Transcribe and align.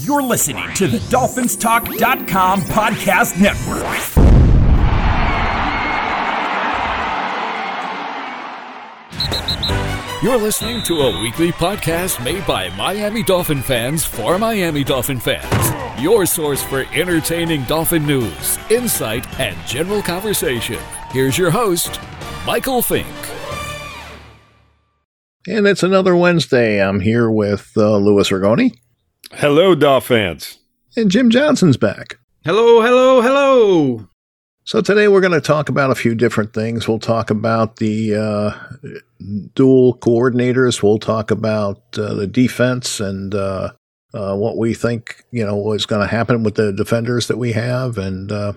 You're 0.00 0.22
listening 0.22 0.72
to 0.74 0.88
the 0.88 0.98
DolphinsTalk.com 0.98 2.60
podcast 2.62 3.40
network. 3.40 3.86
You're 10.22 10.38
listening 10.38 10.82
to 10.84 10.94
a 10.94 11.20
weekly 11.22 11.52
podcast 11.52 12.22
made 12.24 12.46
by 12.46 12.68
Miami 12.76 13.22
Dolphin 13.22 13.62
fans 13.62 14.04
for 14.04 14.38
Miami 14.38 14.82
Dolphin 14.82 15.20
fans. 15.20 16.02
Your 16.02 16.26
source 16.26 16.62
for 16.62 16.84
entertaining 16.92 17.62
Dolphin 17.64 18.04
news, 18.06 18.58
insight, 18.70 19.26
and 19.38 19.56
general 19.66 20.02
conversation. 20.02 20.78
Here's 21.10 21.38
your 21.38 21.50
host, 21.50 22.00
Michael 22.44 22.82
Fink. 22.82 23.06
And 25.46 25.66
it's 25.66 25.82
another 25.82 26.16
Wednesday. 26.16 26.82
I'm 26.82 27.00
here 27.00 27.30
with 27.30 27.70
uh, 27.76 27.96
Louis 27.98 28.28
Ragoni. 28.30 28.72
Hello, 29.32 29.74
Dolphins. 29.74 30.58
And 30.96 31.10
Jim 31.10 31.30
Johnson's 31.30 31.76
back. 31.76 32.18
Hello, 32.44 32.80
hello, 32.80 33.20
hello. 33.20 34.08
So 34.64 34.80
today 34.80 35.08
we're 35.08 35.20
going 35.20 35.32
to 35.32 35.40
talk 35.40 35.68
about 35.68 35.90
a 35.90 35.96
few 35.96 36.14
different 36.14 36.52
things. 36.52 36.86
We'll 36.86 37.00
talk 37.00 37.30
about 37.30 37.76
the 37.76 38.14
uh, 38.14 38.88
dual 39.54 39.98
coordinators. 39.98 40.82
We'll 40.82 40.98
talk 40.98 41.30
about 41.30 41.82
uh, 41.98 42.14
the 42.14 42.26
defense 42.26 43.00
and 43.00 43.34
uh, 43.34 43.72
uh 44.14 44.36
what 44.36 44.56
we 44.56 44.72
think 44.72 45.24
you 45.32 45.44
know 45.44 45.72
is 45.72 45.86
going 45.86 46.00
to 46.00 46.06
happen 46.06 46.44
with 46.44 46.54
the 46.54 46.72
defenders 46.72 47.26
that 47.26 47.36
we 47.36 47.52
have, 47.52 47.98
and 47.98 48.30
uh, 48.30 48.52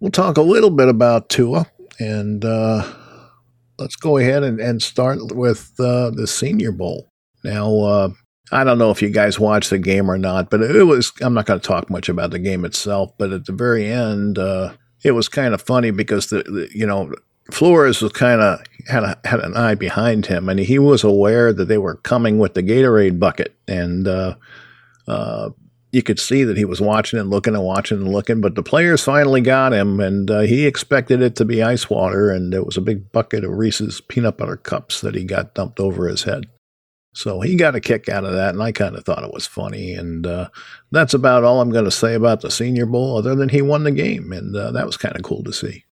we'll 0.00 0.10
talk 0.10 0.36
a 0.36 0.42
little 0.42 0.70
bit 0.70 0.88
about 0.88 1.28
Tua. 1.28 1.66
And 2.00 2.44
uh, 2.44 2.82
let's 3.78 3.96
go 3.96 4.16
ahead 4.16 4.42
and, 4.42 4.58
and 4.60 4.82
start 4.82 5.34
with 5.36 5.76
the 5.76 6.26
Senior 6.26 6.72
Bowl. 6.72 7.08
Now, 7.44 8.12
I 8.52 8.64
don't 8.64 8.78
know 8.78 8.90
if 8.90 9.00
you 9.00 9.10
guys 9.10 9.38
watched 9.38 9.70
the 9.70 9.78
game 9.78 10.10
or 10.10 10.18
not, 10.18 10.50
but 10.50 10.62
it 10.62 10.84
was. 10.84 11.12
I'm 11.20 11.34
not 11.34 11.46
going 11.46 11.60
to 11.60 11.66
talk 11.66 11.88
much 11.88 12.08
about 12.08 12.30
the 12.30 12.38
game 12.38 12.64
itself, 12.64 13.12
but 13.16 13.32
at 13.32 13.46
the 13.46 13.52
very 13.52 13.86
end 13.86 14.38
it 15.02 15.12
was 15.12 15.28
kind 15.28 15.54
of 15.54 15.62
funny 15.62 15.90
because 15.90 16.28
the, 16.28 16.42
the 16.42 16.68
you 16.74 16.86
know 16.86 17.12
Flores 17.50 18.00
was 18.00 18.12
kind 18.12 18.40
of 18.40 18.60
had 18.86 19.02
a, 19.02 19.18
had 19.24 19.40
an 19.40 19.56
eye 19.56 19.74
behind 19.74 20.26
him, 20.26 20.48
and 20.48 20.60
he 20.60 20.78
was 20.78 21.04
aware 21.04 21.52
that 21.52 21.66
they 21.66 21.78
were 21.78 21.96
coming 21.96 22.38
with 22.38 22.54
the 22.54 22.62
Gatorade 22.62 23.18
bucket, 23.18 23.56
and 23.66 24.06
uh, 24.06 24.36
uh, 25.08 25.50
you 25.90 26.02
could 26.02 26.20
see 26.20 26.44
that 26.44 26.56
he 26.56 26.64
was 26.64 26.80
watching 26.80 27.18
and 27.18 27.30
looking 27.30 27.54
and 27.54 27.64
watching 27.64 27.98
and 27.98 28.12
looking. 28.12 28.40
But 28.40 28.54
the 28.54 28.62
players 28.62 29.02
finally 29.02 29.40
got 29.40 29.72
him, 29.72 30.00
and 30.00 30.30
uh, 30.30 30.40
he 30.40 30.66
expected 30.66 31.22
it 31.22 31.34
to 31.36 31.44
be 31.44 31.62
ice 31.62 31.90
water, 31.90 32.30
and 32.30 32.54
it 32.54 32.66
was 32.66 32.76
a 32.76 32.82
big 32.82 33.10
bucket 33.10 33.44
of 33.44 33.52
Reese's 33.52 34.00
peanut 34.00 34.36
butter 34.36 34.56
cups 34.56 35.00
that 35.00 35.14
he 35.14 35.24
got 35.24 35.54
dumped 35.54 35.80
over 35.80 36.06
his 36.08 36.24
head. 36.24 36.46
So 37.12 37.40
he 37.40 37.56
got 37.56 37.74
a 37.74 37.80
kick 37.80 38.08
out 38.08 38.24
of 38.24 38.34
that, 38.34 38.54
and 38.54 38.62
I 38.62 38.72
kind 38.72 38.94
of 38.96 39.04
thought 39.04 39.24
it 39.24 39.34
was 39.34 39.46
funny. 39.46 39.94
And 39.94 40.26
uh, 40.26 40.48
that's 40.92 41.14
about 41.14 41.42
all 41.42 41.60
I'm 41.60 41.70
going 41.70 41.84
to 41.84 41.90
say 41.90 42.14
about 42.14 42.40
the 42.40 42.50
Senior 42.50 42.86
Bowl, 42.86 43.16
other 43.16 43.34
than 43.34 43.48
he 43.48 43.62
won 43.62 43.84
the 43.84 43.90
game, 43.90 44.32
and 44.32 44.54
uh, 44.54 44.70
that 44.72 44.86
was 44.86 44.96
kind 44.96 45.16
of 45.16 45.22
cool 45.22 45.42
to 45.44 45.52
see. 45.52 45.84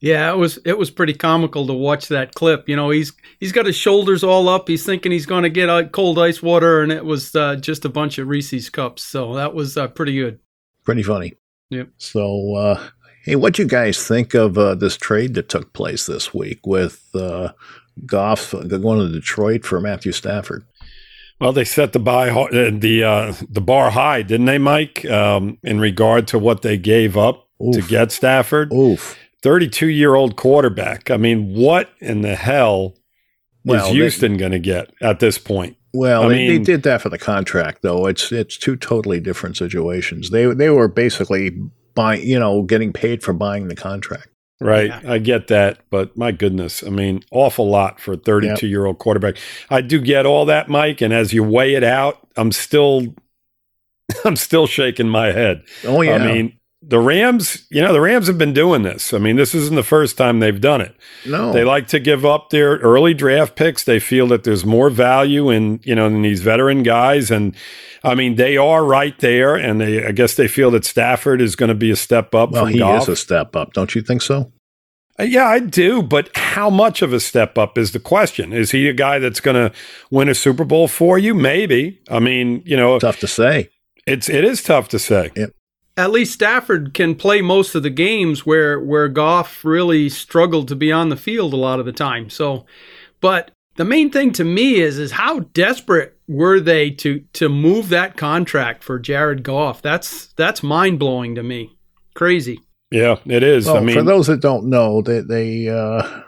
Yeah, 0.00 0.30
it 0.30 0.36
was 0.36 0.58
it 0.64 0.78
was 0.78 0.90
pretty 0.90 1.14
comical 1.14 1.66
to 1.66 1.72
watch 1.72 2.08
that 2.08 2.34
clip. 2.34 2.68
You 2.68 2.76
know, 2.76 2.90
he's 2.90 3.12
he's 3.40 3.50
got 3.50 3.66
his 3.66 3.76
shoulders 3.76 4.22
all 4.22 4.48
up. 4.48 4.68
He's 4.68 4.86
thinking 4.86 5.10
he's 5.10 5.26
going 5.26 5.42
to 5.42 5.50
get 5.50 5.92
cold 5.92 6.18
ice 6.18 6.40
water, 6.40 6.82
and 6.82 6.92
it 6.92 7.04
was 7.04 7.34
uh, 7.34 7.56
just 7.56 7.84
a 7.84 7.88
bunch 7.88 8.18
of 8.18 8.28
Reese's 8.28 8.70
cups. 8.70 9.02
So 9.02 9.34
that 9.34 9.54
was 9.54 9.76
uh, 9.76 9.88
pretty 9.88 10.16
good. 10.16 10.38
Pretty 10.84 11.02
funny. 11.02 11.34
Yep. 11.70 11.88
So, 11.98 12.54
uh, 12.54 12.88
hey, 13.24 13.34
what 13.36 13.58
you 13.58 13.66
guys 13.66 14.06
think 14.06 14.34
of 14.34 14.56
uh, 14.56 14.74
this 14.76 14.96
trade 14.96 15.34
that 15.34 15.48
took 15.48 15.72
place 15.72 16.06
this 16.06 16.32
week 16.32 16.64
with 16.64 17.14
Goff 18.06 18.52
going 18.52 18.98
to 18.98 19.12
Detroit 19.12 19.64
for 19.64 19.80
Matthew 19.80 20.12
Stafford. 20.12 20.64
Well, 21.40 21.52
they 21.52 21.64
set 21.64 21.92
the 21.92 22.00
buy 22.00 22.30
uh, 22.30 22.70
the 22.72 23.04
uh, 23.04 23.34
the 23.48 23.60
bar 23.60 23.90
high, 23.90 24.22
didn't 24.22 24.46
they, 24.46 24.58
Mike? 24.58 25.04
Um, 25.04 25.58
in 25.62 25.78
regard 25.78 26.26
to 26.28 26.38
what 26.38 26.62
they 26.62 26.76
gave 26.76 27.16
up 27.16 27.48
Oof. 27.64 27.74
to 27.74 27.82
get 27.82 28.10
Stafford, 28.10 28.72
Oof. 28.72 29.16
thirty-two-year-old 29.42 30.34
quarterback. 30.34 31.10
I 31.10 31.16
mean, 31.16 31.54
what 31.54 31.90
in 32.00 32.22
the 32.22 32.34
hell 32.34 32.96
well, 33.64 33.86
is 33.86 33.92
Houston 33.92 34.36
going 34.36 34.52
to 34.52 34.58
get 34.58 34.92
at 35.00 35.20
this 35.20 35.38
point? 35.38 35.76
Well, 35.94 36.24
I 36.24 36.28
they, 36.28 36.34
mean, 36.34 36.48
they 36.48 36.72
did 36.72 36.82
that 36.82 37.02
for 37.02 37.08
the 37.08 37.18
contract, 37.18 37.82
though. 37.82 38.06
It's 38.06 38.32
it's 38.32 38.58
two 38.58 38.76
totally 38.76 39.20
different 39.20 39.56
situations. 39.56 40.30
They 40.30 40.46
they 40.46 40.70
were 40.70 40.88
basically 40.88 41.52
buying, 41.94 42.26
you 42.26 42.38
know, 42.38 42.62
getting 42.62 42.92
paid 42.92 43.22
for 43.22 43.32
buying 43.32 43.68
the 43.68 43.76
contract. 43.76 44.28
Right. 44.60 44.88
Yeah. 44.88 45.12
I 45.12 45.18
get 45.18 45.46
that. 45.48 45.78
But 45.90 46.16
my 46.16 46.32
goodness, 46.32 46.82
I 46.82 46.90
mean, 46.90 47.22
awful 47.30 47.68
lot 47.68 48.00
for 48.00 48.14
a 48.14 48.16
32 48.16 48.66
year 48.66 48.86
old 48.86 48.98
quarterback. 48.98 49.36
I 49.70 49.80
do 49.80 50.00
get 50.00 50.26
all 50.26 50.44
that, 50.46 50.68
Mike. 50.68 51.00
And 51.00 51.12
as 51.12 51.32
you 51.32 51.44
weigh 51.44 51.74
it 51.74 51.84
out, 51.84 52.26
I'm 52.36 52.50
still, 52.50 53.14
I'm 54.24 54.36
still 54.36 54.66
shaking 54.66 55.08
my 55.08 55.26
head. 55.32 55.62
Oh, 55.84 56.02
yeah. 56.02 56.14
I 56.16 56.18
mean, 56.26 56.57
the 56.80 57.00
Rams, 57.00 57.66
you 57.70 57.82
know, 57.82 57.92
the 57.92 58.00
Rams 58.00 58.28
have 58.28 58.38
been 58.38 58.52
doing 58.52 58.82
this. 58.82 59.12
I 59.12 59.18
mean, 59.18 59.36
this 59.36 59.54
isn't 59.54 59.74
the 59.74 59.82
first 59.82 60.16
time 60.16 60.38
they've 60.38 60.60
done 60.60 60.80
it. 60.80 60.94
No. 61.26 61.52
They 61.52 61.64
like 61.64 61.88
to 61.88 61.98
give 61.98 62.24
up 62.24 62.50
their 62.50 62.76
early 62.76 63.14
draft 63.14 63.56
picks. 63.56 63.82
They 63.82 63.98
feel 63.98 64.28
that 64.28 64.44
there's 64.44 64.64
more 64.64 64.88
value 64.88 65.50
in, 65.50 65.80
you 65.82 65.94
know, 65.94 66.06
in 66.06 66.22
these 66.22 66.40
veteran 66.40 66.84
guys. 66.84 67.30
And 67.32 67.56
I 68.04 68.14
mean, 68.14 68.36
they 68.36 68.56
are 68.56 68.84
right 68.84 69.18
there. 69.18 69.56
And 69.56 69.80
they, 69.80 70.06
I 70.06 70.12
guess 70.12 70.34
they 70.36 70.46
feel 70.46 70.70
that 70.70 70.84
Stafford 70.84 71.40
is 71.40 71.56
going 71.56 71.68
to 71.68 71.74
be 71.74 71.90
a 71.90 71.96
step 71.96 72.32
up. 72.34 72.52
Well, 72.52 72.66
he 72.66 72.78
Goff. 72.78 73.02
is 73.02 73.08
a 73.08 73.16
step 73.16 73.56
up. 73.56 73.72
Don't 73.72 73.94
you 73.96 74.02
think 74.02 74.22
so? 74.22 74.52
Uh, 75.18 75.24
yeah, 75.24 75.46
I 75.46 75.58
do, 75.58 76.00
but 76.00 76.30
how 76.36 76.70
much 76.70 77.02
of 77.02 77.12
a 77.12 77.18
step 77.18 77.58
up 77.58 77.76
is 77.76 77.90
the 77.90 77.98
question? 77.98 78.52
Is 78.52 78.70
he 78.70 78.88
a 78.88 78.92
guy 78.92 79.18
that's 79.18 79.40
going 79.40 79.56
to 79.56 79.76
win 80.12 80.28
a 80.28 80.34
Super 80.34 80.64
Bowl 80.64 80.86
for 80.86 81.18
you? 81.18 81.34
Maybe. 81.34 82.00
I 82.08 82.20
mean, 82.20 82.62
you 82.64 82.76
know, 82.76 83.00
tough 83.00 83.18
to 83.18 83.26
say. 83.26 83.70
It's 84.06 84.28
it 84.28 84.44
is 84.44 84.62
tough 84.62 84.88
to 84.90 85.00
say. 85.00 85.32
Yep 85.34 85.50
at 85.98 86.12
least 86.12 86.32
Stafford 86.32 86.94
can 86.94 87.16
play 87.16 87.42
most 87.42 87.74
of 87.74 87.82
the 87.82 87.90
games 87.90 88.46
where 88.46 88.78
where 88.78 89.08
Goff 89.08 89.64
really 89.64 90.08
struggled 90.08 90.68
to 90.68 90.76
be 90.76 90.92
on 90.92 91.08
the 91.08 91.16
field 91.16 91.52
a 91.52 91.56
lot 91.56 91.80
of 91.80 91.86
the 91.86 91.92
time. 91.92 92.30
So, 92.30 92.66
but 93.20 93.50
the 93.74 93.84
main 93.84 94.10
thing 94.10 94.32
to 94.34 94.44
me 94.44 94.76
is 94.76 94.96
is 94.96 95.10
how 95.10 95.40
desperate 95.40 96.16
were 96.28 96.60
they 96.60 96.90
to 96.92 97.24
to 97.34 97.48
move 97.48 97.88
that 97.88 98.16
contract 98.16 98.84
for 98.84 99.00
Jared 99.00 99.42
Goff? 99.42 99.82
That's 99.82 100.28
that's 100.34 100.62
mind 100.62 101.00
blowing 101.00 101.34
to 101.34 101.42
me. 101.42 101.76
Crazy. 102.14 102.60
Yeah, 102.92 103.16
it 103.26 103.42
is. 103.42 103.66
Well, 103.66 103.78
I 103.78 103.80
mean, 103.80 103.96
for 103.96 104.04
those 104.04 104.28
that 104.28 104.40
don't 104.40 104.66
know, 104.66 105.02
they 105.02 105.20
they 105.20 105.68
uh, 105.68 106.22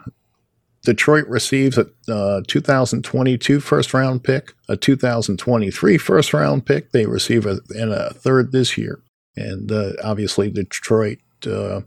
Detroit 0.82 1.28
receives 1.28 1.78
a 1.78 1.86
uh, 2.12 2.42
2022 2.48 3.60
first 3.60 3.94
round 3.94 4.24
pick, 4.24 4.52
a 4.68 4.76
2023 4.76 5.96
first 5.96 6.34
round 6.34 6.66
pick. 6.66 6.90
They 6.90 7.06
receive 7.06 7.46
a, 7.46 7.60
and 7.70 7.92
a 7.92 8.12
third 8.14 8.50
this 8.50 8.76
year 8.76 9.00
and 9.36 9.70
uh, 9.70 9.92
obviously 10.02 10.50
Detroit 10.50 11.18
uh, 11.46 11.80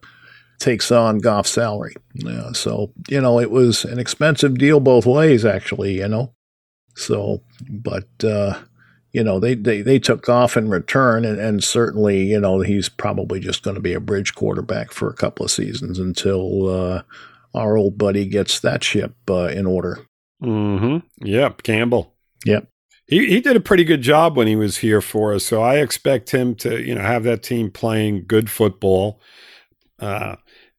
takes 0.60 0.92
on 0.92 1.20
Goff's 1.20 1.52
salary. 1.52 1.96
Uh, 2.26 2.54
so 2.54 2.92
you 3.10 3.22
know 3.22 3.40
it 3.40 3.52
was 3.52 3.86
an 3.86 4.00
expensive 4.00 4.58
deal 4.58 4.80
both 4.80 5.06
ways, 5.06 5.46
actually. 5.46 5.98
You 5.98 6.08
know, 6.08 6.34
so 6.96 7.42
but 7.70 8.08
uh, 8.24 8.60
you 9.12 9.24
know 9.24 9.40
they, 9.40 9.56
they 9.56 9.82
they 9.82 10.00
took 10.00 10.28
off 10.30 10.58
in 10.58 10.70
return, 10.70 11.26
and, 11.26 11.40
and 11.40 11.64
certainly 11.64 12.24
you 12.24 12.40
know 12.40 12.62
he's 12.62 12.90
probably 12.90 13.40
just 13.40 13.64
going 13.64 13.76
to 13.76 13.82
be 13.82 13.94
a 13.94 14.00
bridge 14.00 14.34
quarterback 14.36 14.92
for 14.92 15.10
a 15.10 15.16
couple 15.16 15.46
of 15.46 15.52
seasons 15.52 16.00
until 16.00 16.70
uh, 16.70 17.02
our 17.54 17.78
old 17.78 17.98
buddy 17.98 18.26
gets 18.26 18.60
that 18.62 18.84
ship 18.84 19.16
uh, 19.30 19.48
in 19.48 19.66
order. 19.66 20.00
Mm-hmm. 20.42 21.26
Yep, 21.26 21.64
Campbell. 21.64 22.14
Yep 22.46 22.68
he 23.14 23.28
he 23.28 23.40
did 23.40 23.56
a 23.56 23.62
pretty 23.62 23.84
good 23.84 24.02
job 24.02 24.36
when 24.36 24.48
he 24.48 24.56
was 24.56 24.78
here 24.78 25.02
for 25.02 25.34
us. 25.34 25.46
So 25.46 25.62
I 25.62 25.76
expect 25.76 26.32
him 26.32 26.56
to 26.56 26.82
you 26.82 26.96
know 26.96 27.02
have 27.02 27.24
that 27.24 27.44
team 27.44 27.70
playing 27.70 28.26
good 28.28 28.50
football. 28.50 29.20
Uh, 30.00 30.38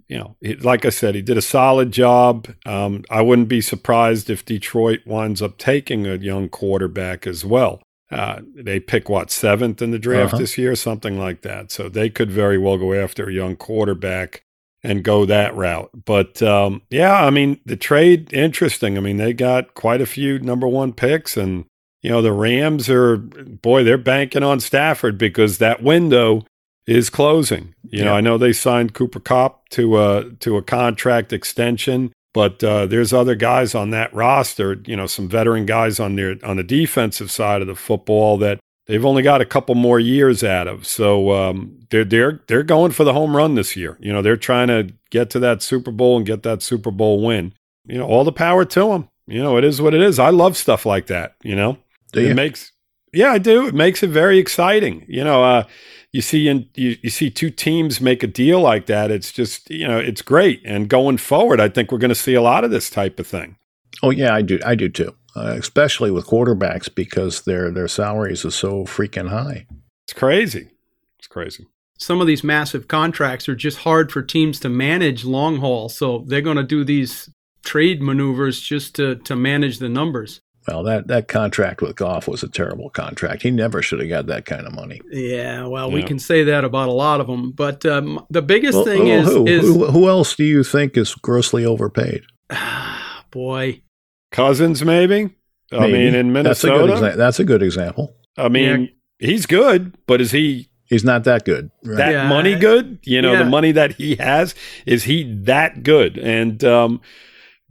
you 0.09 0.19
know, 0.19 0.37
like 0.61 0.85
I 0.85 0.91
said, 0.91 1.15
he 1.15 1.23
did 1.23 1.39
a 1.39 1.43
solid 1.43 1.93
job. 1.93 2.49
Um, 2.67 3.05
I 3.09 3.23
wouldn't 3.23 3.49
be 3.49 3.61
surprised 3.61 4.29
if 4.29 4.45
Detroit 4.45 5.01
winds 5.07 5.41
up 5.41 5.57
taking 5.57 6.07
a 6.07 6.17
young 6.17 6.49
quarterback 6.49 7.27
as 7.27 7.45
well. 7.45 7.81
Uh, 8.11 8.41
they 8.55 8.79
pick 8.79 9.09
what 9.09 9.31
seventh 9.31 9.81
in 9.81 9.93
the 9.93 9.99
draft 9.99 10.35
uh-huh. 10.35 10.41
this 10.41 10.59
year, 10.59 10.75
something 10.77 11.19
like 11.19 11.41
that. 11.43 11.73
So 11.73 11.89
they 11.89 12.11
could 12.11 12.31
very 12.31 12.59
well 12.59 12.77
go 12.77 12.93
after 12.93 13.29
a 13.29 13.33
young 13.33 13.57
quarterback 13.57 14.45
and 14.83 15.03
go 15.03 15.25
that 15.25 15.57
route. 15.57 15.91
But 16.05 16.43
um, 16.43 16.83
yeah, 16.91 17.25
I 17.25 17.31
mean, 17.31 17.59
the 17.65 17.77
trade 17.77 18.33
interesting. 18.33 18.99
I 18.99 19.01
mean, 19.01 19.17
they 19.17 19.33
got 19.33 19.75
quite 19.75 20.03
a 20.03 20.07
few 20.07 20.39
number 20.39 20.69
one 20.69 20.93
picks, 20.93 21.37
and 21.37 21.65
you 22.05 22.11
know, 22.11 22.21
the 22.21 22.33
Rams 22.33 22.91
are, 22.91 23.17
boy, 23.17 23.83
they're 23.83 23.97
banking 23.97 24.43
on 24.43 24.61
Stafford 24.61 25.17
because 25.17 25.57
that 25.57 25.83
window 25.83 26.45
is 26.87 27.09
closing. 27.09 27.75
You 27.83 28.01
yeah. 28.01 28.05
know, 28.05 28.15
I 28.15 28.21
know 28.21 28.37
they 28.37 28.53
signed 28.53 28.93
Cooper 28.93 29.21
Kupp 29.21 29.71
to 29.71 29.99
a, 29.99 30.31
to 30.41 30.59
a 30.59 30.63
contract 30.63 31.33
extension, 31.33 32.13
but 32.35 32.63
uh, 32.63 32.85
there's 32.85 33.15
other 33.15 33.35
guys 33.35 33.75
on 33.75 33.89
that 33.91 34.13
roster, 34.13 34.83
you 34.85 34.95
know, 34.95 35.07
some 35.07 35.31
veteran 35.31 35.65
guys 35.65 35.99
on 35.99 36.17
their, 36.17 36.37
on 36.45 36.59
the 36.59 36.63
defensive 36.63 37.31
side 37.31 37.63
of 37.63 37.69
the 37.69 37.75
football 37.75 38.37
that 38.37 38.61
they've 38.87 39.07
only 39.07 39.23
got 39.23 39.41
a 39.41 39.47
couple 39.47 39.75
more 39.75 39.99
years 39.99 40.45
out 40.45 40.69
of. 40.69 40.87
So 40.87 41.31
um, 41.31 41.81
they're, 41.89 42.05
they're, 42.05 42.43
they're 42.49 42.63
going 42.63 42.93
for 42.93 43.05
the 43.05 43.15
home 43.15 43.35
run 43.35 43.55
this 43.55 43.77
year. 43.77 43.97
You 43.99 44.13
know, 44.13 44.21
they're 44.21 44.37
trying 44.37 44.69
to 44.69 44.93
get 45.09 45.31
to 45.31 45.39
that 45.39 45.63
Super 45.63 45.91
Bowl 45.91 46.19
and 46.19 46.27
get 46.27 46.43
that 46.43 46.61
Super 46.61 46.91
Bowl 46.91 47.23
win. 47.23 47.55
You 47.87 47.97
know, 47.97 48.07
all 48.07 48.25
the 48.25 48.33
power 48.33 48.67
to 48.67 48.89
them. 48.89 49.09
You 49.27 49.43
know, 49.43 49.57
it 49.57 49.65
is 49.65 49.81
what 49.81 49.95
it 49.95 50.03
is. 50.03 50.19
I 50.19 50.29
love 50.29 50.55
stuff 50.55 50.85
like 50.85 51.07
that, 51.07 51.37
you 51.43 51.57
know? 51.57 51.79
Do 52.15 52.23
you? 52.23 52.31
It 52.31 52.35
makes 52.35 52.73
Yeah, 53.13 53.31
I 53.31 53.39
do. 53.39 53.67
It 53.67 53.75
makes 53.75 54.03
it 54.03 54.11
very 54.11 54.39
exciting. 54.39 55.05
You 55.09 55.25
know, 55.25 55.45
uh, 55.45 55.65
you 56.13 56.23
see 56.23 56.49
in, 56.49 56.69
you, 56.75 56.97
you 57.03 57.11
see 57.11 57.29
two 57.29 57.51
teams 57.51 58.01
make 58.01 58.23
a 58.23 58.29
deal 58.29 58.61
like 58.61 58.87
that. 58.87 59.11
It's 59.11 59.33
just 59.33 59.69
you 59.69 59.87
know 59.87 59.99
it's 59.99 60.23
great. 60.23 60.63
And 60.65 60.89
going 60.89 61.19
forward, 61.19 61.61
I 61.61 61.69
think 61.69 61.91
we're 61.91 61.99
going 61.99 62.09
to 62.11 62.15
see 62.15 62.35
a 62.35 62.43
lot 62.43 62.65
of 62.65 62.71
this 62.71 62.89
type 62.89 63.19
of 63.19 63.27
thing. 63.27 63.57
Oh 64.03 64.11
yeah, 64.11 64.35
I 64.35 64.43
do. 64.43 64.59
I 64.65 64.75
do 64.75 64.89
too. 64.89 65.15
Uh, 65.37 65.57
especially 65.59 66.13
with 66.13 66.27
quarterbacks 66.27 66.95
because 66.95 67.43
their 67.43 67.71
their 67.71 67.89
salaries 67.89 68.45
are 68.45 68.53
so 68.53 68.85
freaking 68.85 69.29
high. 69.29 69.67
It's 70.05 70.13
crazy. 70.13 70.71
It's 71.19 71.27
crazy. 71.27 71.67
Some 71.99 72.21
of 72.21 72.27
these 72.27 72.45
massive 72.45 72.87
contracts 72.87 73.49
are 73.49 73.57
just 73.57 73.79
hard 73.79 74.13
for 74.13 74.23
teams 74.23 74.61
to 74.61 74.69
manage 74.69 75.25
long 75.25 75.59
haul, 75.59 75.89
so 75.89 76.25
they're 76.27 76.41
going 76.41 76.57
to 76.57 76.63
do 76.63 76.85
these 76.85 77.31
trade 77.65 78.01
maneuvers 78.03 78.61
just 78.61 78.95
to 78.97 79.17
to 79.17 79.35
manage 79.35 79.79
the 79.79 79.89
numbers. 79.89 80.41
Well, 80.67 80.83
that, 80.85 81.09
that 81.09 81.29
contract 81.29 81.83
with 81.83 81.97
Goff 81.97 82.27
was 82.27 82.43
a 82.43 82.49
terrible 82.49 82.89
contract. 82.89 83.43
He 83.43 83.51
never 83.51 83.83
should 83.83 84.01
have 84.01 84.09
got 84.09 84.27
that 84.27 84.47
kind 84.47 84.67
of 84.67 84.75
money. 84.75 85.01
Yeah, 85.11 85.67
well, 85.67 85.89
yeah. 85.89 85.95
we 85.95 86.03
can 86.03 86.19
say 86.19 86.43
that 86.45 86.65
about 86.65 86.89
a 86.89 86.93
lot 86.93 87.21
of 87.21 87.27
them. 87.27 87.51
But 87.51 87.85
um, 87.85 88.25
the 88.31 88.41
biggest 88.43 88.77
well, 88.77 88.85
thing 88.85 89.05
well, 89.05 89.21
is, 89.21 89.29
who? 89.29 89.47
is 89.47 89.63
who, 89.63 89.87
who 89.87 90.09
else 90.09 90.35
do 90.35 90.45
you 90.45 90.65
think 90.65 90.97
is 90.97 91.15
grossly 91.15 91.67
overpaid? 91.67 92.23
boy, 93.31 93.83
Cousins, 94.31 94.83
maybe. 94.85 95.31
maybe. 95.71 95.85
I 95.85 95.87
mean, 95.89 96.15
in 96.15 96.33
Minnesota, 96.33 96.87
that's 96.87 97.01
a 97.01 97.01
good, 97.01 97.13
exa- 97.13 97.17
that's 97.17 97.41
a 97.41 97.45
good 97.45 97.63
example. 97.63 98.17
I 98.37 98.49
mean, 98.49 98.91
yeah. 99.19 99.29
he's 99.29 99.47
good, 99.47 99.95
but 100.07 100.21
is 100.21 100.31
he? 100.31 100.71
He's 100.87 101.05
not 101.05 101.25
that 101.25 101.45
good. 101.45 101.71
Right? 101.83 101.97
That 101.97 102.13
yeah. 102.13 102.29
money 102.29 102.57
good? 102.57 102.99
You 103.03 103.23
know, 103.23 103.37
the 103.37 103.45
money 103.45 103.73
that 103.73 103.95
he 103.95 104.17
has 104.17 104.55
is 104.87 105.05
he 105.05 105.25
that 105.45 105.83
good? 105.83 106.19
And 106.19 106.63
um, 106.63 107.01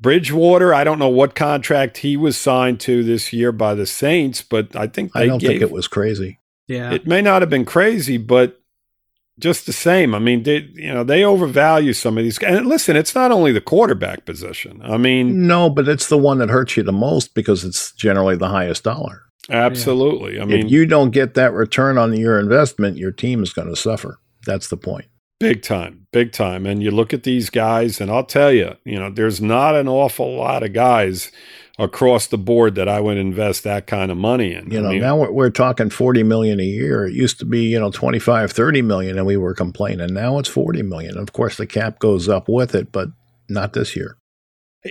Bridgewater, 0.03 0.73
I 0.73 0.83
don't 0.83 1.00
know 1.00 1.07
what 1.07 1.33
contract 1.33 1.97
he 1.97 2.17
was 2.17 2.38
signed 2.38 2.81
to 2.81 3.03
this 3.03 3.31
year 3.31 3.53
by 3.53 3.73
the 3.73 3.85
Saints, 3.85 4.41
but 4.41 4.75
I 4.75 4.85
think 4.85 5.15
I 5.15 5.25
don't 5.25 5.39
gave, 5.39 5.51
think 5.51 5.61
it 5.61 5.71
was 5.71 5.88
crazy. 5.88 6.39
Yeah, 6.67 6.91
it 6.91 7.07
may 7.07 7.21
not 7.21 7.41
have 7.41 7.50
been 7.50 7.65
crazy, 7.65 8.17
but 8.17 8.61
just 9.39 9.65
the 9.65 9.73
same. 9.73 10.13
I 10.13 10.19
mean, 10.19 10.44
they 10.44 10.69
you 10.73 10.94
know 10.94 11.05
they 11.05 11.23
overvalue 11.23 11.94
some 11.94 12.17
of 12.17 12.23
these. 12.25 12.38
guys. 12.38 12.57
And 12.57 12.67
listen, 12.67 12.97
it's 12.97 13.15
not 13.15 13.31
only 13.31 13.53
the 13.53 13.61
quarterback 13.61 14.25
position. 14.25 14.81
I 14.83 14.97
mean, 14.97 15.47
no, 15.47 15.69
but 15.69 15.88
it's 15.88 16.09
the 16.09 16.17
one 16.17 16.38
that 16.39 16.50
hurts 16.50 16.75
you 16.77 16.83
the 16.83 16.91
most 16.91 17.33
because 17.33 17.63
it's 17.63 17.94
generally 17.94 18.35
the 18.35 18.50
highest 18.50 18.83
dollar. 18.83 19.23
Absolutely. 19.50 20.35
Yeah. 20.35 20.44
I 20.44 20.45
mean, 20.45 20.65
if 20.65 20.71
you 20.71 20.85
don't 20.85 21.11
get 21.11 21.33
that 21.35 21.53
return 21.53 21.97
on 21.97 22.13
your 22.15 22.39
investment, 22.39 22.97
your 22.97 23.11
team 23.11 23.41
is 23.41 23.53
going 23.53 23.69
to 23.69 23.75
suffer. 23.75 24.19
That's 24.45 24.67
the 24.67 24.77
point. 24.77 25.05
Big 25.43 25.61
time, 25.61 26.07
big 26.11 26.31
time. 26.31 26.65
And 26.65 26.81
you 26.81 26.89
look 26.89 27.13
at 27.13 27.23
these 27.23 27.49
guys, 27.49 27.99
and 27.99 28.09
I'll 28.09 28.23
tell 28.23 28.51
you, 28.51 28.75
you 28.85 28.97
know, 28.97 29.09
there's 29.09 29.41
not 29.41 29.75
an 29.75 29.87
awful 29.87 30.35
lot 30.37 30.63
of 30.63 30.73
guys 30.73 31.31
across 31.77 32.27
the 32.27 32.37
board 32.37 32.75
that 32.75 32.87
I 32.87 32.99
would 32.99 33.17
invest 33.17 33.63
that 33.63 33.87
kind 33.87 34.11
of 34.11 34.17
money 34.17 34.53
in. 34.53 34.71
You 34.71 34.81
know, 34.81 34.89
I 34.89 34.91
mean, 34.93 35.01
now 35.01 35.17
we're, 35.17 35.31
we're, 35.31 35.49
talking 35.49 35.89
40 35.89 36.23
million 36.23 36.59
a 36.59 36.63
year. 36.63 37.07
It 37.07 37.13
used 37.13 37.39
to 37.39 37.45
be, 37.45 37.63
you 37.63 37.79
know, 37.79 37.91
25, 37.91 38.51
30 38.51 38.81
million 38.83 39.17
and 39.17 39.25
we 39.25 39.37
were 39.37 39.53
complaining. 39.53 40.13
Now 40.13 40.37
it's 40.37 40.49
40 40.49 40.83
million. 40.83 41.17
Of 41.17 41.33
course, 41.33 41.57
the 41.57 41.67
cap 41.67 41.99
goes 41.99 42.29
up 42.29 42.47
with 42.47 42.75
it, 42.75 42.91
but 42.91 43.09
not 43.49 43.73
this 43.73 43.95
year. 43.95 44.17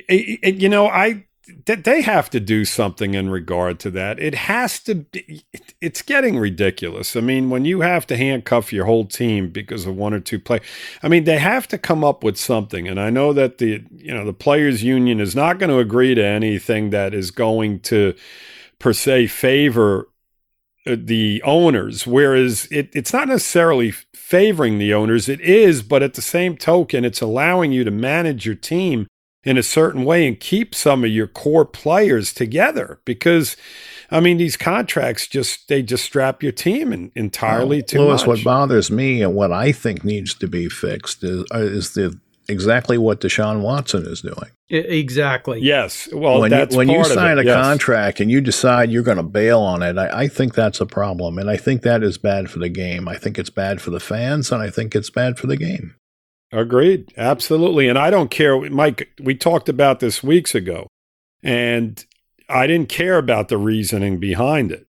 You 0.08 0.68
know, 0.68 0.86
I 0.86 1.24
they 1.66 2.02
have 2.02 2.30
to 2.30 2.40
do 2.40 2.64
something 2.64 3.14
in 3.14 3.28
regard 3.28 3.80
to 3.80 3.90
that. 3.90 4.20
It 4.20 4.34
has 4.34 4.78
to 4.80 4.94
be, 4.94 5.44
it's 5.80 6.02
getting 6.02 6.38
ridiculous. 6.38 7.16
I 7.16 7.20
mean, 7.20 7.50
when 7.50 7.64
you 7.64 7.80
have 7.80 8.06
to 8.08 8.16
handcuff 8.16 8.72
your 8.72 8.84
whole 8.84 9.06
team 9.06 9.50
because 9.50 9.84
of 9.86 9.96
one 9.96 10.14
or 10.14 10.20
two 10.20 10.38
play, 10.38 10.60
I 11.02 11.08
mean, 11.08 11.24
they 11.24 11.38
have 11.38 11.66
to 11.68 11.78
come 11.78 12.04
up 12.04 12.22
with 12.22 12.38
something. 12.38 12.86
And 12.86 13.00
I 13.00 13.10
know 13.10 13.32
that 13.32 13.58
the, 13.58 13.82
you 13.96 14.14
know, 14.14 14.24
the 14.24 14.32
players 14.32 14.84
union 14.84 15.20
is 15.20 15.34
not 15.34 15.58
going 15.58 15.70
to 15.70 15.78
agree 15.78 16.14
to 16.14 16.24
anything 16.24 16.90
that 16.90 17.12
is 17.12 17.32
going 17.32 17.80
to 17.80 18.14
per 18.78 18.92
se 18.92 19.26
favor 19.26 20.08
uh, 20.86 20.96
the 20.98 21.42
owners, 21.44 22.06
whereas 22.06 22.66
it, 22.70 22.90
it's 22.92 23.12
not 23.12 23.28
necessarily 23.28 23.92
favoring 24.14 24.78
the 24.78 24.94
owners. 24.94 25.28
It 25.28 25.40
is, 25.40 25.82
but 25.82 26.02
at 26.02 26.14
the 26.14 26.22
same 26.22 26.56
token, 26.56 27.04
it's 27.04 27.20
allowing 27.20 27.72
you 27.72 27.84
to 27.84 27.90
manage 27.90 28.46
your 28.46 28.54
team 28.54 29.06
in 29.44 29.58
a 29.58 29.62
certain 29.62 30.04
way 30.04 30.26
and 30.26 30.38
keep 30.38 30.74
some 30.74 31.04
of 31.04 31.10
your 31.10 31.26
core 31.26 31.64
players 31.64 32.32
together 32.32 33.00
because 33.04 33.56
I 34.10 34.20
mean 34.20 34.36
these 34.36 34.56
contracts 34.56 35.26
just 35.26 35.68
they 35.68 35.82
just 35.82 36.04
strap 36.04 36.42
your 36.42 36.52
team 36.52 36.92
in, 36.92 37.10
entirely 37.14 37.78
well, 37.78 37.86
too 37.86 37.98
Louis, 38.00 38.20
much. 38.20 38.26
what 38.26 38.44
bothers 38.44 38.90
me 38.90 39.22
and 39.22 39.34
what 39.34 39.52
I 39.52 39.72
think 39.72 40.04
needs 40.04 40.34
to 40.34 40.46
be 40.46 40.68
fixed 40.68 41.24
is, 41.24 41.44
uh, 41.52 41.58
is 41.58 41.94
the 41.94 42.18
exactly 42.48 42.98
what 42.98 43.20
Deshaun 43.20 43.60
Watson 43.60 44.06
is 44.06 44.20
doing. 44.20 44.50
Exactly. 44.68 45.60
Yes. 45.60 46.08
Well, 46.12 46.40
when 46.40 46.52
you, 46.52 46.76
when 46.76 46.88
you 46.88 47.04
sign 47.04 47.38
a 47.38 47.44
yes. 47.44 47.54
contract 47.54 48.20
and 48.20 48.30
you 48.30 48.40
decide 48.40 48.90
you're 48.90 49.02
going 49.02 49.18
to 49.18 49.22
bail 49.22 49.60
on 49.60 49.82
it, 49.82 49.98
I, 49.98 50.22
I, 50.22 50.28
think 50.28 50.54
that's 50.54 50.80
a 50.80 50.86
problem, 50.86 51.38
and 51.38 51.50
I 51.50 51.56
think 51.56 51.82
that 51.82 52.02
is 52.02 52.16
bad 52.16 52.50
for 52.50 52.58
the 52.58 52.70
game. 52.70 53.06
I 53.06 53.16
think 53.16 53.38
it's 53.38 53.50
bad 53.50 53.82
for 53.82 53.90
the 53.90 54.00
fans, 54.00 54.50
and 54.50 54.62
I 54.62 54.70
think 54.70 54.94
it's 54.94 55.10
bad 55.10 55.38
for 55.38 55.46
the 55.46 55.56
game. 55.56 55.94
Agreed. 56.52 57.12
Absolutely. 57.16 57.88
And 57.88 57.98
I 57.98 58.10
don't 58.10 58.30
care. 58.30 58.60
Mike, 58.70 59.08
we 59.18 59.34
talked 59.34 59.70
about 59.70 60.00
this 60.00 60.22
weeks 60.22 60.54
ago, 60.54 60.86
and 61.42 62.04
I 62.48 62.66
didn't 62.66 62.90
care 62.90 63.16
about 63.16 63.48
the 63.48 63.56
reasoning 63.56 64.20
behind 64.20 64.70
it. 64.70 64.86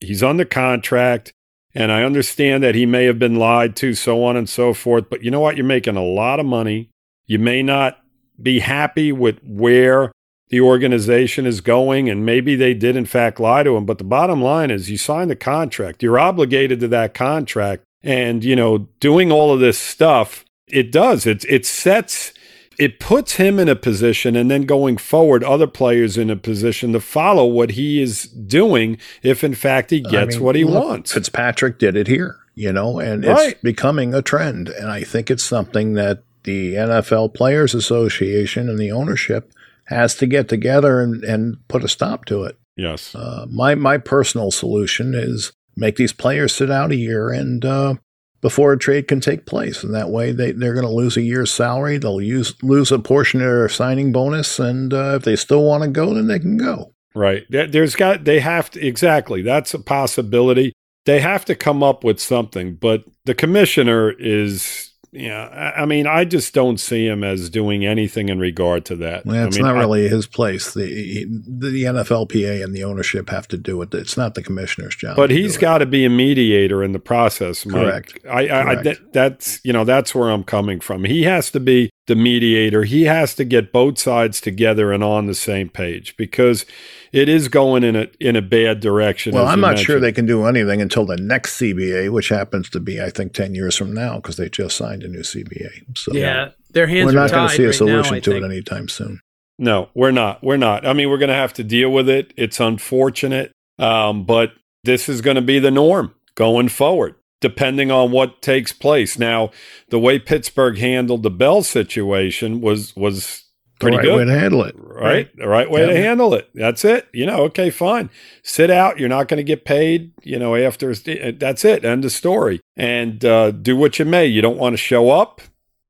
He's 0.00 0.22
under 0.22 0.46
contract, 0.46 1.32
and 1.74 1.92
I 1.92 2.02
understand 2.02 2.62
that 2.62 2.74
he 2.74 2.86
may 2.86 3.04
have 3.04 3.18
been 3.18 3.36
lied 3.36 3.76
to, 3.76 3.94
so 3.94 4.24
on 4.24 4.36
and 4.36 4.48
so 4.48 4.72
forth. 4.72 5.10
But 5.10 5.22
you 5.22 5.30
know 5.30 5.40
what? 5.40 5.56
You're 5.56 5.66
making 5.66 5.96
a 5.96 6.02
lot 6.02 6.40
of 6.40 6.46
money. 6.46 6.88
You 7.26 7.38
may 7.38 7.62
not 7.62 7.98
be 8.40 8.60
happy 8.60 9.12
with 9.12 9.38
where 9.44 10.12
the 10.48 10.62
organization 10.62 11.46
is 11.46 11.60
going, 11.60 12.08
and 12.08 12.26
maybe 12.26 12.56
they 12.56 12.72
did, 12.72 12.96
in 12.96 13.06
fact, 13.06 13.38
lie 13.38 13.62
to 13.62 13.76
him. 13.76 13.84
But 13.84 13.98
the 13.98 14.04
bottom 14.04 14.42
line 14.42 14.70
is 14.70 14.90
you 14.90 14.96
signed 14.98 15.30
the 15.30 15.36
contract, 15.36 16.02
you're 16.02 16.18
obligated 16.18 16.80
to 16.80 16.88
that 16.88 17.12
contract. 17.14 17.84
And, 18.02 18.42
you 18.42 18.56
know, 18.56 18.88
doing 18.98 19.30
all 19.30 19.52
of 19.52 19.60
this 19.60 19.78
stuff 19.78 20.44
it 20.66 20.92
does. 20.92 21.26
It 21.26 21.44
it 21.48 21.66
sets 21.66 22.32
it 22.78 22.98
puts 22.98 23.34
him 23.34 23.58
in 23.58 23.68
a 23.68 23.76
position 23.76 24.34
and 24.34 24.50
then 24.50 24.62
going 24.62 24.96
forward 24.96 25.44
other 25.44 25.66
players 25.66 26.16
in 26.16 26.30
a 26.30 26.36
position 26.36 26.92
to 26.92 27.00
follow 27.00 27.46
what 27.46 27.72
he 27.72 28.00
is 28.00 28.24
doing 28.24 28.98
if 29.22 29.44
in 29.44 29.54
fact 29.54 29.90
he 29.90 30.00
gets 30.00 30.36
I 30.36 30.38
mean, 30.38 30.44
what 30.44 30.56
he 30.56 30.64
look, 30.64 30.84
wants. 30.84 31.12
Fitzpatrick 31.12 31.78
did 31.78 31.96
it 31.96 32.06
here, 32.06 32.38
you 32.54 32.72
know, 32.72 32.98
and 32.98 33.24
right. 33.24 33.50
it's 33.50 33.60
becoming 33.60 34.14
a 34.14 34.22
trend 34.22 34.68
and 34.68 34.90
I 34.90 35.04
think 35.04 35.30
it's 35.30 35.44
something 35.44 35.94
that 35.94 36.22
the 36.44 36.74
NFL 36.74 37.34
Players 37.34 37.74
Association 37.74 38.68
and 38.68 38.78
the 38.78 38.90
ownership 38.90 39.52
has 39.84 40.14
to 40.16 40.26
get 40.26 40.48
together 40.48 41.00
and, 41.00 41.22
and 41.24 41.56
put 41.68 41.84
a 41.84 41.88
stop 41.88 42.24
to 42.26 42.44
it. 42.44 42.58
Yes. 42.76 43.14
Uh, 43.14 43.46
my 43.50 43.74
my 43.74 43.98
personal 43.98 44.50
solution 44.50 45.14
is 45.14 45.52
make 45.76 45.96
these 45.96 46.12
players 46.12 46.54
sit 46.54 46.70
out 46.70 46.90
a 46.90 46.96
year 46.96 47.30
and 47.30 47.64
uh, 47.64 47.94
before 48.42 48.72
a 48.72 48.78
trade 48.78 49.08
can 49.08 49.20
take 49.20 49.46
place. 49.46 49.82
And 49.82 49.94
that 49.94 50.10
way 50.10 50.32
they, 50.32 50.52
they're 50.52 50.74
going 50.74 50.84
to 50.84 50.92
lose 50.92 51.16
a 51.16 51.22
year's 51.22 51.50
salary. 51.50 51.96
They'll 51.96 52.20
use, 52.20 52.54
lose 52.62 52.92
a 52.92 52.98
portion 52.98 53.40
of 53.40 53.46
their 53.46 53.68
signing 53.70 54.12
bonus. 54.12 54.58
And 54.58 54.92
uh, 54.92 55.14
if 55.16 55.22
they 55.22 55.36
still 55.36 55.64
want 55.64 55.84
to 55.84 55.88
go, 55.88 56.12
then 56.12 56.26
they 56.26 56.40
can 56.40 56.58
go. 56.58 56.92
Right. 57.14 57.44
There's 57.48 57.94
got, 57.94 58.24
they 58.24 58.40
have 58.40 58.70
to, 58.72 58.86
exactly. 58.86 59.42
That's 59.42 59.72
a 59.72 59.78
possibility. 59.78 60.72
They 61.06 61.20
have 61.20 61.44
to 61.46 61.54
come 61.54 61.82
up 61.82 62.04
with 62.04 62.20
something. 62.20 62.74
But 62.74 63.04
the 63.24 63.34
commissioner 63.34 64.10
is 64.10 64.91
yeah, 65.12 65.72
I 65.76 65.84
mean, 65.84 66.06
I 66.06 66.24
just 66.24 66.54
don't 66.54 66.78
see 66.78 67.06
him 67.06 67.22
as 67.22 67.50
doing 67.50 67.84
anything 67.84 68.30
in 68.30 68.38
regard 68.38 68.86
to 68.86 68.96
that. 68.96 69.26
Well, 69.26 69.46
it's 69.46 69.58
I 69.58 69.60
mean, 69.60 69.66
not 69.66 69.78
really 69.78 70.06
I, 70.06 70.08
his 70.08 70.26
place. 70.26 70.72
The 70.72 71.26
the 71.46 71.82
NFLPA 71.84 72.64
and 72.64 72.74
the 72.74 72.84
ownership 72.84 73.28
have 73.28 73.46
to 73.48 73.58
do 73.58 73.82
it. 73.82 73.92
It's 73.92 74.16
not 74.16 74.34
the 74.34 74.42
commissioner's 74.42 74.96
job. 74.96 75.16
But 75.16 75.28
he's 75.28 75.58
got 75.58 75.78
to 75.78 75.86
be 75.86 76.06
a 76.06 76.10
mediator 76.10 76.82
in 76.82 76.92
the 76.92 76.98
process. 76.98 77.66
Mike. 77.66 77.82
Correct. 77.82 78.18
I, 78.26 78.44
I, 78.44 78.46
Correct. 78.46 78.86
I, 78.86 78.94
that's 79.12 79.60
you 79.62 79.72
know 79.74 79.84
that's 79.84 80.14
where 80.14 80.30
I'm 80.30 80.44
coming 80.44 80.80
from. 80.80 81.04
He 81.04 81.24
has 81.24 81.50
to 81.50 81.60
be 81.60 81.90
the 82.06 82.16
mediator. 82.16 82.84
He 82.84 83.04
has 83.04 83.34
to 83.36 83.44
get 83.44 83.72
both 83.72 83.98
sides 83.98 84.40
together 84.40 84.92
and 84.92 85.04
on 85.04 85.26
the 85.26 85.34
same 85.34 85.68
page 85.68 86.16
because 86.16 86.66
it 87.12 87.28
is 87.28 87.48
going 87.48 87.84
in 87.84 87.94
a 87.94 88.08
in 88.20 88.36
a 88.36 88.42
bad 88.42 88.80
direction. 88.80 89.34
Well, 89.34 89.46
I'm 89.46 89.60
not 89.60 89.68
mentioned. 89.68 89.86
sure 89.86 90.00
they 90.00 90.12
can 90.12 90.26
do 90.26 90.44
anything 90.44 90.80
until 90.80 91.06
the 91.06 91.16
next 91.16 91.58
CBA, 91.58 92.10
which 92.10 92.28
happens 92.28 92.68
to 92.70 92.80
be, 92.80 93.00
I 93.00 93.10
think, 93.10 93.34
ten 93.34 93.54
years 93.54 93.76
from 93.76 93.94
now 93.94 94.16
because 94.16 94.36
they 94.36 94.48
just 94.48 94.76
signed 94.76 95.02
a 95.04 95.08
new 95.08 95.20
CBA. 95.20 95.96
So 95.96 96.12
yeah, 96.12 96.50
their 96.70 96.86
hands. 96.86 97.06
We're 97.06 97.20
not 97.20 97.30
going 97.30 97.48
to 97.48 97.54
see 97.54 97.64
a 97.64 97.72
solution 97.72 98.14
now, 98.14 98.20
to 98.20 98.30
think. 98.32 98.44
it 98.44 98.46
anytime 98.46 98.88
soon. 98.88 99.20
No, 99.58 99.90
we're 99.94 100.10
not. 100.10 100.42
We're 100.42 100.56
not. 100.56 100.86
I 100.86 100.92
mean, 100.92 101.08
we're 101.08 101.18
going 101.18 101.28
to 101.28 101.34
have 101.34 101.52
to 101.54 101.64
deal 101.64 101.90
with 101.90 102.08
it. 102.08 102.32
It's 102.36 102.58
unfortunate, 102.58 103.52
um, 103.78 104.24
but 104.24 104.52
this 104.82 105.08
is 105.08 105.20
going 105.20 105.36
to 105.36 105.42
be 105.42 105.60
the 105.60 105.70
norm 105.70 106.14
going 106.34 106.68
forward 106.68 107.14
depending 107.42 107.90
on 107.90 108.10
what 108.10 108.40
takes 108.40 108.72
place. 108.72 109.18
Now, 109.18 109.50
the 109.90 109.98
way 109.98 110.18
Pittsburgh 110.18 110.78
handled 110.78 111.22
the 111.22 111.30
Bell 111.30 111.62
situation 111.62 112.62
was 112.62 112.96
was 112.96 113.44
pretty 113.78 113.98
right 113.98 114.04
good. 114.04 114.16
way 114.16 114.24
to 114.24 114.38
handle 114.38 114.62
it. 114.62 114.74
Right? 114.78 115.02
right. 115.02 115.36
The 115.36 115.48
right 115.48 115.70
way 115.70 115.80
yeah. 115.82 115.86
to 115.88 115.96
handle 115.96 116.34
it. 116.34 116.48
That's 116.54 116.84
it. 116.84 117.08
You 117.12 117.26
know, 117.26 117.42
okay, 117.44 117.68
fine. 117.68 118.08
Sit 118.42 118.70
out. 118.70 118.98
You're 118.98 119.08
not 119.08 119.28
going 119.28 119.38
to 119.38 119.44
get 119.44 119.64
paid, 119.66 120.12
you 120.22 120.38
know, 120.38 120.54
after 120.56 120.94
that's 120.94 121.64
it. 121.64 121.84
End 121.84 122.04
of 122.04 122.12
story. 122.12 122.60
And 122.76 123.22
uh, 123.24 123.50
do 123.50 123.76
what 123.76 123.98
you 123.98 124.04
may. 124.06 124.26
You 124.26 124.40
don't 124.40 124.58
want 124.58 124.72
to 124.72 124.78
show 124.78 125.10
up. 125.10 125.42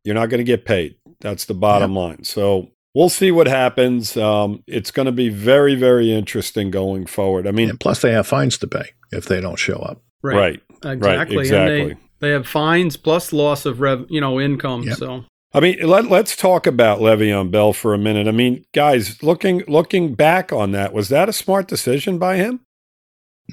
You're 0.04 0.16
not 0.16 0.30
going 0.30 0.38
to 0.38 0.44
get 0.44 0.64
paid. 0.64 0.96
That's 1.20 1.44
the 1.44 1.54
bottom 1.54 1.92
yeah. 1.92 1.98
line. 1.98 2.24
So 2.24 2.70
we'll 2.94 3.08
see 3.08 3.30
what 3.30 3.46
happens. 3.46 4.16
Um, 4.16 4.64
it's 4.66 4.90
going 4.90 5.06
to 5.06 5.12
be 5.12 5.28
very, 5.28 5.76
very 5.76 6.10
interesting 6.12 6.70
going 6.70 7.06
forward. 7.06 7.46
I 7.46 7.52
mean, 7.52 7.70
and 7.70 7.78
plus 7.78 8.00
they 8.00 8.12
have 8.12 8.26
fines 8.26 8.58
to 8.58 8.66
pay 8.66 8.90
if 9.12 9.26
they 9.26 9.40
don't 9.40 9.58
show 9.58 9.76
up. 9.76 10.02
Right. 10.22 10.60
Exactly. 10.84 11.36
Right, 11.36 11.46
exactly. 11.46 11.80
And 11.82 11.90
they, 11.90 11.96
they 12.20 12.30
have 12.30 12.46
fines 12.46 12.96
plus 12.96 13.32
loss 13.32 13.66
of 13.66 13.80
rev, 13.80 14.06
you 14.08 14.20
know, 14.20 14.40
income. 14.40 14.84
Yep. 14.84 14.96
So 14.96 15.24
I 15.54 15.60
mean, 15.60 15.86
let, 15.86 16.06
let's 16.06 16.34
talk 16.34 16.66
about 16.66 17.00
Le'Veon 17.00 17.50
Bell 17.50 17.72
for 17.72 17.92
a 17.92 17.98
minute. 17.98 18.26
I 18.26 18.30
mean, 18.30 18.64
guys, 18.72 19.22
looking 19.22 19.62
looking 19.68 20.14
back 20.14 20.52
on 20.52 20.72
that, 20.72 20.92
was 20.92 21.08
that 21.10 21.28
a 21.28 21.32
smart 21.32 21.68
decision 21.68 22.18
by 22.18 22.36
him? 22.36 22.60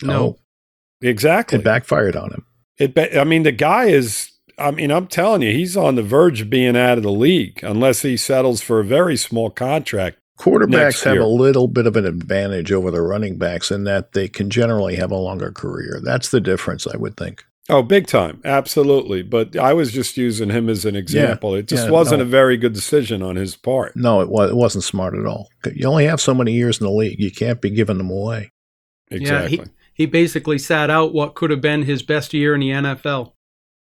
No. 0.02 0.38
Exactly. 1.02 1.60
it 1.60 1.64
backfired 1.64 2.16
on 2.16 2.32
him. 2.32 2.46
It. 2.78 2.94
Ba- 2.94 3.20
I 3.20 3.24
mean, 3.24 3.44
the 3.44 3.52
guy 3.52 3.86
is. 3.86 4.32
I 4.58 4.72
mean, 4.72 4.92
I'm 4.92 5.08
telling 5.08 5.42
you, 5.42 5.54
he's 5.54 5.78
on 5.78 5.96
the 5.96 6.04
verge 6.04 6.42
of 6.42 6.50
being 6.50 6.76
out 6.76 6.98
of 6.98 7.04
the 7.04 7.12
league 7.12 7.64
unless 7.64 8.02
he 8.02 8.18
settles 8.18 8.62
for 8.62 8.82
a 8.82 8.86
very 8.86 9.16
small 9.16 9.50
contract. 9.50 10.18
Quarterbacks 10.40 11.04
have 11.04 11.18
a 11.18 11.28
little 11.28 11.68
bit 11.68 11.86
of 11.86 11.98
an 11.98 12.06
advantage 12.06 12.72
over 12.72 12.92
the 12.92 13.02
running 13.02 13.38
backs 13.38 13.72
in 13.72 13.84
that 13.84 14.14
they 14.14 14.30
can 14.30 14.50
generally 14.50 14.96
have 14.96 15.12
a 15.12 15.18
longer 15.18 15.52
career. 15.52 16.00
That's 16.02 16.30
the 16.30 16.40
difference, 16.40 16.88
I 16.88 16.96
would 16.96 17.18
think. 17.18 17.44
Oh, 17.68 17.84
big 17.84 18.08
time, 18.08 18.42
absolutely. 18.46 19.22
But 19.22 19.58
I 19.58 19.74
was 19.74 19.92
just 19.92 20.18
using 20.18 20.50
him 20.50 20.70
as 20.70 20.86
an 20.86 20.96
example. 20.96 21.54
it 21.56 21.68
just 21.68 21.86
yeah, 21.86 21.92
wasn't 21.92 22.20
no. 22.20 22.26
a 22.26 22.28
very 22.28 22.58
good 22.58 22.74
decision 22.74 23.22
on 23.22 23.36
his 23.36 23.56
part. 23.56 23.96
No, 23.96 24.22
it, 24.22 24.30
was, 24.30 24.50
it 24.50 24.56
wasn't 24.56 24.86
smart 24.86 25.14
at 25.14 25.26
all. 25.26 25.50
You 25.76 25.88
only 25.88 26.06
have 26.06 26.22
so 26.22 26.34
many 26.34 26.54
years 26.54 26.80
in 26.80 26.86
the 26.86 26.92
league. 26.92 27.20
You 27.20 27.32
can't 27.32 27.62
be 27.62 27.70
giving 27.70 27.98
them 27.98 28.10
away. 28.10 28.52
Exactly. 29.12 29.58
yeah, 29.58 29.64
he, 29.66 29.72
he 29.94 30.06
basically 30.06 30.58
sat 30.58 30.90
out 30.90 31.14
what 31.14 31.36
could 31.36 31.52
have 31.52 31.62
been 31.62 31.84
his 31.84 32.02
best 32.02 32.34
year 32.34 32.56
in 32.56 32.62
the 32.62 32.70
NFL. 32.70 33.34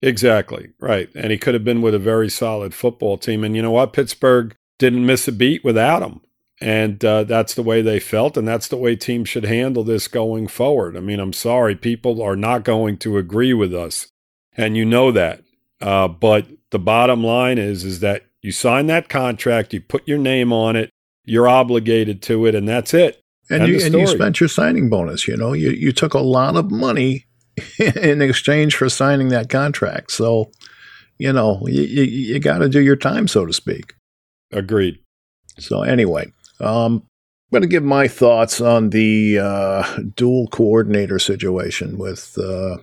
Exactly. 0.02 0.70
Right. 0.80 1.10
And 1.16 1.32
he 1.32 1.38
could 1.38 1.54
have 1.54 1.64
been 1.64 1.82
with 1.82 1.94
a 1.94 2.00
very 2.00 2.30
solid 2.30 2.74
football 2.74 3.18
team. 3.18 3.44
And 3.44 3.56
you 3.56 3.62
know 3.62 3.72
what? 3.72 3.94
Pittsburgh 3.94 4.56
didn't 4.80 5.06
miss 5.06 5.28
a 5.28 5.32
beat 5.32 5.64
without 5.64 6.02
him. 6.02 6.22
And 6.62 7.04
uh, 7.04 7.26
that's 7.26 7.54
the 7.54 7.64
way 7.64 7.82
they 7.82 8.00
felt. 8.00 8.38
And 8.38 8.48
that's 8.48 8.68
the 8.68 8.78
way 8.78 8.96
teams 8.96 9.28
should 9.28 9.46
handle 9.46 9.84
this 9.84 10.08
going 10.08 10.48
forward. 10.48 10.96
I 10.96 11.02
mean, 11.02 11.20
I'm 11.20 11.34
sorry. 11.34 11.76
People 11.76 12.22
are 12.22 12.36
not 12.36 12.64
going 12.64 12.98
to 13.00 13.18
agree 13.18 13.54
with 13.54 13.74
us. 13.74 14.08
And 14.56 14.78
you 14.78 14.86
know 14.86 15.12
that. 15.12 15.42
Uh, 15.82 16.08
but 16.08 16.48
the 16.72 16.80
bottom 16.80 17.24
line 17.24 17.58
is, 17.58 17.84
is 17.84 18.00
that 18.00 18.24
you 18.42 18.52
sign 18.52 18.88
that 18.88 19.10
contract, 19.10 19.74
you 19.74 19.82
put 19.82 20.08
your 20.08 20.18
name 20.18 20.54
on 20.54 20.76
it, 20.76 20.90
you're 21.26 21.48
obligated 21.48 22.22
to 22.24 22.46
it, 22.46 22.56
and 22.56 22.68
that's 22.68 22.94
it. 22.94 23.22
And 23.50 23.68
you, 23.68 23.80
and 23.84 23.94
you 23.94 24.08
spent 24.08 24.40
your 24.40 24.50
signing 24.50 24.90
bonus. 24.90 25.28
You 25.28 25.38
know, 25.38 25.54
you, 25.54 25.72
you 25.72 25.92
took 25.92 26.14
a 26.14 26.20
lot 26.20 26.56
of 26.56 26.72
money 26.72 27.26
in 27.80 28.22
exchange 28.22 28.76
for 28.76 28.90
signing 28.90 29.30
that 29.30 29.50
contract. 29.50 30.12
So, 30.12 30.52
you 31.18 31.32
know, 31.32 31.62
you, 31.68 31.84
you, 31.84 32.04
you 32.04 32.40
got 32.40 32.60
to 32.60 32.70
do 32.70 32.82
your 32.82 32.96
time, 32.96 33.28
so 33.28 33.46
to 33.46 33.54
speak. 33.54 33.94
Agreed. 34.52 35.00
So, 35.60 35.84
anyway, 35.84 36.32
um, 36.60 37.04
I'm 37.52 37.60
going 37.60 37.62
to 37.62 37.68
give 37.68 37.84
my 37.84 38.08
thoughts 38.08 38.60
on 38.60 38.90
the 38.90 39.40
uh, 39.40 40.00
dual 40.16 40.48
coordinator 40.48 41.20
situation 41.20 41.98
with 41.98 42.38
uh, 42.38 42.78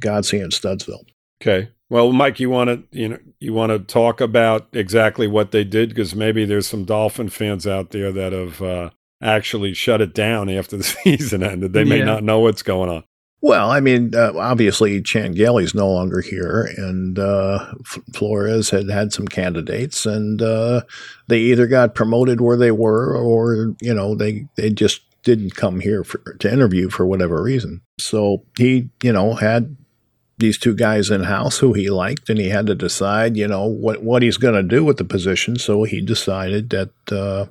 Godsey 0.00 0.42
and 0.42 0.52
Studesville. 0.52 1.04
Okay. 1.42 1.68
Well, 1.90 2.12
Mike, 2.12 2.40
you 2.40 2.50
want 2.50 2.68
to 2.70 2.98
you 2.98 3.08
know 3.10 3.18
you 3.38 3.52
want 3.52 3.70
to 3.70 3.78
talk 3.78 4.20
about 4.20 4.66
exactly 4.72 5.28
what 5.28 5.52
they 5.52 5.62
did 5.64 5.90
because 5.90 6.14
maybe 6.16 6.44
there's 6.44 6.66
some 6.66 6.84
Dolphin 6.84 7.28
fans 7.28 7.66
out 7.66 7.90
there 7.90 8.10
that 8.10 8.32
have 8.32 8.60
uh, 8.62 8.90
actually 9.22 9.72
shut 9.74 10.00
it 10.00 10.12
down 10.14 10.48
after 10.48 10.76
the 10.76 10.82
season 11.04 11.42
ended. 11.44 11.72
They 11.74 11.84
may 11.84 11.98
Yeah. 11.98 12.04
not 12.06 12.24
know 12.24 12.40
what's 12.40 12.62
going 12.62 12.90
on. 12.90 13.04
Well, 13.42 13.70
I 13.70 13.80
mean, 13.80 14.14
uh, 14.14 14.32
obviously, 14.36 15.00
Chan 15.02 15.32
Gailey's 15.32 15.74
no 15.74 15.90
longer 15.90 16.20
here, 16.20 16.68
and 16.78 17.18
uh, 17.18 17.74
Flores 18.14 18.70
had 18.70 18.88
had 18.88 19.12
some 19.12 19.28
candidates, 19.28 20.06
and 20.06 20.40
uh, 20.40 20.82
they 21.28 21.40
either 21.40 21.66
got 21.66 21.94
promoted 21.94 22.40
where 22.40 22.56
they 22.56 22.70
were, 22.70 23.14
or 23.14 23.74
you 23.80 23.94
know, 23.94 24.14
they 24.14 24.46
they 24.56 24.70
just 24.70 25.02
didn't 25.22 25.54
come 25.54 25.80
here 25.80 26.02
for, 26.02 26.18
to 26.38 26.50
interview 26.50 26.88
for 26.88 27.04
whatever 27.04 27.42
reason. 27.42 27.82
So 27.98 28.44
he, 28.56 28.88
you 29.02 29.12
know, 29.12 29.34
had 29.34 29.76
these 30.38 30.56
two 30.56 30.74
guys 30.74 31.10
in 31.10 31.24
house 31.24 31.58
who 31.58 31.72
he 31.72 31.90
liked, 31.90 32.30
and 32.30 32.38
he 32.38 32.48
had 32.48 32.66
to 32.68 32.74
decide, 32.74 33.36
you 33.36 33.48
know, 33.48 33.66
what 33.66 34.02
what 34.02 34.22
he's 34.22 34.38
going 34.38 34.54
to 34.54 34.62
do 34.62 34.84
with 34.84 34.96
the 34.96 35.04
position. 35.04 35.58
So 35.58 35.84
he 35.84 36.00
decided 36.00 36.70
that 36.70 36.90
uh, 37.12 37.46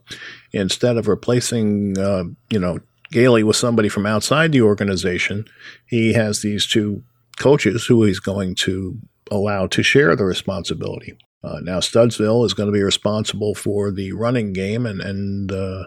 instead 0.51 0.97
of 0.97 1.07
replacing, 1.07 1.97
uh, 1.97 2.25
you 2.49 2.59
know, 2.59 2.79
Gailey 3.11 3.43
with 3.43 3.55
somebody 3.55 3.89
from 3.89 4.05
outside 4.05 4.51
the 4.51 4.61
organization, 4.61 5.45
he 5.87 6.13
has 6.13 6.41
these 6.41 6.65
two 6.65 7.03
coaches 7.37 7.85
who 7.85 8.03
he's 8.03 8.19
going 8.19 8.55
to 8.55 8.97
allow 9.31 9.67
to 9.67 9.83
share 9.83 10.15
the 10.15 10.25
responsibility. 10.25 11.17
Uh, 11.43 11.59
now, 11.61 11.79
Studesville 11.79 12.45
is 12.45 12.53
going 12.53 12.67
to 12.67 12.73
be 12.73 12.81
responsible 12.81 13.53
for 13.53 13.91
the 13.91 14.11
running 14.13 14.51
game 14.53 14.85
and, 14.85 14.99
and 15.01 15.51
uh, 15.51 15.85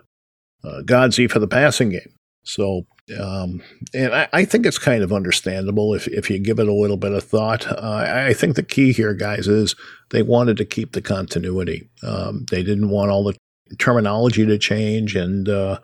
uh, 0.65 0.83
Godsey 0.83 1.29
for 1.29 1.41
the 1.41 1.49
passing 1.49 1.91
game. 1.91 2.15
So, 2.45 2.87
um, 3.19 3.63
and 3.93 4.15
I, 4.15 4.29
I 4.33 4.45
think 4.45 4.67
it's 4.67 4.79
kind 4.79 5.03
of 5.03 5.13
understandable 5.13 5.95
if, 5.95 6.07
if 6.09 6.31
you 6.31 6.39
give 6.39 6.59
it 6.59 6.69
a 6.69 6.73
little 6.73 6.97
bit 6.97 7.13
of 7.13 7.25
thought. 7.25 7.67
Uh, 7.67 7.81
I 7.81 8.29
I 8.29 8.33
think 8.35 8.55
the 8.55 8.63
key 8.63 8.93
here, 8.93 9.15
guys, 9.15 9.49
is 9.49 9.75
they 10.11 10.23
wanted 10.23 10.57
to 10.59 10.65
keep 10.65 10.93
the 10.93 11.03
continuity. 11.03 11.91
Um, 12.03 12.47
they 12.51 12.63
didn't 12.63 12.91
want 12.91 13.11
all 13.11 13.25
the 13.25 13.37
terminology 13.79 14.47
to 14.47 14.59
change, 14.59 15.17
and 15.17 15.49
uh, 15.49 15.79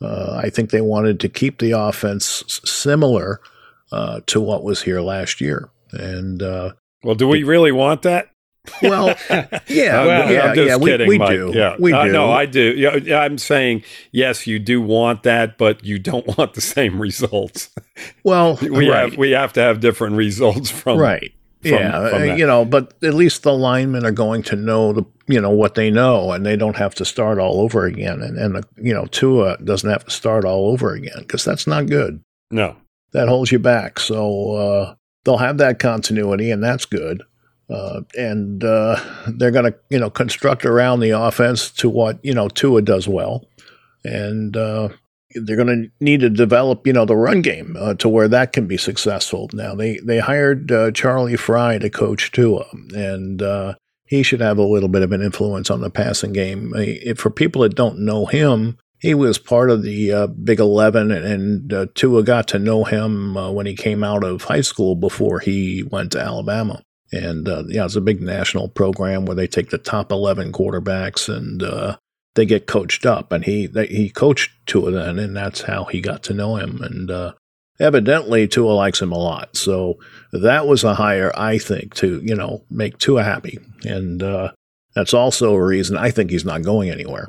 uh, 0.00 0.40
I 0.42 0.50
think 0.50 0.70
they 0.70 0.80
wanted 0.80 1.20
to 1.20 1.28
keep 1.28 1.58
the 1.58 1.72
offense 1.72 2.60
similar 2.64 3.40
uh, 3.92 4.20
to 4.26 4.40
what 4.40 4.62
was 4.64 4.82
here 4.82 5.00
last 5.00 5.40
year. 5.40 5.70
And 5.92 6.42
uh, 6.42 6.72
Well, 7.02 7.14
do 7.14 7.26
we 7.28 7.42
really 7.42 7.72
want 7.72 8.02
that? 8.02 8.30
well, 8.82 9.06
yeah, 9.30 9.98
I'm, 10.00 10.30
yeah, 10.30 10.42
I'm 10.42 10.54
just 10.54 10.68
yeah, 10.68 10.76
we, 10.76 10.90
kidding, 10.90 11.08
we 11.08 11.16
Mike. 11.18 11.30
do. 11.30 11.52
Yeah, 11.54 11.76
we 11.78 11.92
Uh, 11.94 12.04
do. 12.04 12.12
no, 12.12 12.30
I 12.30 12.44
do. 12.44 12.74
Yeah, 12.76 12.96
yeah, 12.96 13.20
I'm 13.20 13.38
saying 13.38 13.82
yes, 14.12 14.46
you 14.46 14.58
do 14.58 14.82
want 14.82 15.22
that, 15.22 15.56
but 15.56 15.82
you 15.84 15.98
don't 15.98 16.26
want 16.38 16.52
the 16.52 16.60
same 16.60 17.00
results. 17.00 17.70
well, 18.24 18.58
We 18.60 18.90
right, 18.90 19.08
have 19.10 19.16
we 19.16 19.30
have 19.30 19.54
to 19.54 19.60
have 19.60 19.80
different 19.80 20.16
results 20.16 20.70
from 20.70 20.98
right. 20.98 21.32
From- 21.62 21.70
yeah, 21.70 22.08
from 22.10 22.22
uh, 22.22 22.34
you 22.36 22.46
know, 22.46 22.64
but 22.64 22.94
at 23.02 23.14
least 23.14 23.42
the 23.42 23.52
linemen 23.52 24.04
are 24.04 24.12
going 24.12 24.42
to 24.44 24.56
know 24.56 24.92
the 24.92 25.04
you 25.26 25.40
know 25.40 25.50
what 25.50 25.74
they 25.74 25.90
know, 25.90 26.32
and 26.32 26.44
they 26.46 26.56
don't 26.56 26.76
have 26.76 26.94
to 26.96 27.04
start 27.04 27.38
all 27.38 27.60
over 27.60 27.84
again. 27.84 28.22
And 28.22 28.38
and 28.38 28.54
the, 28.56 28.64
you 28.76 28.94
know, 28.94 29.06
Tua 29.06 29.58
doesn't 29.64 29.90
have 29.90 30.04
to 30.04 30.10
start 30.10 30.44
all 30.44 30.70
over 30.70 30.92
again 30.94 31.18
because 31.18 31.44
that's 31.44 31.66
not 31.66 31.86
good. 31.86 32.20
No, 32.50 32.76
that 33.12 33.28
holds 33.28 33.52
you 33.52 33.58
back. 33.58 33.98
So 34.00 34.52
uh, 34.54 34.94
they'll 35.24 35.38
have 35.38 35.58
that 35.58 35.78
continuity, 35.78 36.50
and 36.50 36.62
that's 36.62 36.86
good. 36.86 37.22
Uh, 37.70 38.00
and 38.16 38.64
uh, 38.64 38.98
they're 39.26 39.50
going 39.50 39.70
to, 39.70 39.78
you 39.90 39.98
know, 39.98 40.08
construct 40.08 40.64
around 40.64 41.00
the 41.00 41.10
offense 41.10 41.70
to 41.72 41.90
what 41.90 42.18
you 42.24 42.32
know 42.32 42.48
Tua 42.48 42.80
does 42.80 43.06
well, 43.06 43.44
and 44.04 44.56
uh, 44.56 44.88
they're 45.34 45.56
going 45.56 45.68
to 45.68 46.04
need 46.04 46.20
to 46.20 46.30
develop, 46.30 46.86
you 46.86 46.92
know, 46.92 47.04
the 47.04 47.16
run 47.16 47.42
game 47.42 47.76
uh, 47.78 47.94
to 47.94 48.08
where 48.08 48.28
that 48.28 48.52
can 48.52 48.66
be 48.66 48.76
successful. 48.76 49.48
Now 49.52 49.74
they 49.74 49.98
they 49.98 50.18
hired 50.18 50.72
uh, 50.72 50.90
Charlie 50.92 51.36
Frye 51.36 51.78
to 51.78 51.90
coach 51.90 52.32
Tua, 52.32 52.64
and 52.94 53.42
uh, 53.42 53.74
he 54.06 54.22
should 54.22 54.40
have 54.40 54.58
a 54.58 54.62
little 54.62 54.88
bit 54.88 55.02
of 55.02 55.12
an 55.12 55.22
influence 55.22 55.70
on 55.70 55.80
the 55.80 55.90
passing 55.90 56.32
game. 56.32 56.72
If, 56.76 57.18
for 57.18 57.30
people 57.30 57.62
that 57.62 57.74
don't 57.74 57.98
know 57.98 58.26
him, 58.26 58.78
he 59.00 59.14
was 59.14 59.38
part 59.38 59.70
of 59.70 59.82
the 59.82 60.12
uh, 60.12 60.26
Big 60.28 60.60
Eleven, 60.60 61.10
and, 61.10 61.24
and 61.24 61.72
uh, 61.72 61.86
Tua 61.94 62.22
got 62.22 62.48
to 62.48 62.58
know 62.58 62.84
him 62.84 63.36
uh, 63.36 63.50
when 63.50 63.66
he 63.66 63.74
came 63.74 64.02
out 64.02 64.24
of 64.24 64.44
high 64.44 64.62
school 64.62 64.96
before 64.96 65.40
he 65.40 65.82
went 65.82 66.12
to 66.12 66.20
Alabama. 66.20 66.82
And 67.12 67.48
yeah, 67.68 67.86
it's 67.86 67.96
a 67.96 68.02
big 68.02 68.20
national 68.20 68.68
program 68.68 69.24
where 69.24 69.36
they 69.36 69.46
take 69.46 69.70
the 69.70 69.78
top 69.78 70.12
eleven 70.12 70.52
quarterbacks 70.52 71.28
and 71.34 71.62
they 72.38 72.46
get 72.46 72.68
coached 72.68 73.04
up. 73.04 73.32
And 73.32 73.44
he 73.44 73.66
they, 73.66 73.86
he 73.88 74.08
coached 74.08 74.52
Tua 74.66 74.92
then, 74.92 75.18
and 75.18 75.36
that's 75.36 75.62
how 75.62 75.84
he 75.84 76.00
got 76.00 76.22
to 76.24 76.34
know 76.34 76.56
him. 76.56 76.80
And 76.80 77.10
uh, 77.10 77.32
evidently, 77.80 78.46
Tua 78.46 78.70
likes 78.70 79.02
him 79.02 79.10
a 79.10 79.18
lot. 79.18 79.56
So 79.56 79.98
that 80.32 80.66
was 80.66 80.84
a 80.84 80.94
hire, 80.94 81.32
I 81.36 81.58
think, 81.58 81.94
to 81.96 82.22
you 82.24 82.36
know 82.36 82.62
make 82.70 82.96
Tua 82.98 83.24
happy. 83.24 83.58
And 83.82 84.22
uh, 84.22 84.52
that's 84.94 85.12
also 85.12 85.52
a 85.54 85.64
reason 85.64 85.96
I 85.96 86.12
think 86.12 86.30
he's 86.30 86.44
not 86.44 86.62
going 86.62 86.90
anywhere. 86.90 87.28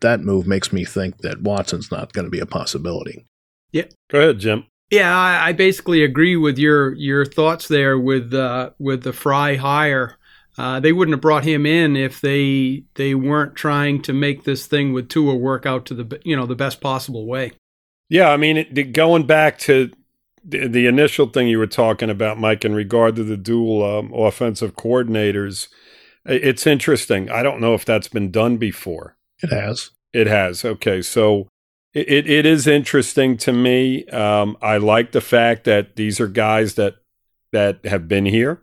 That 0.00 0.20
move 0.20 0.46
makes 0.46 0.72
me 0.72 0.84
think 0.84 1.18
that 1.18 1.42
Watson's 1.42 1.90
not 1.90 2.12
going 2.12 2.24
to 2.24 2.30
be 2.30 2.40
a 2.40 2.46
possibility. 2.46 3.24
Yeah, 3.72 3.86
go 4.10 4.20
ahead, 4.20 4.40
Jim. 4.40 4.66
Yeah, 4.90 5.16
I, 5.16 5.48
I 5.48 5.52
basically 5.52 6.02
agree 6.02 6.36
with 6.36 6.58
your 6.58 6.94
your 6.94 7.24
thoughts 7.24 7.68
there 7.68 7.96
with 7.96 8.34
uh, 8.34 8.70
with 8.80 9.04
the 9.04 9.12
Frye 9.12 9.56
hire. 9.56 10.17
Uh, 10.58 10.80
they 10.80 10.92
wouldn't 10.92 11.14
have 11.14 11.20
brought 11.20 11.44
him 11.44 11.64
in 11.64 11.96
if 11.96 12.20
they 12.20 12.82
they 12.96 13.14
weren't 13.14 13.54
trying 13.54 14.02
to 14.02 14.12
make 14.12 14.42
this 14.42 14.66
thing 14.66 14.92
with 14.92 15.08
Tua 15.08 15.36
work 15.36 15.64
out 15.64 15.86
to 15.86 15.94
the 15.94 16.20
you 16.24 16.36
know 16.36 16.46
the 16.46 16.56
best 16.56 16.80
possible 16.80 17.26
way. 17.26 17.52
Yeah, 18.08 18.30
I 18.30 18.36
mean, 18.36 18.56
it, 18.56 18.92
going 18.92 19.26
back 19.26 19.58
to 19.60 19.92
the, 20.42 20.66
the 20.66 20.86
initial 20.86 21.26
thing 21.26 21.46
you 21.46 21.58
were 21.58 21.66
talking 21.66 22.10
about, 22.10 22.38
Mike, 22.38 22.64
in 22.64 22.74
regard 22.74 23.16
to 23.16 23.24
the 23.24 23.36
dual 23.36 23.84
um, 23.84 24.12
offensive 24.12 24.74
coordinators, 24.74 25.68
it's 26.24 26.66
interesting. 26.66 27.30
I 27.30 27.42
don't 27.42 27.60
know 27.60 27.74
if 27.74 27.84
that's 27.84 28.08
been 28.08 28.30
done 28.30 28.56
before. 28.56 29.16
It 29.42 29.50
has. 29.50 29.90
It 30.12 30.26
has. 30.26 30.64
Okay, 30.64 31.02
so 31.02 31.48
it, 31.94 32.08
it, 32.08 32.30
it 32.30 32.46
is 32.46 32.66
interesting 32.66 33.36
to 33.38 33.52
me. 33.52 34.06
Um, 34.06 34.56
I 34.60 34.78
like 34.78 35.12
the 35.12 35.20
fact 35.20 35.64
that 35.64 35.96
these 35.96 36.18
are 36.18 36.28
guys 36.28 36.74
that 36.74 36.96
that 37.52 37.84
have 37.84 38.08
been 38.08 38.26
here, 38.26 38.62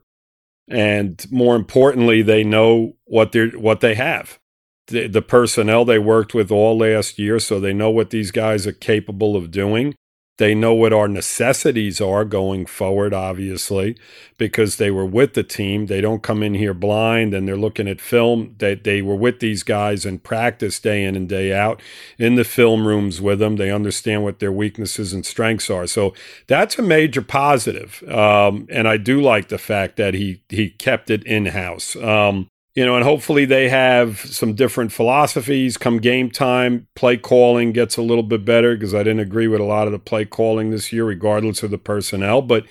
and 0.68 1.26
more 1.32 1.56
importantly, 1.56 2.22
they 2.22 2.44
know 2.44 2.96
what 3.06 3.32
they 3.32 3.48
what 3.48 3.82
they 3.82 3.96
have. 3.96 4.40
The, 4.88 5.08
the 5.08 5.22
personnel 5.22 5.84
they 5.84 5.98
worked 5.98 6.36
with 6.36 6.52
all 6.52 6.78
last 6.78 7.18
year, 7.18 7.40
so 7.40 7.60
they 7.60 7.74
know 7.74 7.90
what 7.90 8.12
these 8.12 8.32
guys 8.32 8.68
are 8.68 8.72
capable 8.72 9.36
of 9.36 9.50
doing. 9.50 9.96
They 10.38 10.54
know 10.54 10.74
what 10.74 10.92
our 10.92 11.08
necessities 11.08 12.02
are 12.02 12.26
going 12.26 12.66
forward, 12.66 13.14
obviously, 13.14 13.96
because 14.38 14.76
they 14.76 14.92
were 14.92 15.06
with 15.06 15.34
the 15.34 15.44
team. 15.44 15.86
They 15.86 16.02
don't 16.02 16.24
come 16.24 16.44
in 16.44 16.56
here 16.56 16.74
blind 16.74 17.34
and 17.34 17.48
they're 17.48 17.56
looking 17.56 17.88
at 17.88 18.02
film. 18.02 18.56
They, 18.58 18.76
they 18.76 19.02
were 19.02 19.16
with 19.16 19.40
these 19.40 19.64
guys 19.64 20.06
in 20.06 20.20
practice 20.20 20.80
day 20.80 21.06
in 21.06 21.16
and 21.16 21.30
day 21.30 21.54
out 21.54 21.82
in 22.18 22.36
the 22.36 22.44
film 22.44 22.86
rooms 22.86 23.22
with 23.22 23.40
them. 23.40 23.56
They 23.56 23.72
understand 23.72 24.24
what 24.26 24.40
their 24.40 24.52
weaknesses 24.52 25.14
and 25.14 25.26
strengths 25.26 25.70
are. 25.70 25.88
So 25.88 26.14
that's 26.48 26.78
a 26.78 26.82
major 26.82 27.22
positive. 27.22 28.04
Um, 28.10 28.68
and 28.70 28.90
I 28.90 28.98
do 28.98 29.22
like 29.22 29.48
the 29.48 29.58
fact 29.58 29.96
that 29.98 30.14
he, 30.14 30.42
he 30.50 30.70
kept 30.70 31.10
it 31.10 31.24
in 31.24 31.46
house. 31.48 31.96
Um, 31.96 32.50
you 32.76 32.86
know, 32.86 32.96
and 32.96 33.06
hopefully 33.06 33.46
they 33.46 33.70
have 33.70 34.20
some 34.20 34.54
different 34.54 34.92
philosophies 34.92 35.78
come 35.78 36.00
game 36.00 36.30
time. 36.30 36.88
Play 36.94 37.16
calling 37.16 37.72
gets 37.72 37.96
a 37.96 38.02
little 38.02 38.24
bit 38.24 38.44
better 38.44 38.76
because 38.76 38.94
I 38.94 39.00
didn't 39.00 39.22
agree 39.22 39.48
with 39.48 39.62
a 39.62 39.66
lot 39.66 39.88
of 39.88 39.94
the 39.94 40.00
play 40.00 40.26
calling 40.26 40.72
this 40.72 40.92
year, 40.92 41.06
regardless 41.06 41.64
of 41.64 41.72
the 41.72 41.78
personnel. 41.78 42.42
But 42.42 42.66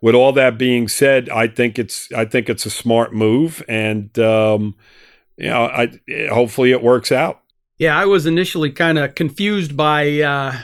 with 0.00 0.14
all 0.14 0.32
that 0.32 0.58
being 0.58 0.86
said, 0.86 1.28
I 1.28 1.48
think 1.48 1.76
it's 1.76 2.10
I 2.12 2.24
think 2.24 2.48
it's 2.48 2.66
a 2.66 2.70
smart 2.70 3.12
move, 3.12 3.64
and 3.68 4.16
um, 4.20 4.76
you 5.36 5.48
know, 5.48 5.64
I 5.64 5.90
hopefully 6.30 6.70
it 6.70 6.82
works 6.82 7.10
out. 7.10 7.42
Yeah, 7.78 7.98
I 7.98 8.06
was 8.06 8.26
initially 8.26 8.70
kind 8.70 8.96
of 8.96 9.16
confused 9.16 9.76
by. 9.76 10.20
Uh 10.20 10.62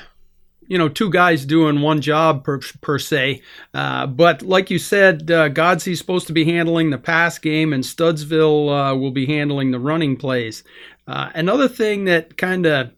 you 0.69 0.79
know, 0.79 0.89
two 0.89 1.11
guys 1.11 1.45
doing 1.45 1.81
one 1.81 2.01
job 2.01 2.45
per, 2.45 2.61
per 2.81 2.99
se. 2.99 3.43
Uh, 3.73 4.07
but 4.07 4.43
like 4.43 4.71
you 4.71 4.79
said, 4.79 5.31
uh, 5.31 5.49
Godsey's 5.49 5.99
supposed 5.99 6.27
to 6.29 6.33
be 6.33 6.45
handling 6.45 6.91
the 6.91 6.99
pass 6.99 7.39
game, 7.39 7.73
and 7.73 7.85
Studesville 7.85 8.93
uh, 8.93 8.97
will 8.97 9.11
be 9.11 9.27
handling 9.27 9.71
the 9.71 9.79
running 9.79 10.17
plays. 10.17 10.65
Uh, 11.07 11.31
another 11.35 11.69
thing 11.69 12.05
that 12.05 12.37
kind 12.37 12.67
of 12.67 12.91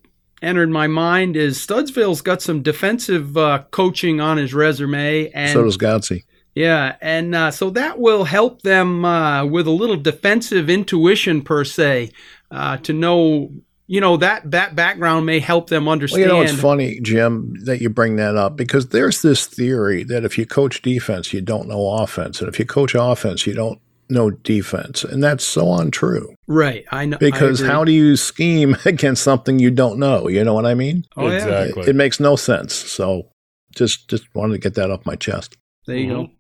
entered 0.43 0.71
my 0.71 0.87
mind 0.87 1.37
is 1.37 1.59
Studesville's 1.59 2.23
got 2.23 2.43
some 2.43 2.63
defensive 2.63 3.37
uh, 3.37 3.65
coaching 3.71 4.21
on 4.21 4.37
his 4.37 4.55
resume, 4.55 5.31
and 5.31 5.53
so 5.53 5.65
does 5.65 5.77
Godsey. 5.77 6.25
Yeah, 6.55 6.97
and 7.03 7.35
uh, 7.35 7.51
so 7.51 7.69
that 7.71 7.99
will 7.99 8.25
help 8.25 8.63
them 8.63 9.05
uh, 9.05 9.45
with 9.45 9.67
a 9.67 9.71
little 9.73 9.97
defensive 9.97 10.71
intuition 10.71 11.43
per 11.43 11.65
se 11.65 12.13
uh, 12.51 12.79
to 12.79 12.95
know 12.95 13.51
you 13.87 14.01
know 14.01 14.17
that 14.17 14.51
that 14.51 14.75
background 14.75 15.27
may 15.27 15.39
help 15.41 15.69
them 15.71 15.89
understand. 15.89 16.29
Well, 16.29 16.39
you 16.39 16.45
know, 16.45 16.51
it's 16.51 16.61
funny, 16.61 17.01
Jim, 17.01 17.55
that 17.65 17.81
you 17.81 17.89
bring 17.89 18.17
that 18.17 18.37
up 18.37 18.57
because 18.57 18.89
there's 18.89 19.23
this 19.23 19.47
theory 19.47 20.03
that 20.05 20.25
if 20.25 20.37
you 20.39 20.47
coach 20.47 20.83
defense, 20.83 21.33
you 21.33 21.41
don't 21.41 21.69
know 21.69 21.89
offense, 21.99 22.41
and 22.41 22.49
if 22.49 22.59
you 22.59 22.67
coach 22.67 22.95
offense, 22.95 23.47
you 23.47 23.55
don't 23.55 23.81
know 24.09 24.31
defense, 24.31 25.05
and 25.05 25.23
that's 25.23 25.45
so 25.45 25.75
untrue. 25.75 26.35
Right, 26.47 26.85
I 26.91 27.07
know. 27.07 27.19
Because 27.19 27.63
I 27.63 27.67
how 27.67 27.85
do 27.85 27.93
you 27.93 28.17
scheme 28.17 28.77
against 28.85 29.23
something 29.23 29.59
you 29.59 29.71
don't 29.71 29.99
know? 29.99 30.29
You 30.29 30.45
know 30.45 30.55
what 30.55 30.67
I 30.67 30.75
mean? 30.75 31.05
Oh, 31.17 31.29
yeah. 31.29 31.35
exactly. 31.35 31.83
It, 31.83 31.89
it 31.91 31.97
makes 31.97 32.21
no 32.21 32.37
sense. 32.37 32.75
So, 32.75 33.29
just 33.75 34.09
just 34.09 34.33
wanted 34.35 34.55
to 34.55 34.59
get 34.59 34.75
that 34.75 34.91
off 34.91 35.07
my 35.07 35.17
chest. 35.17 35.57
There 35.87 35.97
you 35.97 36.07
Mhm. 36.07 36.11
go. 36.11 36.31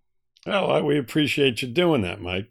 Well, 0.47 0.83
we 0.85 0.97
appreciate 0.99 1.61
you 1.63 1.69
doing 1.69 2.03
that, 2.03 2.21
Mike. 2.21 2.49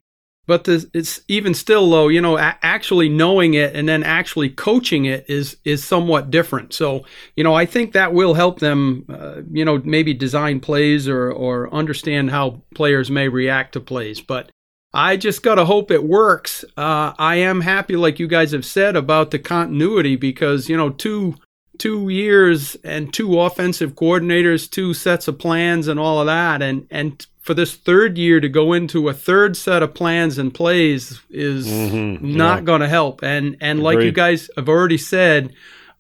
But 0.48 0.66
the, 0.66 0.90
it's 0.94 1.22
even 1.28 1.54
still 1.54 1.90
though, 1.90 2.08
you 2.08 2.22
know, 2.22 2.38
a- 2.38 2.58
actually 2.62 3.10
knowing 3.10 3.56
it 3.56 3.76
and 3.76 3.90
then 3.90 4.04
actually 4.04 4.50
coaching 4.50 5.06
it 5.06 5.26
is 5.28 5.58
is 5.64 5.84
somewhat 5.84 6.30
different. 6.30 6.74
So, 6.74 7.06
you 7.36 7.44
know, 7.44 7.56
I 7.56 7.66
think 7.66 7.94
that 7.94 8.14
will 8.14 8.34
help 8.36 8.60
them, 8.60 9.06
uh, 9.10 9.42
you 9.52 9.66
know, 9.66 9.82
maybe 9.84 10.14
design 10.14 10.60
plays 10.60 11.08
or 11.08 11.32
or 11.32 11.74
understand 11.74 12.32
how 12.32 12.62
players 12.76 13.10
may 13.10 13.28
react 13.28 13.74
to 13.74 13.80
plays. 13.80 14.22
But 14.22 14.52
I 14.94 15.18
just 15.18 15.44
gotta 15.44 15.66
hope 15.66 15.92
it 15.92 16.04
works. 16.04 16.64
Uh, 16.78 17.14
I 17.18 17.36
am 17.36 17.62
happy, 17.62 17.96
like 17.96 18.20
you 18.20 18.28
guys 18.28 18.52
have 18.52 18.66
said, 18.66 18.96
about 18.96 19.32
the 19.32 19.40
continuity 19.40 20.16
because 20.16 20.70
you 20.70 20.78
know 20.78 20.90
two 20.90 21.36
two 21.80 22.10
years 22.10 22.76
and 22.84 23.14
two 23.14 23.40
offensive 23.40 23.94
coordinators, 23.94 24.70
two 24.70 24.94
sets 24.94 25.28
of 25.28 25.40
plans, 25.40 25.88
and 25.88 26.00
all 26.00 26.20
of 26.20 26.28
that, 26.28 26.62
and 26.62 26.88
and 26.92 27.26
for 27.42 27.54
this 27.54 27.76
third 27.76 28.18
year 28.18 28.40
to 28.40 28.50
go 28.50 28.74
into 28.74 29.08
a 29.08 29.14
third 29.14 29.56
set 29.56 29.84
of 29.84 29.94
plans 29.94 30.38
and 30.40 30.52
plays 30.54 31.20
is 31.30 31.68
Mhm, 31.68 32.20
not 32.22 32.60
yeah. 32.60 32.66
going 32.66 32.82
to 32.82 32.88
help. 32.88 33.22
And 33.24 33.56
and 33.62 33.84
like 33.84 34.00
you 34.00 34.12
guys 34.12 34.50
have 34.58 34.68
already 34.68 34.98
said, 34.98 35.54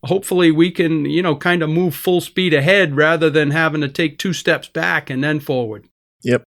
hopefully 0.03 0.51
we 0.51 0.71
can 0.71 1.05
you 1.05 1.21
know 1.21 1.35
kind 1.35 1.61
of 1.61 1.69
move 1.69 1.93
full 1.95 2.21
speed 2.21 2.53
ahead 2.53 2.95
rather 2.95 3.29
than 3.29 3.51
having 3.51 3.81
to 3.81 3.87
take 3.87 4.17
two 4.17 4.33
steps 4.33 4.67
back 4.67 5.09
and 5.09 5.23
then 5.23 5.39
forward. 5.39 5.85
Yep. 6.23 6.43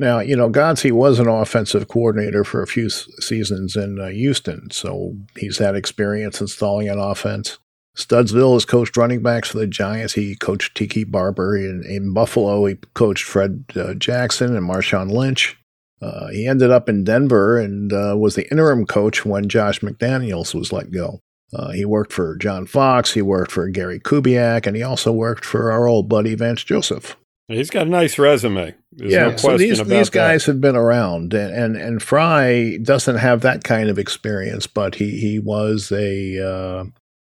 Now, 0.00 0.20
you 0.20 0.34
know, 0.34 0.48
Godsey 0.48 0.90
was 0.90 1.18
an 1.18 1.28
offensive 1.28 1.86
coordinator 1.86 2.42
for 2.42 2.62
a 2.62 2.66
few 2.66 2.88
seasons 2.88 3.76
in 3.76 4.00
uh, 4.00 4.08
Houston, 4.08 4.70
so 4.70 5.14
he's 5.36 5.58
had 5.58 5.76
experience 5.76 6.40
installing 6.40 6.88
an 6.88 6.98
offense. 6.98 7.58
Studesville 7.96 8.54
has 8.54 8.64
coached 8.64 8.96
running 8.96 9.22
backs 9.22 9.50
for 9.50 9.58
the 9.58 9.66
Giants. 9.66 10.14
He 10.14 10.36
coached 10.36 10.76
Tiki 10.76 11.04
Barber 11.04 11.56
in, 11.56 11.84
in 11.84 12.14
Buffalo. 12.14 12.64
He 12.66 12.76
coached 12.94 13.24
Fred 13.24 13.64
uh, 13.76 13.94
Jackson 13.94 14.56
and 14.56 14.68
Marshawn 14.68 15.10
Lynch. 15.10 15.56
Uh, 16.00 16.28
he 16.28 16.46
ended 16.46 16.70
up 16.70 16.88
in 16.88 17.04
Denver 17.04 17.58
and 17.58 17.92
uh, 17.92 18.14
was 18.16 18.34
the 18.34 18.50
interim 18.50 18.86
coach 18.86 19.24
when 19.26 19.48
Josh 19.48 19.80
McDaniels 19.80 20.54
was 20.54 20.72
let 20.72 20.90
go. 20.90 21.20
Uh, 21.52 21.72
he 21.72 21.84
worked 21.84 22.12
for 22.12 22.36
John 22.36 22.64
Fox. 22.64 23.12
He 23.12 23.22
worked 23.22 23.50
for 23.50 23.68
Gary 23.68 23.98
Kubiak, 23.98 24.66
and 24.66 24.76
he 24.76 24.82
also 24.82 25.12
worked 25.12 25.44
for 25.44 25.72
our 25.72 25.86
old 25.86 26.08
buddy 26.08 26.34
Vance 26.34 26.62
Joseph. 26.62 27.16
He's 27.48 27.70
got 27.70 27.88
a 27.88 27.90
nice 27.90 28.18
resume. 28.18 28.76
There's 28.92 29.12
yeah, 29.12 29.30
no 29.30 29.36
so 29.36 29.58
these 29.58 29.78
these 29.78 30.10
that. 30.10 30.12
guys 30.12 30.46
have 30.46 30.60
been 30.60 30.76
around, 30.76 31.34
and, 31.34 31.52
and 31.52 31.76
and 31.76 32.02
Frye 32.02 32.78
doesn't 32.80 33.16
have 33.16 33.40
that 33.40 33.64
kind 33.64 33.90
of 33.90 33.98
experience, 33.98 34.68
but 34.68 34.94
he 34.94 35.18
he 35.18 35.40
was 35.40 35.90
a 35.90 36.38
uh, 36.38 36.84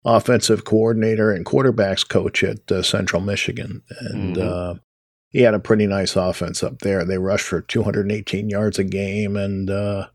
offensive 0.05 0.63
coordinator 0.63 1.31
and 1.31 1.45
quarterbacks 1.45 2.07
coach 2.07 2.43
at 2.43 2.71
uh, 2.71 2.81
Central 2.81 3.21
Michigan, 3.21 3.81
and 3.99 4.35
Mhm. 4.35 4.41
uh, 4.41 4.79
he 5.29 5.41
had 5.41 5.53
a 5.53 5.59
pretty 5.59 5.85
nice 5.87 6.15
offense 6.15 6.63
up 6.63 6.79
there. 6.79 7.03
They 7.03 7.17
rushed 7.17 7.47
for 7.47 7.61
218 7.61 8.49
yards 8.49 8.79
a 8.79 8.83
game, 8.83 9.35
and 9.35 9.69
uh, 9.69 10.07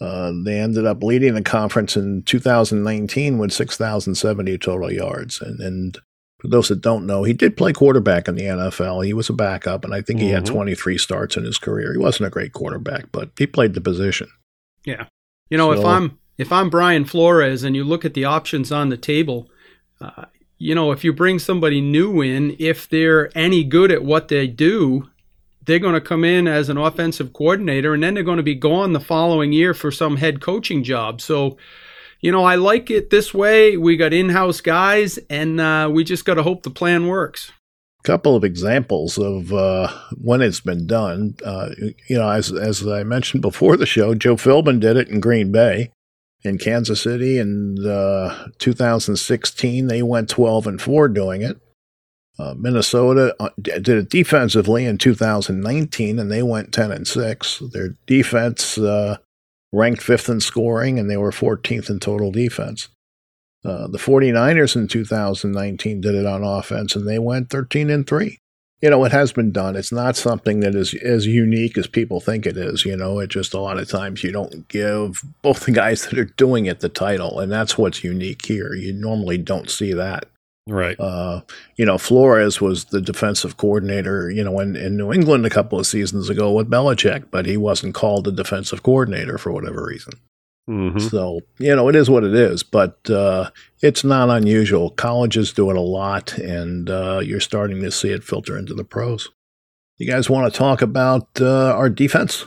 uh, 0.00 0.32
they 0.44 0.58
ended 0.60 0.86
up 0.86 1.02
leading 1.02 1.34
the 1.34 1.42
conference 1.42 1.96
in 1.96 2.22
2019 2.22 3.38
with 3.38 3.52
6,070 3.52 4.58
total 4.58 4.92
yards, 4.92 5.40
and 5.40 5.60
and. 5.60 5.98
For 6.38 6.48
those 6.48 6.68
that 6.68 6.82
don't 6.82 7.06
know, 7.06 7.22
he 7.24 7.32
did 7.32 7.56
play 7.56 7.72
quarterback 7.72 8.28
in 8.28 8.34
the 8.34 8.42
NFL. 8.46 9.00
He 9.00 9.14
was 9.14 9.30
a 9.30 9.32
backup, 9.32 9.86
and 9.86 9.94
I 9.94 10.02
think 10.02 10.20
he 10.20 10.28
had 10.28 10.42
Mhm. 10.44 10.48
23 10.52 10.98
starts 10.98 11.34
in 11.38 11.44
his 11.44 11.56
career. 11.56 11.92
He 11.92 11.98
wasn't 11.98 12.26
a 12.26 12.30
great 12.30 12.52
quarterback, 12.52 13.06
but 13.10 13.30
he 13.38 13.46
played 13.46 13.72
the 13.72 13.80
position. 13.80 14.28
Yeah. 14.84 15.06
You 15.48 15.56
know, 15.56 15.72
if 15.72 15.82
I'm 15.82 16.18
if 16.38 16.52
I'm 16.52 16.70
Brian 16.70 17.04
Flores 17.04 17.62
and 17.62 17.74
you 17.74 17.84
look 17.84 18.04
at 18.04 18.14
the 18.14 18.24
options 18.24 18.70
on 18.70 18.88
the 18.88 18.96
table, 18.96 19.48
uh, 20.00 20.26
you 20.58 20.74
know, 20.74 20.92
if 20.92 21.04
you 21.04 21.12
bring 21.12 21.38
somebody 21.38 21.80
new 21.80 22.22
in, 22.22 22.56
if 22.58 22.88
they're 22.88 23.36
any 23.36 23.64
good 23.64 23.90
at 23.90 24.04
what 24.04 24.28
they 24.28 24.46
do, 24.46 25.08
they're 25.64 25.78
going 25.78 25.94
to 25.94 26.00
come 26.00 26.24
in 26.24 26.46
as 26.46 26.68
an 26.68 26.78
offensive 26.78 27.32
coordinator, 27.32 27.92
and 27.92 28.02
then 28.02 28.14
they're 28.14 28.22
going 28.22 28.36
to 28.36 28.42
be 28.42 28.54
gone 28.54 28.92
the 28.92 29.00
following 29.00 29.52
year 29.52 29.74
for 29.74 29.90
some 29.90 30.16
head 30.16 30.40
coaching 30.40 30.84
job. 30.84 31.20
So, 31.20 31.56
you 32.20 32.32
know, 32.32 32.44
I 32.44 32.54
like 32.54 32.90
it 32.90 33.10
this 33.10 33.34
way. 33.34 33.76
We 33.76 33.96
got 33.96 34.12
in-house 34.12 34.60
guys, 34.60 35.18
and 35.28 35.60
uh, 35.60 35.90
we 35.92 36.04
just 36.04 36.24
got 36.24 36.34
to 36.34 36.42
hope 36.42 36.62
the 36.62 36.70
plan 36.70 37.08
works. 37.08 37.52
A 38.00 38.06
couple 38.06 38.36
of 38.36 38.44
examples 38.44 39.18
of 39.18 39.52
uh, 39.52 39.88
when 40.16 40.40
it's 40.40 40.60
been 40.60 40.86
done. 40.86 41.34
Uh, 41.44 41.70
you 42.08 42.16
know, 42.16 42.30
as 42.30 42.52
as 42.52 42.86
I 42.86 43.02
mentioned 43.02 43.42
before 43.42 43.76
the 43.76 43.86
show, 43.86 44.14
Joe 44.14 44.36
Philbin 44.36 44.78
did 44.78 44.96
it 44.96 45.08
in 45.08 45.18
Green 45.18 45.50
Bay, 45.50 45.90
in 46.46 46.58
Kansas 46.58 47.02
City, 47.02 47.38
in 47.38 47.86
uh, 47.86 48.48
2016. 48.58 49.86
They 49.86 50.02
went 50.02 50.28
12 50.30 50.66
and 50.66 50.80
four 50.80 51.08
doing 51.08 51.42
it. 51.42 51.60
Uh, 52.38 52.54
Minnesota 52.56 53.34
uh, 53.40 53.48
did 53.60 53.88
it 53.88 54.10
defensively 54.10 54.84
in 54.84 54.98
2019, 54.98 56.18
and 56.18 56.30
they 56.30 56.42
went 56.42 56.72
10 56.72 56.92
and 56.92 57.08
six. 57.08 57.62
Their 57.72 57.96
defense 58.06 58.76
uh, 58.76 59.16
ranked 59.72 60.02
fifth 60.02 60.28
in 60.28 60.40
scoring, 60.40 60.98
and 60.98 61.10
they 61.10 61.16
were 61.16 61.30
14th 61.30 61.88
in 61.88 61.98
total 61.98 62.30
defense. 62.30 62.88
Uh, 63.64 63.88
the 63.88 63.98
49ers 63.98 64.76
in 64.76 64.86
2019 64.86 66.00
did 66.00 66.14
it 66.14 66.26
on 66.26 66.44
offense, 66.44 66.94
and 66.94 67.08
they 67.08 67.18
went 67.18 67.50
13 67.50 67.90
and 67.90 68.06
3. 68.06 68.38
You 68.82 68.90
know, 68.90 69.04
it 69.04 69.12
has 69.12 69.32
been 69.32 69.52
done. 69.52 69.74
It's 69.74 69.92
not 69.92 70.16
something 70.16 70.60
that 70.60 70.74
is 70.74 70.92
as 70.94 71.26
unique 71.26 71.78
as 71.78 71.86
people 71.86 72.20
think 72.20 72.44
it 72.44 72.58
is. 72.58 72.84
You 72.84 72.96
know, 72.96 73.18
it 73.20 73.28
just 73.28 73.54
a 73.54 73.60
lot 73.60 73.78
of 73.78 73.88
times 73.88 74.22
you 74.22 74.32
don't 74.32 74.68
give 74.68 75.24
both 75.40 75.64
the 75.64 75.72
guys 75.72 76.06
that 76.06 76.18
are 76.18 76.26
doing 76.26 76.66
it 76.66 76.80
the 76.80 76.90
title, 76.90 77.40
and 77.40 77.50
that's 77.50 77.78
what's 77.78 78.04
unique 78.04 78.44
here. 78.44 78.74
You 78.74 78.92
normally 78.92 79.38
don't 79.38 79.70
see 79.70 79.94
that. 79.94 80.26
Right. 80.68 80.98
Uh, 80.98 81.42
you 81.76 81.86
know, 81.86 81.96
Flores 81.96 82.60
was 82.60 82.86
the 82.86 83.00
defensive 83.00 83.56
coordinator, 83.56 84.30
you 84.30 84.42
know, 84.42 84.58
in, 84.58 84.74
in 84.74 84.96
New 84.96 85.12
England 85.12 85.46
a 85.46 85.50
couple 85.50 85.78
of 85.78 85.86
seasons 85.86 86.28
ago 86.28 86.52
with 86.52 86.68
Belichick, 86.68 87.30
but 87.30 87.46
he 87.46 87.56
wasn't 87.56 87.94
called 87.94 88.24
the 88.24 88.32
defensive 88.32 88.82
coordinator 88.82 89.38
for 89.38 89.52
whatever 89.52 89.84
reason. 89.84 90.14
Hmm 90.66 90.98
So, 90.98 91.40
you 91.58 91.74
know, 91.76 91.88
it 91.88 91.94
is 91.96 92.10
what 92.10 92.24
it 92.24 92.34
is, 92.34 92.62
but 92.62 93.08
uh, 93.08 93.50
it's 93.82 94.02
not 94.04 94.30
unusual. 94.30 94.90
Colleges 94.90 95.52
do 95.52 95.70
it 95.70 95.76
a 95.76 95.80
lot, 95.80 96.36
and 96.38 96.90
uh, 96.90 97.20
you're 97.22 97.40
starting 97.40 97.80
to 97.82 97.90
see 97.90 98.10
it 98.10 98.24
filter 98.24 98.58
into 98.58 98.74
the 98.74 98.84
pros. 98.84 99.30
You 99.98 100.06
guys 100.06 100.28
want 100.28 100.52
to 100.52 100.58
talk 100.58 100.82
about 100.82 101.28
uh, 101.40 101.72
our 101.74 101.88
defense? 101.88 102.44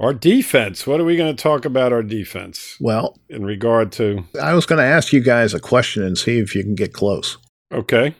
Our 0.00 0.14
defense. 0.14 0.86
What 0.86 1.00
are 1.00 1.04
we 1.04 1.16
going 1.16 1.34
to 1.34 1.42
talk 1.42 1.64
about 1.64 1.92
our 1.92 2.02
defense 2.04 2.76
Well, 2.80 3.18
in 3.28 3.44
regard 3.44 3.92
to? 3.92 4.24
I 4.40 4.54
was 4.54 4.64
going 4.66 4.78
to 4.78 4.84
ask 4.84 5.12
you 5.12 5.20
guys 5.20 5.54
a 5.54 5.60
question 5.60 6.02
and 6.04 6.16
see 6.16 6.38
if 6.38 6.54
you 6.54 6.62
can 6.62 6.74
get 6.74 6.92
close. 6.92 7.36
Okay. 7.72 8.14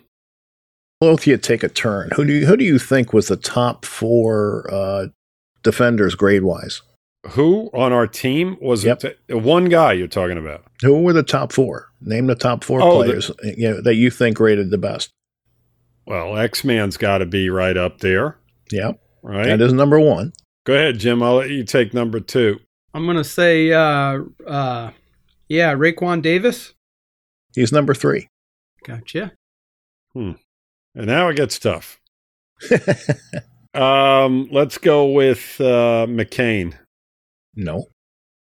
both 1.00 1.20
of 1.20 1.26
you 1.28 1.36
take 1.38 1.62
a 1.62 1.68
turn. 1.68 2.10
Who 2.16 2.24
do 2.24 2.32
you, 2.32 2.46
who 2.46 2.56
do 2.56 2.64
you 2.64 2.78
think 2.78 3.12
was 3.12 3.28
the 3.28 3.36
top 3.36 3.84
four 3.84 4.68
uh, 4.72 5.06
defenders 5.62 6.14
grade 6.16 6.42
wise? 6.42 6.82
Who 7.30 7.68
on 7.74 7.92
our 7.92 8.06
team 8.06 8.56
was 8.60 8.84
Yep. 8.84 9.04
it? 9.04 9.18
One 9.34 9.66
guy 9.68 9.92
you're 9.94 10.06
talking 10.06 10.38
about. 10.38 10.64
Who 10.82 11.02
were 11.02 11.12
the 11.12 11.22
top 11.22 11.52
four? 11.52 11.88
Name 12.00 12.26
the 12.26 12.34
top 12.34 12.62
four 12.64 12.80
Oh, 12.80 12.98
the- 13.02 13.04
players 13.06 13.30
you 13.42 13.70
know, 13.70 13.80
that 13.82 13.96
you 13.96 14.10
think 14.10 14.38
rated 14.40 14.70
the 14.70 14.78
best. 14.78 15.10
Well, 16.06 16.38
X 16.38 16.64
Man's 16.64 16.96
got 16.96 17.18
to 17.18 17.26
be 17.26 17.50
right 17.50 17.76
up 17.76 17.98
there, 18.00 18.38
Yep, 18.70 18.98
right? 19.22 19.46
that 19.46 19.60
is 19.60 19.72
number 19.72 20.00
one. 20.00 20.32
Go 20.64 20.74
ahead, 20.74 20.98
Jim. 20.98 21.22
I'll 21.22 21.36
let 21.36 21.50
you 21.50 21.64
take 21.64 21.92
number 21.92 22.20
two. 22.20 22.60
I'm 22.94 23.04
gonna 23.06 23.24
say, 23.24 23.72
uh, 23.72 24.20
uh, 24.46 24.92
yeah, 25.48 25.74
Raekwon 25.74 26.22
Davis. 26.22 26.72
He's 27.54 27.72
number 27.72 27.92
three. 27.94 28.28
Gotcha. 28.84 29.32
Hmm. 30.14 30.32
And 30.94 31.06
now 31.06 31.28
it 31.28 31.36
gets 31.36 31.58
tough. 31.58 32.00
Um, 33.74 34.48
let's 34.50 34.78
go 34.78 35.10
with 35.12 35.56
uh, 35.60 36.06
McCain. 36.08 36.74
No, 37.58 37.86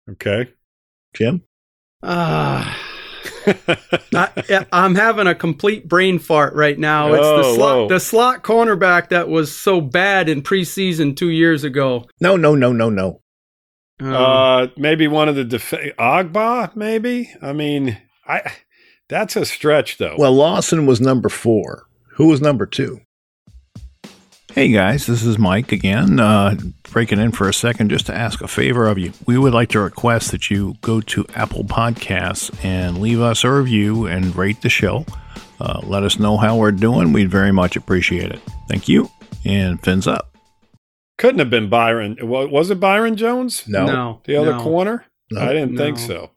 Okay. 0.10 0.52
Jim. 1.16 1.44
Ah. 2.04 2.80
I, 4.14 4.66
I'm 4.72 4.96
having 4.96 5.26
a 5.28 5.34
complete 5.36 5.88
brain 5.88 6.20
fart 6.20 6.54
right 6.54 6.78
now. 6.78 7.14
It's 7.14 7.26
Oh, 7.26 7.38
the 7.38 7.56
slot, 7.56 7.90
the 7.90 8.00
slot 8.00 8.44
cornerback 8.44 9.10
that 9.10 9.28
was 9.28 9.56
so 9.56 9.82
bad 9.82 10.30
in 10.30 10.42
preseason 10.44 11.16
two 11.16 11.30
years 11.30 11.64
ago. 11.64 12.06
No, 12.22 12.38
no, 12.38 12.56
no, 12.56 12.72
no, 12.72 12.90
no. 12.90 13.22
Um, 14.00 14.14
uh, 14.14 14.68
maybe 14.78 15.08
one 15.08 15.28
of 15.28 15.36
the 15.36 15.44
def- 15.44 15.72
Ogbah. 15.98 16.76
Maybe. 16.76 17.34
I 17.42 17.54
mean, 17.54 17.98
I. 18.28 18.52
That's 19.10 19.36
a 19.36 19.46
stretch, 19.46 19.98
though. 19.98 20.16
Well, 20.18 20.34
Lawson 20.34 20.86
was 20.86 21.02
number 21.02 21.30
four. 21.30 21.84
Who 22.16 22.28
was 22.28 22.42
number 22.42 22.66
two? 22.66 23.00
Hey 24.58 24.70
guys, 24.70 25.06
this 25.06 25.24
is 25.24 25.38
Mike 25.38 25.72
again, 25.72 26.20
uh, 26.20 26.56
breaking 26.90 27.20
in 27.20 27.32
for 27.32 27.48
a 27.48 27.54
second 27.54 27.90
just 27.90 28.08
to 28.08 28.16
ask 28.16 28.42
a 28.42 28.48
favor 28.48 28.88
of 28.88 28.98
you. 28.98 29.14
We 29.28 29.38
would 29.38 29.54
like 29.54 29.70
to 29.70 29.80
request 29.80 30.32
that 30.32 30.50
you 30.50 30.74
go 30.82 31.00
to 31.00 31.28
Apple 31.36 31.64
Podcasts 31.64 32.50
and 32.66 32.98
leave 32.98 33.22
us 33.22 33.44
a 33.44 33.52
review 33.52 34.08
and 34.08 34.36
rate 34.36 34.64
the 34.64 34.70
show. 34.70 35.06
Uh, 35.62 35.82
let 35.84 36.02
us 36.02 36.18
know 36.18 36.38
how 36.38 36.58
we're 36.58 36.72
doing. 36.72 37.14
We'd 37.14 37.30
very 37.30 37.52
much 37.52 37.76
appreciate 37.76 38.32
it. 38.32 38.42
Thank 38.68 38.88
you, 38.88 39.12
and 39.46 39.80
fins 39.84 40.08
up. 40.08 40.36
Couldn't 41.20 41.38
have 41.38 41.52
been 41.52 41.70
Byron. 41.70 42.18
Was 42.20 42.72
it 42.72 42.80
Byron 42.80 43.16
Jones? 43.16 43.64
No, 43.68 43.86
no, 43.86 44.22
The 44.26 44.38
other 44.38 44.54
no. 44.54 44.64
corner? 44.64 45.06
No. 45.30 45.40
I 45.40 45.54
didn't 45.54 45.78
think 45.78 46.00
so. 46.00 46.32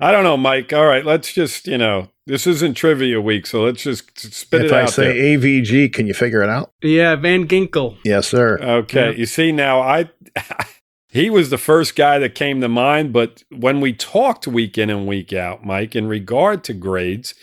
I 0.00 0.12
don't 0.12 0.24
know, 0.24 0.36
Mike. 0.36 0.72
All 0.72 0.86
right, 0.86 1.04
let's 1.04 1.32
just, 1.32 1.66
you 1.66 1.76
know, 1.78 2.08
this 2.26 2.46
isn't 2.46 2.74
trivia 2.74 3.20
week, 3.20 3.46
so 3.46 3.62
let's 3.64 3.82
just 3.82 4.18
spit 4.18 4.64
if 4.66 4.72
it 4.72 4.74
I 4.74 4.82
out 4.82 4.90
say 4.90 5.04
there. 5.36 5.38
AVG, 5.38 5.92
can 5.92 6.06
you 6.06 6.14
figure 6.14 6.42
it 6.42 6.48
out? 6.48 6.72
Yeah, 6.82 7.16
Van 7.16 7.46
Ginkel. 7.46 7.98
Yes, 8.04 8.28
sir. 8.28 8.58
Okay, 8.60 9.08
Yep. 9.10 9.18
you 9.18 9.26
see 9.26 9.52
now 9.52 9.80
I 9.80 10.10
he 11.08 11.28
was 11.28 11.50
the 11.50 11.58
first 11.58 11.96
guy 11.96 12.18
that 12.18 12.34
came 12.34 12.60
to 12.60 12.68
mind, 12.68 13.12
but 13.12 13.42
when 13.50 13.80
we 13.80 13.92
talked 13.92 14.46
week 14.46 14.78
in 14.78 14.90
and 14.90 15.06
week 15.06 15.32
out, 15.32 15.64
Mike, 15.64 15.94
in 15.96 16.06
regard 16.08 16.64
to 16.64 16.72
grades, 16.72 17.34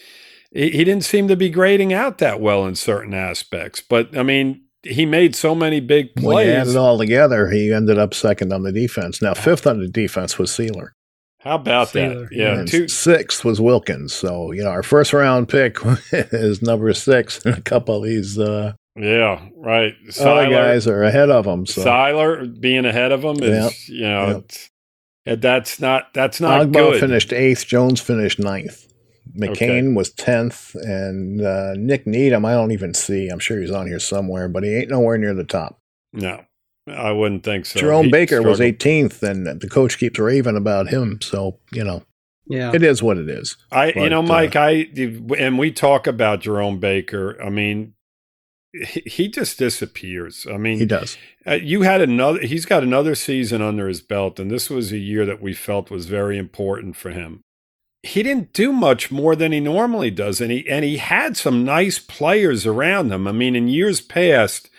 he, 0.51 0.69
he 0.71 0.83
didn't 0.83 1.03
seem 1.03 1.27
to 1.27 1.35
be 1.35 1.49
grading 1.49 1.93
out 1.93 2.17
that 2.19 2.39
well 2.39 2.65
in 2.65 2.75
certain 2.75 3.13
aspects. 3.13 3.81
But 3.87 4.17
I 4.17 4.23
mean, 4.23 4.63
he 4.83 5.05
made 5.05 5.35
so 5.35 5.53
many 5.53 5.79
big 5.81 6.09
When 6.15 6.23
you 6.47 6.53
add 6.53 6.63
plays. 6.63 6.75
it 6.75 6.77
all 6.79 6.97
together, 6.97 7.49
he 7.49 7.71
ended 7.73 7.97
up 7.99 8.13
second 8.13 8.53
on 8.53 8.63
the 8.63 8.71
defense. 8.71 9.21
Now, 9.21 9.33
fifth 9.33 9.67
on 9.67 9.79
the 9.79 9.87
defense 9.89 10.39
was 10.39 10.49
Sieler. 10.49 10.91
How 11.39 11.55
about 11.55 11.89
Sailor. 11.89 12.23
that? 12.25 12.29
Yeah, 12.31 12.59
and 12.59 12.67
two, 12.67 12.87
sixth 12.87 13.45
was 13.45 13.61
Wilkins. 13.61 14.13
So, 14.13 14.51
you 14.51 14.63
know, 14.63 14.69
our 14.69 14.83
first 14.83 15.13
round 15.13 15.47
pick 15.49 15.77
is 16.11 16.61
number 16.61 16.91
six. 16.93 17.45
And 17.45 17.57
a 17.57 17.61
couple 17.61 17.97
of 17.97 18.03
these 18.03 18.37
uh, 18.39 18.73
yeah, 18.95 19.47
right. 19.55 19.93
other 20.03 20.11
Sieler, 20.11 20.49
guys 20.51 20.87
are 20.87 21.03
ahead 21.03 21.29
of 21.29 21.45
them. 21.45 21.65
So, 21.65 21.83
Siler 21.85 22.59
being 22.59 22.85
ahead 22.85 23.11
of 23.11 23.21
them 23.21 23.37
is, 23.43 23.87
Yep. 23.89 23.95
you 23.99 24.01
know, 24.09 24.27
Yep. 24.27 24.37
it's- 24.37 24.69
that's 25.41 25.81
not 25.81 26.13
that's 26.13 26.39
not 26.39 26.67
Ogbah 26.67 26.71
good. 26.73 26.99
finished 27.01 27.33
eighth. 27.33 27.65
Jones 27.67 27.99
finished 27.99 28.39
ninth. 28.39 28.85
McCain 29.37 29.51
Okay. 29.51 29.87
was 29.93 30.09
tenth, 30.13 30.73
and 30.75 31.41
uh, 31.41 31.73
Nik 31.75 32.07
Needham. 32.07 32.45
I 32.45 32.53
don't 32.53 32.71
even 32.71 32.93
see. 32.93 33.27
I'm 33.27 33.39
sure 33.39 33.59
he's 33.59 33.69
on 33.71 33.87
here 33.87 33.99
somewhere, 33.99 34.47
but 34.47 34.63
he 34.63 34.73
ain't 34.73 34.89
nowhere 34.89 35.17
near 35.17 35.33
the 35.33 35.43
top. 35.43 35.81
No, 36.13 36.45
I 36.89 37.11
wouldn't 37.11 37.43
think 37.43 37.65
so. 37.65 37.79
Jerome 37.79 38.05
He 38.05 38.11
Baker 38.11 38.41
was 38.41 38.59
18th, 38.59 39.21
and 39.23 39.59
the 39.59 39.67
coach 39.69 39.97
keeps 39.97 40.19
raving 40.19 40.55
about 40.57 40.87
him. 40.89 41.19
So 41.21 41.59
you 41.71 41.83
know, 41.83 42.03
Yeah. 42.47 42.71
it 42.73 42.83
is 42.83 43.03
what 43.03 43.17
it 43.17 43.29
is. 43.29 43.57
I, 43.71 43.87
you 43.87 43.93
But, 43.95 44.09
know, 44.09 44.19
uh, 44.19 44.23
Mike, 44.23 44.55
I 44.55 44.87
and 45.37 45.57
we 45.59 45.71
talk 45.71 46.07
about 46.07 46.41
Jerome 46.41 46.79
Baker. 46.79 47.41
I 47.41 47.49
mean, 47.49 47.93
he, 48.73 49.01
he 49.05 49.27
just 49.27 49.57
disappears. 49.57 50.45
I 50.51 50.57
mean, 50.57 50.77
He 50.79 50.85
does. 50.85 51.17
uh, 51.45 51.53
you 51.53 51.81
had 51.81 52.01
another. 52.01 52.39
He's 52.41 52.65
got 52.65 52.83
another 52.83 53.15
season 53.15 53.61
under 53.61 53.87
his 53.87 54.01
belt, 54.01 54.39
and 54.39 54.51
this 54.51 54.69
was 54.69 54.91
a 54.91 54.97
year 54.97 55.25
that 55.25 55.41
we 55.41 55.53
felt 55.53 55.89
was 55.91 56.05
very 56.05 56.37
important 56.37 56.95
for 56.95 57.09
him. 57.11 57.41
He 58.03 58.23
didn't 58.23 58.53
do 58.53 58.71
much 58.71 59.11
more 59.11 59.35
than 59.35 59.51
he 59.51 59.59
normally 59.59 60.11
does, 60.11 60.39
and 60.39 60.51
he 60.51 60.69
and 60.69 60.85
he 60.85 60.97
had 60.97 61.35
some 61.35 61.65
nice 61.65 61.99
players 61.99 62.65
around 62.65 63.11
him. 63.11 63.27
I 63.27 63.31
mean, 63.31 63.55
in 63.55 63.67
years 63.67 63.99
past, 64.01 64.69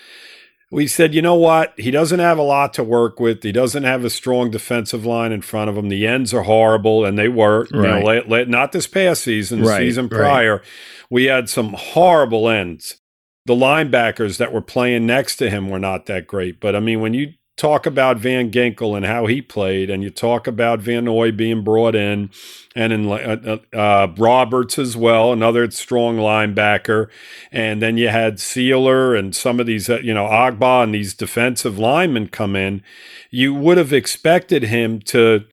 we 0.70 0.86
said, 0.86 1.14
you 1.14 1.22
know 1.22 1.34
what? 1.34 1.72
He 1.78 1.90
doesn't 1.90 2.18
have 2.20 2.36
a 2.38 2.42
lot 2.42 2.74
to 2.74 2.84
work 2.84 3.18
with. 3.18 3.42
He 3.42 3.52
doesn't 3.52 3.84
have 3.84 4.04
a 4.04 4.10
strong 4.10 4.50
defensive 4.50 5.06
line 5.06 5.32
in 5.32 5.40
front 5.40 5.70
of 5.70 5.78
him. 5.78 5.88
The 5.88 6.06
ends 6.06 6.34
are 6.34 6.42
horrible, 6.42 7.04
and 7.06 7.18
they 7.18 7.28
were. 7.28 7.66
You 7.72 7.80
know, 7.82 7.94
Right. 7.94 8.04
late, 8.04 8.28
late, 8.28 8.48
not 8.48 8.72
this 8.72 8.86
past 8.86 9.22
season, 9.22 9.60
the 9.60 9.66
Right, 9.68 9.78
season 9.78 10.08
right. 10.08 10.18
prior, 10.18 10.62
we 11.10 11.24
had 11.24 11.48
some 11.48 11.72
horrible 11.72 12.48
ends. 12.50 13.00
The 13.46 13.54
linebackers 13.54 14.36
that 14.36 14.52
were 14.52 14.60
playing 14.60 15.06
next 15.06 15.36
to 15.36 15.48
him 15.48 15.70
were 15.70 15.78
not 15.78 16.04
that 16.06 16.26
great. 16.26 16.60
But 16.60 16.76
I 16.76 16.80
mean, 16.80 17.00
when 17.00 17.14
you 17.14 17.28
talk 17.58 17.86
about 17.86 18.16
Van 18.16 18.50
Ginkel 18.50 18.96
and 18.96 19.04
how 19.04 19.26
he 19.26 19.42
played, 19.42 19.90
and 19.90 20.02
you 20.02 20.08
talk 20.08 20.46
about 20.46 20.78
Van 20.78 21.04
Noy 21.04 21.32
being 21.32 21.62
brought 21.62 21.94
in, 21.94 22.30
and 22.74 22.92
in 22.92 23.10
uh, 23.10 23.58
uh, 23.74 24.06
Roberts 24.16 24.78
as 24.78 24.96
well, 24.96 25.32
another 25.32 25.70
strong 25.70 26.16
linebacker, 26.16 27.08
and 27.52 27.82
then 27.82 27.98
you 27.98 28.08
had 28.08 28.36
Sieler 28.36 29.18
and 29.18 29.34
some 29.34 29.60
of 29.60 29.66
these, 29.66 29.90
uh, 29.90 29.98
you 29.98 30.14
know, 30.14 30.26
Ogbah 30.26 30.84
and 30.84 30.94
these 30.94 31.12
defensive 31.12 31.78
linemen 31.78 32.28
come 32.28 32.54
in, 32.54 32.82
you 33.30 33.52
would 33.52 33.76
have 33.76 33.92
expected 33.92 34.62
him 34.62 35.00
to 35.00 35.44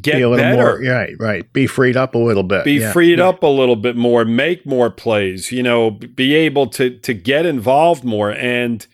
get 0.00 0.16
Be 0.16 0.22
a 0.22 0.28
little 0.30 0.44
better 0.44 0.80
more, 0.80 0.92
right, 0.92 1.14
right. 1.20 1.52
Be 1.52 1.66
freed 1.66 1.96
up 1.96 2.14
a 2.14 2.18
little 2.18 2.42
bit. 2.42 2.64
be 2.64 2.80
yeah. 2.80 2.92
freed 2.92 3.20
up 3.20 3.42
a 3.42 3.46
little 3.46 3.76
bit 3.76 3.94
more, 3.94 4.24
make 4.24 4.66
more 4.66 4.90
plays, 4.90 5.52
you 5.52 5.62
know, 5.62 5.92
be 5.92 6.34
able 6.34 6.66
to 6.68 6.98
to 6.98 7.14
get 7.14 7.46
involved 7.46 8.02
more 8.02 8.32
and 8.32 8.86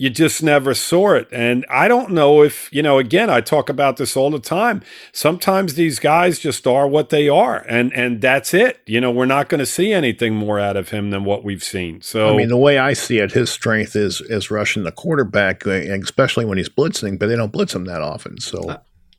you 0.00 0.08
just 0.08 0.42
never 0.42 0.72
saw 0.72 1.12
it. 1.12 1.28
And 1.30 1.66
I 1.68 1.86
don't 1.86 2.12
know 2.12 2.42
if, 2.42 2.70
you 2.72 2.82
know, 2.82 2.96
again, 2.98 3.28
I 3.28 3.42
talk 3.42 3.68
about 3.68 3.98
this 3.98 4.16
all 4.16 4.30
the 4.30 4.38
time. 4.38 4.80
Sometimes 5.12 5.74
these 5.74 5.98
guys 5.98 6.38
just 6.38 6.66
are 6.66 6.88
what 6.88 7.10
they 7.10 7.28
are 7.28 7.58
and 7.68 7.92
and 7.92 8.22
that's 8.22 8.54
it. 8.54 8.80
You 8.86 8.98
know, 9.02 9.10
we're 9.10 9.26
not 9.26 9.50
going 9.50 9.58
to 9.58 9.66
see 9.66 9.92
anything 9.92 10.34
more 10.34 10.58
out 10.58 10.78
of 10.78 10.88
him 10.88 11.10
than 11.10 11.24
what 11.24 11.44
we've 11.44 11.62
seen. 11.62 12.00
So 12.00 12.30
I 12.32 12.36
mean, 12.36 12.48
the 12.48 12.56
way 12.56 12.78
I 12.78 12.94
see 12.94 13.18
it, 13.18 13.32
his 13.32 13.50
strength 13.50 13.94
is 13.94 14.22
is 14.22 14.50
rushing 14.50 14.84
the 14.84 14.92
quarterback, 14.92 15.66
uh, 15.66 15.70
especially 15.70 16.46
when 16.46 16.56
he's 16.56 16.70
blitzing. 16.70 17.18
But 17.18 17.26
they 17.26 17.36
don't 17.36 17.52
blitz 17.52 17.74
him 17.74 17.84
that 17.84 18.00
often. 18.00 18.40
So 18.40 18.70
Uh, 18.70 18.78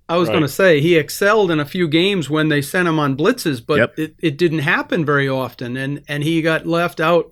I 0.10 0.18
was 0.18 0.30
Right. 0.30 0.34
going 0.34 0.42
to 0.42 0.50
say 0.50 0.82
he 0.82 0.96
excelled 0.98 1.52
in 1.52 1.60
a 1.60 1.66
few 1.66 1.88
games 1.88 2.28
when 2.28 2.50
they 2.50 2.62
sent 2.64 2.88
him 2.88 2.98
on 2.98 3.16
blitzes, 3.16 3.62
but 3.66 3.78
Yep. 3.78 4.00
it, 4.00 4.16
it 4.20 4.36
didn't 4.38 4.60
happen 4.60 5.06
very 5.06 5.30
often, 5.30 5.78
and 5.78 6.02
and 6.08 6.24
he 6.24 6.42
got 6.42 6.66
left 6.66 7.00
out. 7.00 7.30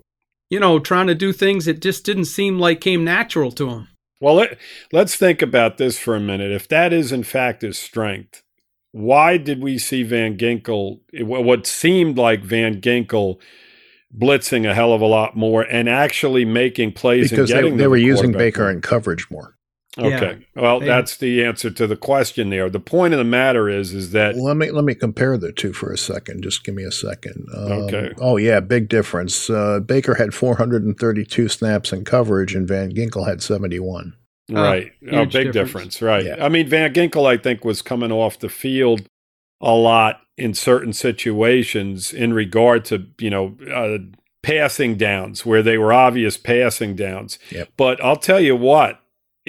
You 0.50 0.60
know, 0.60 0.78
trying 0.78 1.06
to 1.06 1.14
do 1.14 1.32
things 1.32 1.64
that 1.64 1.80
just 1.80 2.04
didn't 2.04 2.26
seem 2.26 2.58
like 2.58 2.80
came 2.80 3.04
natural 3.04 3.52
to 3.52 3.70
him. 3.70 3.88
Well, 4.20 4.34
let, 4.34 4.58
let's 4.92 5.16
think 5.16 5.40
about 5.40 5.78
this 5.78 5.98
for 5.98 6.14
a 6.14 6.20
minute. 6.20 6.50
If 6.50 6.68
that 6.68 6.92
is 6.92 7.12
in 7.12 7.22
fact 7.22 7.62
his 7.62 7.78
strength, 7.78 8.42
why 8.92 9.36
did 9.36 9.62
we 9.62 9.78
see 9.78 10.02
Van 10.02 10.36
Ginkel, 10.36 11.00
eh, 11.14 11.22
what 11.22 11.66
seemed 11.66 12.18
like 12.18 12.42
Van 12.42 12.80
Ginkel, 12.80 13.40
blitzing 14.16 14.68
a 14.68 14.74
hell 14.74 14.92
of 14.92 15.00
a 15.00 15.06
lot 15.06 15.36
more 15.36 15.62
and 15.62 15.88
actually 15.88 16.44
making 16.44 16.92
plays 16.92 17.30
because 17.30 17.50
and 17.50 17.58
they, 17.58 17.62
getting 17.62 17.76
they 17.76 17.84
to 17.84 17.90
were 17.90 17.96
the 17.96 18.02
using 18.02 18.32
Baker 18.32 18.62
more? 18.62 18.70
in 18.70 18.80
coverage 18.80 19.30
more. 19.30 19.56
Okay, 19.98 20.38
well, 20.54 20.78
They- 20.78 20.86
that's 20.86 21.16
the 21.16 21.44
answer 21.44 21.68
to 21.70 21.86
the 21.86 21.96
question 21.96 22.50
there. 22.50 22.70
The 22.70 22.78
point 22.78 23.12
of 23.12 23.18
the 23.18 23.24
matter 23.24 23.68
is, 23.68 23.92
is 23.92 24.12
that 24.12 24.36
Let 24.36 24.56
me 24.56 24.70
let 24.70 24.84
me 24.84 24.94
compare 24.94 25.36
the 25.36 25.50
two 25.52 25.72
for 25.72 25.92
a 25.92 25.98
second. 25.98 26.42
Just 26.44 26.64
give 26.64 26.74
me 26.76 26.84
a 26.84 26.92
second. 26.92 27.46
Um, 27.56 27.72
Okay. 27.72 28.12
Oh 28.20 28.36
yeah, 28.36 28.60
big 28.60 28.88
difference. 28.88 29.50
Uh, 29.50 29.80
Baker 29.80 30.14
had 30.14 30.32
432 30.32 31.48
snaps 31.48 31.92
in 31.92 32.04
coverage, 32.04 32.54
and 32.54 32.68
Van 32.68 32.92
Ginkel 32.92 33.26
had 33.26 33.42
71. 33.42 34.14
Oh, 34.52 34.54
Right. 34.62 34.92
Oh, 35.10 35.20
huge 35.20 35.32
big 35.32 35.52
difference. 35.52 35.96
difference. 35.96 36.02
Right. 36.02 36.24
Yeah. 36.24 36.44
I 36.44 36.48
mean, 36.48 36.68
Van 36.68 36.92
Ginkel, 36.92 37.26
I 37.26 37.36
think, 37.36 37.64
was 37.64 37.82
coming 37.82 38.12
off 38.12 38.38
the 38.38 38.48
field 38.48 39.02
a 39.60 39.74
lot 39.74 40.20
in 40.38 40.54
certain 40.54 40.92
situations 40.92 42.12
in 42.12 42.32
regard 42.32 42.84
to, 42.86 43.06
you 43.18 43.30
know, 43.30 43.56
uh, 43.72 43.98
passing 44.42 44.96
downs 44.96 45.44
where 45.44 45.62
they 45.62 45.76
were 45.76 45.92
obvious 45.92 46.36
passing 46.36 46.94
downs. 46.96 47.38
Yep. 47.50 47.68
But 47.76 48.02
I'll 48.02 48.16
tell 48.16 48.40
you 48.40 48.56
what, 48.56 49.00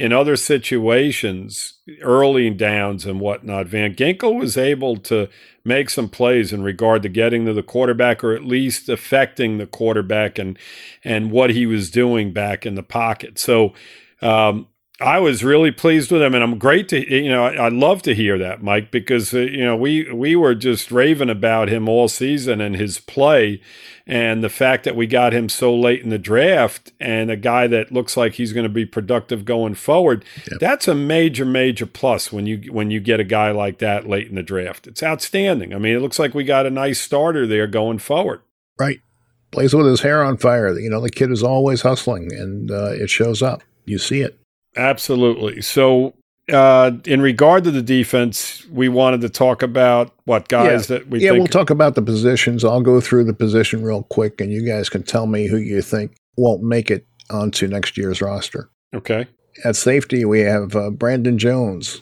in 0.02 0.12
other 0.12 0.36
situations, 0.36 1.76
early 2.02 2.50
downs 2.50 3.06
and 3.06 3.20
whatnot, 3.20 3.68
Van 3.68 3.94
Ginkel 3.94 4.36
was 4.36 4.58
able 4.58 4.98
to 4.98 5.30
make 5.64 5.92
some 5.92 6.10
plays 6.10 6.52
in 6.52 6.64
regard 6.64 7.04
to 7.04 7.10
getting 7.10 7.46
to 7.46 7.54
the 7.54 7.62
quarterback 7.62 8.24
or 8.24 8.34
at 8.34 8.44
least 8.44 8.90
affecting 8.90 9.60
the 9.60 9.68
quarterback 9.68 10.40
and 10.40 10.58
and 11.04 11.30
what 11.30 11.52
he 11.52 11.68
was 11.68 11.92
doing 11.92 12.34
back 12.34 12.66
in 12.66 12.74
the 12.74 12.82
pocket. 12.82 13.38
So 13.38 13.74
um, 14.24 14.66
I 15.02 15.20
was 15.20 15.44
really 15.44 15.72
pleased 15.72 16.12
with 16.12 16.22
him, 16.22 16.34
and 16.34 16.44
I'm 16.44 16.58
great 16.58 16.88
to 16.90 17.14
you 17.14 17.30
know 17.30 17.46
I, 17.46 17.54
I 17.54 17.70
love 17.70 18.02
to 18.04 18.16
hear 18.16 18.38
that, 18.38 18.62
Mike, 18.62 18.92
because 18.92 19.34
uh, 19.34 19.40
you 19.40 19.64
know 19.64 19.76
we 19.76 20.12
we 20.12 20.36
were 20.36 20.56
just 20.56 20.92
raving 20.92 21.30
about 21.30 21.70
him 21.70 21.90
all 21.90 22.08
season 22.08 22.62
and 22.62 22.76
his 22.76 23.00
play, 23.00 23.62
and 24.06 24.44
the 24.44 24.50
fact 24.50 24.84
that 24.84 24.96
we 24.96 25.08
got 25.08 25.34
him 25.34 25.50
so 25.50 25.76
late 25.76 26.02
in 26.02 26.10
the 26.10 26.20
draft, 26.20 26.92
and 27.00 27.32
a 27.32 27.36
guy 27.36 27.68
that 27.68 27.92
looks 27.92 28.16
like 28.16 28.34
he's 28.34 28.54
going 28.54 28.64
to 28.64 28.70
be 28.70 28.86
productive 28.86 29.44
going 29.44 29.74
forward. 29.74 30.24
Yep. 30.52 30.60
That's 30.60 30.88
a 30.88 30.96
major 30.96 31.46
major 31.46 31.86
plus 31.86 32.32
when 32.32 32.46
you 32.46 32.72
when 32.72 32.92
you 32.92 33.00
get 33.00 33.20
a 33.20 33.26
guy 33.26 33.52
like 33.52 33.80
that 33.80 34.08
late 34.08 34.28
in 34.28 34.36
the 34.36 34.44
draft. 34.44 34.88
It's 34.88 35.04
outstanding. 35.04 35.74
I 35.74 35.78
mean, 35.78 35.96
it 35.96 36.02
looks 36.02 36.20
like 36.20 36.34
we 36.34 36.44
got 36.44 36.66
a 36.66 36.72
nice 36.72 37.02
starter 37.02 37.48
there 37.48 37.68
going 37.68 38.00
forward. 38.00 38.42
Right, 38.80 39.02
plays 39.52 39.74
with 39.74 39.88
his 39.88 40.02
hair 40.02 40.24
on 40.24 40.38
fire. 40.38 40.78
You 40.78 40.90
know, 40.90 41.02
the 41.02 41.10
kid 41.10 41.32
is 41.32 41.44
always 41.44 41.82
hustling, 41.82 42.32
and 42.34 42.70
uh, 42.70 42.92
it 42.92 43.10
shows 43.10 43.42
up. 43.42 43.64
You 43.86 43.98
see 43.98 44.22
it. 44.22 44.41
Absolutely. 44.76 45.62
So, 45.62 46.14
uh, 46.52 46.92
in 47.06 47.22
regard 47.22 47.64
to 47.66 47.72
the 47.72 47.82
defense, 47.82 48.66
we 48.72 48.90
wanted 48.90 49.22
to 49.22 49.30
talk 49.30 49.62
about 49.62 50.14
what 50.26 50.48
guys 50.48 50.90
yeah. 50.90 50.98
that 50.98 51.10
we 51.10 51.24
yeah. 51.24 51.32
We'll 51.32 51.48
talk 51.48 51.70
about 51.70 51.96
the 51.96 52.02
positions. 52.02 52.64
I'll 52.64 52.82
go 52.82 53.00
through 53.00 53.26
the 53.26 53.34
position 53.34 53.84
real 53.84 54.04
quick, 54.04 54.42
and 54.42 54.52
you 54.52 54.66
guys 54.66 54.90
can 54.90 55.04
tell 55.04 55.28
me 55.28 55.48
who 55.48 55.58
you 55.58 55.82
think 55.82 56.16
won't 56.38 56.64
make 56.64 56.90
it 56.90 57.06
onto 57.30 57.68
next 57.68 57.98
year's 57.98 58.22
roster. 58.22 58.70
Okay. 58.94 59.28
At 59.64 59.76
safety, 59.76 60.26
we 60.26 60.40
have 60.42 60.76
uh, 60.76 60.90
Brandon 60.90 61.38
Jones. 61.38 62.02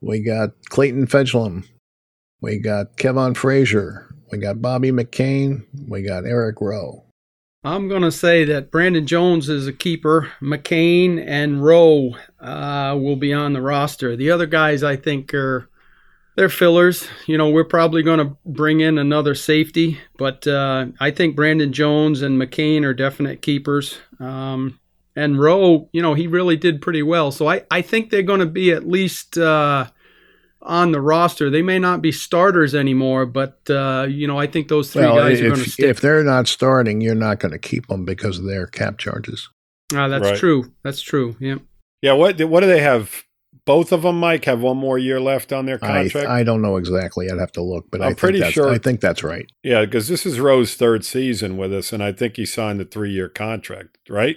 We 0.00 0.20
got 0.20 0.50
Clayton 0.68 1.06
Fejedelem. 1.06 1.66
We 2.40 2.58
got 2.58 2.96
Kavon 2.96 3.36
Frazier. 3.36 4.14
We 4.30 4.38
got 4.38 4.60
Bobby 4.60 4.92
McCain. 4.92 5.64
We 5.88 6.02
got 6.02 6.26
Eric 6.26 6.60
Rowe. 6.60 7.03
I'm 7.66 7.88
going 7.88 8.02
to 8.02 8.12
say 8.12 8.44
that 8.44 8.70
Brandon 8.70 9.06
Jones 9.06 9.48
is 9.48 9.66
a 9.66 9.72
keeper. 9.72 10.30
McCain 10.42 11.24
and 11.26 11.64
Rowe 11.64 12.14
uh, 12.38 12.94
will 13.00 13.16
be 13.16 13.32
on 13.32 13.54
the 13.54 13.62
roster. 13.62 14.16
The 14.16 14.30
other 14.30 14.44
guys, 14.44 14.82
I 14.82 14.96
think, 14.96 15.32
are 15.32 15.70
they're 16.36 16.50
fillers. 16.50 17.08
You 17.26 17.38
know, 17.38 17.48
we're 17.48 17.64
probably 17.64 18.02
going 18.02 18.18
to 18.18 18.36
bring 18.44 18.80
in 18.80 18.98
another 18.98 19.34
safety, 19.34 19.98
but 20.18 20.46
uh, 20.46 20.86
I 21.00 21.10
think 21.10 21.36
Brandon 21.36 21.72
Jones 21.72 22.20
and 22.20 22.40
McCain 22.40 22.84
are 22.84 22.92
definite 22.92 23.40
keepers. 23.40 23.96
Um, 24.20 24.78
and 25.16 25.40
Rowe, 25.40 25.88
you 25.92 26.02
know, 26.02 26.12
he 26.12 26.26
really 26.26 26.58
did 26.58 26.82
pretty 26.82 27.02
well. 27.02 27.30
So 27.30 27.48
I, 27.48 27.62
I 27.70 27.80
think 27.80 28.10
they're 28.10 28.22
going 28.22 28.40
to 28.40 28.46
be 28.46 28.72
at 28.72 28.86
least 28.86 29.38
uh, 29.38 29.86
on 30.64 30.92
the 30.92 31.00
roster. 31.00 31.50
They 31.50 31.62
may 31.62 31.78
not 31.78 32.02
be 32.02 32.12
starters 32.12 32.74
anymore, 32.74 33.26
but 33.26 33.58
uh, 33.68 34.06
you 34.08 34.26
know 34.26 34.38
I 34.38 34.46
think 34.46 34.68
those 34.68 34.92
three 34.92 35.02
well, 35.02 35.16
guys 35.16 35.40
if, 35.40 35.46
are 35.46 35.48
going 35.50 35.64
to 35.64 35.70
stick. 35.70 35.86
If 35.86 36.00
they're 36.00 36.24
not 36.24 36.48
starting, 36.48 37.00
you're 37.00 37.14
not 37.14 37.38
going 37.38 37.52
to 37.52 37.58
keep 37.58 37.86
them 37.86 38.04
because 38.04 38.38
of 38.38 38.44
their 38.44 38.66
cap 38.66 38.98
charges. 38.98 39.48
Uh, 39.94 40.08
that's 40.08 40.30
right. 40.30 40.38
true. 40.38 40.72
That's 40.82 41.00
true. 41.00 41.36
Yeah. 41.38 41.56
Yeah. 42.02 42.12
What 42.12 42.40
What 42.42 42.60
do 42.60 42.66
they 42.66 42.80
have? 42.80 43.24
Both 43.66 43.92
of 43.92 44.02
them, 44.02 44.20
Mike, 44.20 44.44
have 44.44 44.60
one 44.60 44.76
more 44.76 44.98
year 44.98 45.18
left 45.20 45.50
on 45.50 45.64
their 45.64 45.78
contract. 45.78 46.28
I, 46.28 46.40
I 46.40 46.42
don't 46.42 46.60
know 46.60 46.76
exactly. 46.76 47.30
I'd 47.30 47.38
have 47.38 47.52
to 47.52 47.62
look, 47.62 47.86
but 47.90 48.02
I'm 48.02 48.10
I 48.10 48.14
pretty 48.14 48.42
sure. 48.50 48.68
I 48.68 48.76
think 48.76 49.00
that's 49.00 49.22
right. 49.22 49.50
Yeah, 49.62 49.86
because 49.86 50.08
this 50.08 50.26
is 50.26 50.38
Rowe's 50.38 50.74
third 50.74 51.02
season 51.02 51.56
with 51.56 51.72
us, 51.72 51.90
and 51.90 52.02
I 52.02 52.12
think 52.12 52.36
he 52.36 52.44
signed 52.44 52.82
a 52.82 52.84
three 52.84 53.12
year 53.12 53.30
contract. 53.30 53.96
Right. 54.10 54.36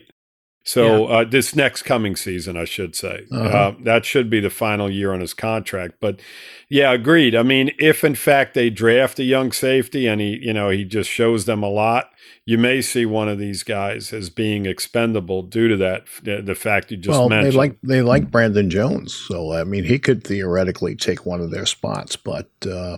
So 0.68 1.08
yeah. 1.08 1.16
uh, 1.16 1.24
this 1.24 1.56
next 1.56 1.84
coming 1.84 2.18
season, 2.18 2.58
I 2.58 2.66
should 2.66 2.94
say, 2.94 3.26
uh-huh. 3.32 3.58
uh, 3.58 3.76
that 3.84 4.04
should 4.04 4.30
be 4.30 4.42
the 4.42 4.50
final 4.50 4.90
year 4.90 5.14
on 5.14 5.22
his 5.22 5.34
contract. 5.34 5.96
But 6.02 6.20
yeah, 6.68 6.92
agreed. 6.92 7.36
I 7.36 7.44
mean, 7.44 7.72
if 7.80 8.04
in 8.04 8.16
fact 8.16 8.54
they 8.54 8.70
draft 8.70 9.18
a 9.18 9.24
young 9.24 9.54
safety 9.54 10.08
and 10.08 10.20
he, 10.20 10.40
you 10.42 10.52
know, 10.52 10.70
he 10.70 10.84
just 10.84 11.10
shows 11.10 11.46
them 11.46 11.64
a 11.64 11.70
lot, 11.70 12.10
you 12.44 12.58
may 12.58 12.82
see 12.82 13.06
one 13.06 13.30
of 13.30 13.40
these 13.40 13.64
guys 13.64 14.12
as 14.12 14.30
being 14.30 14.66
expendable 14.66 15.42
due 15.42 15.70
to 15.70 15.78
that 15.78 16.06
the 16.24 16.54
fact 16.54 16.92
you 16.92 16.98
just 16.98 17.18
well, 17.18 17.30
mentioned. 17.30 17.54
They 17.54 17.58
like 17.58 17.78
they 17.84 18.02
like 18.02 18.30
Brandon 18.30 18.70
Jones, 18.70 19.16
so 19.16 19.54
I 19.54 19.64
mean, 19.64 19.86
he 19.86 19.98
could 19.98 20.26
theoretically 20.26 20.98
take 20.98 21.26
one 21.26 21.40
of 21.40 21.50
their 21.52 21.66
spots, 21.66 22.18
but. 22.18 22.50
Uh, 22.70 22.98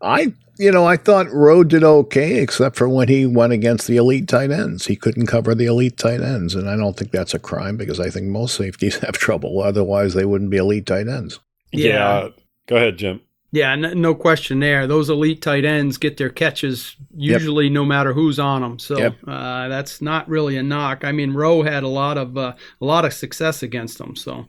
I, 0.00 0.32
you 0.58 0.70
know, 0.70 0.86
I 0.86 0.96
thought 0.96 1.30
Rowe 1.30 1.64
did 1.64 1.84
okay, 1.84 2.40
except 2.40 2.76
for 2.76 2.88
when 2.88 3.08
he 3.08 3.26
went 3.26 3.52
against 3.52 3.86
the 3.86 3.96
elite 3.96 4.28
tight 4.28 4.50
ends. 4.50 4.86
He 4.86 4.96
couldn't 4.96 5.26
cover 5.26 5.54
the 5.54 5.66
elite 5.66 5.96
tight 5.96 6.20
ends, 6.20 6.54
and 6.54 6.68
I 6.68 6.76
don't 6.76 6.96
think 6.96 7.10
that's 7.10 7.34
a 7.34 7.38
crime 7.38 7.76
because 7.76 8.00
I 8.00 8.10
think 8.10 8.26
most 8.26 8.56
safeties 8.56 8.98
have 9.00 9.18
trouble. 9.18 9.62
Otherwise, 9.62 10.14
they 10.14 10.24
wouldn't 10.24 10.50
be 10.50 10.56
elite 10.56 10.86
tight 10.86 11.08
ends. 11.08 11.40
Yeah. 11.72 12.22
yeah. 12.22 12.28
Go 12.66 12.76
ahead, 12.76 12.98
Jim. 12.98 13.20
Yeah, 13.50 13.74
no 13.76 14.14
question 14.14 14.60
there. 14.60 14.86
Those 14.86 15.08
elite 15.08 15.40
tight 15.40 15.64
ends 15.64 15.96
get 15.96 16.18
their 16.18 16.28
catches 16.28 16.96
usually 17.16 17.64
yep. 17.64 17.72
no 17.72 17.84
matter 17.84 18.12
who's 18.12 18.38
on 18.38 18.60
them. 18.60 18.78
So 18.78 18.98
yep. 18.98 19.16
uh, 19.26 19.68
that's 19.68 20.02
not 20.02 20.28
really 20.28 20.58
a 20.58 20.62
knock. 20.62 21.02
I 21.02 21.12
mean, 21.12 21.32
Rowe 21.32 21.62
had 21.62 21.82
a 21.82 21.88
lot 21.88 22.18
of 22.18 22.36
uh, 22.36 22.52
a 22.80 22.84
lot 22.84 23.06
of 23.06 23.14
success 23.14 23.62
against 23.62 23.96
them. 23.96 24.16
So 24.16 24.46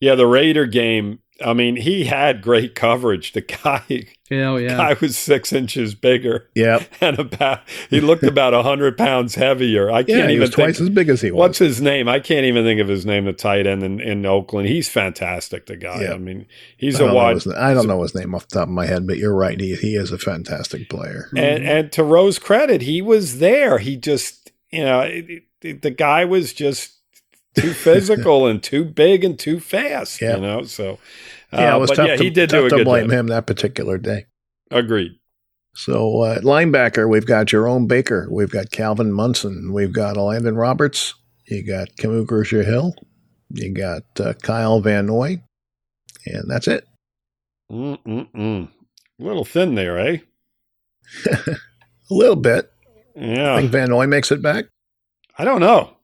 yeah, 0.00 0.14
the 0.14 0.26
Raider 0.28 0.66
game 0.66 1.18
I 1.44 1.52
mean, 1.52 1.76
he 1.76 2.04
had 2.04 2.42
great 2.42 2.74
coverage. 2.74 3.32
The 3.32 3.42
guy, 3.42 4.06
Hell 4.28 4.60
yeah. 4.60 4.76
guy 4.76 4.96
was 5.00 5.16
six 5.16 5.52
inches 5.52 5.94
bigger. 5.94 6.48
Yeah, 6.54 6.82
and 7.00 7.18
about 7.18 7.60
he 7.90 8.00
looked 8.00 8.24
about 8.24 8.52
hundred 8.64 8.98
pounds 8.98 9.36
heavier. 9.36 9.90
I 9.90 10.02
can't 10.02 10.18
yeah, 10.18 10.28
even 10.30 10.40
was 10.40 10.50
twice 10.50 10.80
as 10.80 10.90
big 10.90 11.08
as 11.08 11.20
he 11.20 11.30
was. 11.30 11.38
What's 11.38 11.58
his 11.58 11.80
name? 11.80 12.08
I 12.08 12.18
can't 12.18 12.44
even 12.44 12.64
think 12.64 12.80
of 12.80 12.88
his 12.88 13.06
name. 13.06 13.24
The 13.24 13.32
tight 13.32 13.66
end 13.66 13.82
in, 13.84 14.00
in 14.00 14.26
Oakland. 14.26 14.68
He's 14.68 14.88
fantastic. 14.88 15.66
The 15.66 15.76
guy. 15.76 16.02
Yeah. 16.02 16.14
I 16.14 16.18
mean, 16.18 16.46
he's 16.76 16.98
a 16.98 17.12
wide. 17.12 17.46
I 17.56 17.72
don't 17.72 17.86
know 17.86 18.02
his 18.02 18.14
name 18.14 18.34
off 18.34 18.48
the 18.48 18.58
top 18.58 18.68
of 18.68 18.74
my 18.74 18.86
head, 18.86 19.06
but 19.06 19.16
you're 19.18 19.34
right. 19.34 19.58
He 19.60 19.76
he 19.76 19.94
is 19.94 20.10
a 20.10 20.18
fantastic 20.18 20.88
player. 20.88 21.28
And 21.36 21.62
mm-hmm. 21.62 21.68
and 21.68 21.92
to 21.92 22.02
Rowe's 22.02 22.38
credit, 22.38 22.82
he 22.82 23.00
was 23.00 23.38
there. 23.38 23.78
He 23.78 23.96
just 23.96 24.50
you 24.70 24.84
know 24.84 25.00
it, 25.00 25.44
it, 25.62 25.82
the 25.82 25.90
guy 25.90 26.24
was 26.24 26.52
just 26.52 26.94
too 27.54 27.72
physical 27.74 28.46
and 28.46 28.62
too 28.62 28.84
big 28.84 29.24
and 29.24 29.38
too 29.38 29.60
fast. 29.60 30.20
You 30.20 30.36
know 30.36 30.64
so. 30.64 30.98
Yeah, 31.52 31.76
it 31.76 31.78
was 31.78 31.90
uh, 31.90 31.94
tough, 31.94 32.08
yeah, 32.08 32.16
to, 32.16 32.22
he 32.22 32.30
did 32.30 32.50
tough 32.50 32.68
to 32.70 32.84
blame 32.84 33.08
job. 33.08 33.12
him 33.12 33.26
that 33.28 33.46
particular 33.46 33.98
day. 33.98 34.26
Agreed. 34.70 35.12
So 35.74 36.22
uh, 36.22 36.40
linebacker, 36.40 37.08
we've 37.08 37.26
got 37.26 37.46
Jerome 37.46 37.86
Baker, 37.86 38.26
we've 38.30 38.50
got 38.50 38.70
Calvin 38.70 39.12
Munson, 39.12 39.72
we've 39.72 39.92
got 39.92 40.16
Landon 40.16 40.56
Roberts, 40.56 41.14
you 41.46 41.62
got 41.62 41.88
Kamu 41.96 42.26
Grugier-Hill, 42.26 42.94
you 43.50 43.72
got 43.72 44.02
uh, 44.20 44.32
Kyle 44.42 44.80
Van 44.80 45.06
Noy, 45.06 45.40
and 46.26 46.50
that's 46.50 46.68
it. 46.68 46.86
Mm-mm-mm. 47.70 48.68
A 49.20 49.22
little 49.22 49.44
thin 49.44 49.74
there, 49.74 49.98
eh? 49.98 50.18
a 51.26 51.56
little 52.10 52.36
bit. 52.36 52.72
Yeah. 53.14 53.54
I 53.54 53.60
think 53.60 53.72
Van 53.72 53.88
Noy 53.88 54.06
makes 54.06 54.30
it 54.32 54.42
back. 54.42 54.66
I 55.38 55.44
don't 55.44 55.60
know. 55.60 55.96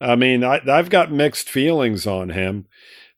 I 0.00 0.16
mean, 0.16 0.44
I, 0.44 0.60
have 0.64 0.90
got 0.90 1.12
mixed 1.12 1.48
feelings 1.48 2.06
on 2.06 2.30
him. 2.30 2.66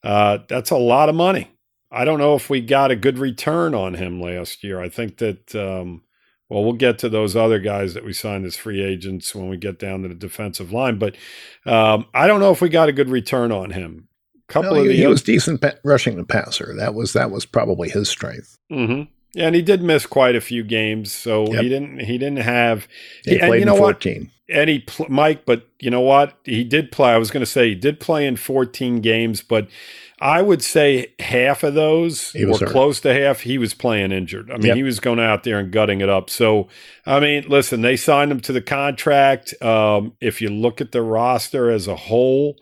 Uh, 0.03 0.39
that's 0.49 0.71
a 0.71 0.77
lot 0.77 1.09
of 1.09 1.15
money. 1.15 1.52
I 1.93 2.05
don't 2.05 2.19
know 2.19 2.35
if 2.35 2.49
we 2.49 2.61
got 2.61 2.91
a 2.91 2.97
good 2.97 3.19
return 3.19 3.75
on 3.75 3.95
him 3.95 4.21
last 4.21 4.65
year. 4.65 4.81
I 4.81 4.89
think 4.89 5.19
that, 5.19 5.55
um, 5.55 6.03
well, 6.49 6.65
we'll 6.65 6.73
get 6.73 6.99
to 7.01 7.09
those 7.11 7.37
other 7.37 7.59
guys 7.59 7.93
that 7.95 8.05
we 8.05 8.15
signed 8.15 8.47
as 8.47 8.57
free 8.57 8.83
agents 8.83 9.35
when 9.35 9.49
we 9.49 9.59
get 9.59 9.79
down 9.79 10.03
to 10.03 10.09
the 10.09 10.15
defensive 10.15 10.73
line. 10.73 10.99
But 10.99 11.17
um, 11.67 12.07
I 12.15 12.27
don't 12.27 12.41
know 12.41 12.51
if 12.51 12.63
we 12.63 12.71
got 12.71 12.89
a 12.89 12.93
good 12.93 13.11
return 13.11 13.53
on 13.53 13.71
him. 13.71 14.09
Couple 14.49 14.75
he, 14.75 14.81
of 14.81 14.87
the 14.89 14.97
he 14.97 15.07
was 15.07 15.23
decent 15.23 15.65
rushing 15.85 16.17
the 16.17 16.25
passer. 16.25 16.75
That 16.77 16.95
was 16.95 17.13
that 17.13 17.31
was 17.31 17.47
probably 17.47 17.89
his 17.89 18.09
strength. 18.09 18.59
Mm-hmm. 18.71 19.11
Yeah, 19.35 19.47
and 19.47 19.55
he 19.55 19.63
did 19.63 19.83
miss 19.83 20.05
quite 20.05 20.37
a 20.37 20.43
few 20.43 20.63
games, 20.63 21.11
so 21.11 21.47
yep. 21.47 21.63
he 21.63 21.69
didn't 21.71 22.01
he 22.01 22.19
didn't 22.19 22.41
have. 22.41 22.87
He, 23.25 23.33
he 23.33 23.39
played 23.39 23.61
you 23.61 23.65
know 23.65 23.77
in 23.77 23.81
fourteen. 23.81 24.21
What? 24.21 24.31
He, 24.53 24.81
pl- 24.81 25.07
Mike, 25.09 25.45
but 25.45 25.69
you 25.81 25.91
know 25.91 26.01
what? 26.01 26.39
He 26.45 26.65
did 26.65 26.93
play. 26.93 27.11
I 27.11 27.19
was 27.19 27.31
going 27.31 27.41
to 27.45 27.51
say 27.51 27.71
he 27.71 27.75
did 27.75 28.01
play 28.01 28.27
in 28.27 28.37
fourteen 28.37 29.01
games, 29.01 29.43
but 29.43 29.69
I 30.21 30.41
would 30.41 30.63
say 30.63 31.15
half 31.19 31.65
of 31.65 31.75
those, 31.75 32.33
or 32.37 32.59
hurt. 32.59 32.69
close 32.69 33.01
to 33.01 33.13
half, 33.13 33.41
he 33.41 33.59
was 33.59 33.75
playing 33.75 34.13
injured. 34.13 34.53
I 34.53 34.57
mean, 34.57 34.67
yep. 34.67 34.77
he 34.77 34.85
was 34.85 35.01
going 35.01 35.19
out 35.19 35.43
there 35.43 35.59
and 35.59 35.73
gutting 35.73 36.01
it 36.01 36.09
up. 36.09 36.31
So, 36.31 36.69
I 37.05 37.19
mean, 37.19 37.45
listen, 37.49 37.83
they 37.83 37.97
signed 37.97 38.31
him 38.31 38.39
to 38.43 38.53
the 38.53 38.61
contract. 38.61 39.61
Um, 39.61 40.13
if 40.21 40.41
you 40.41 40.49
look 40.49 40.81
at 40.81 40.93
the 40.93 41.03
roster 41.03 41.73
as 41.73 41.89
a 41.89 41.97
whole, 41.97 42.57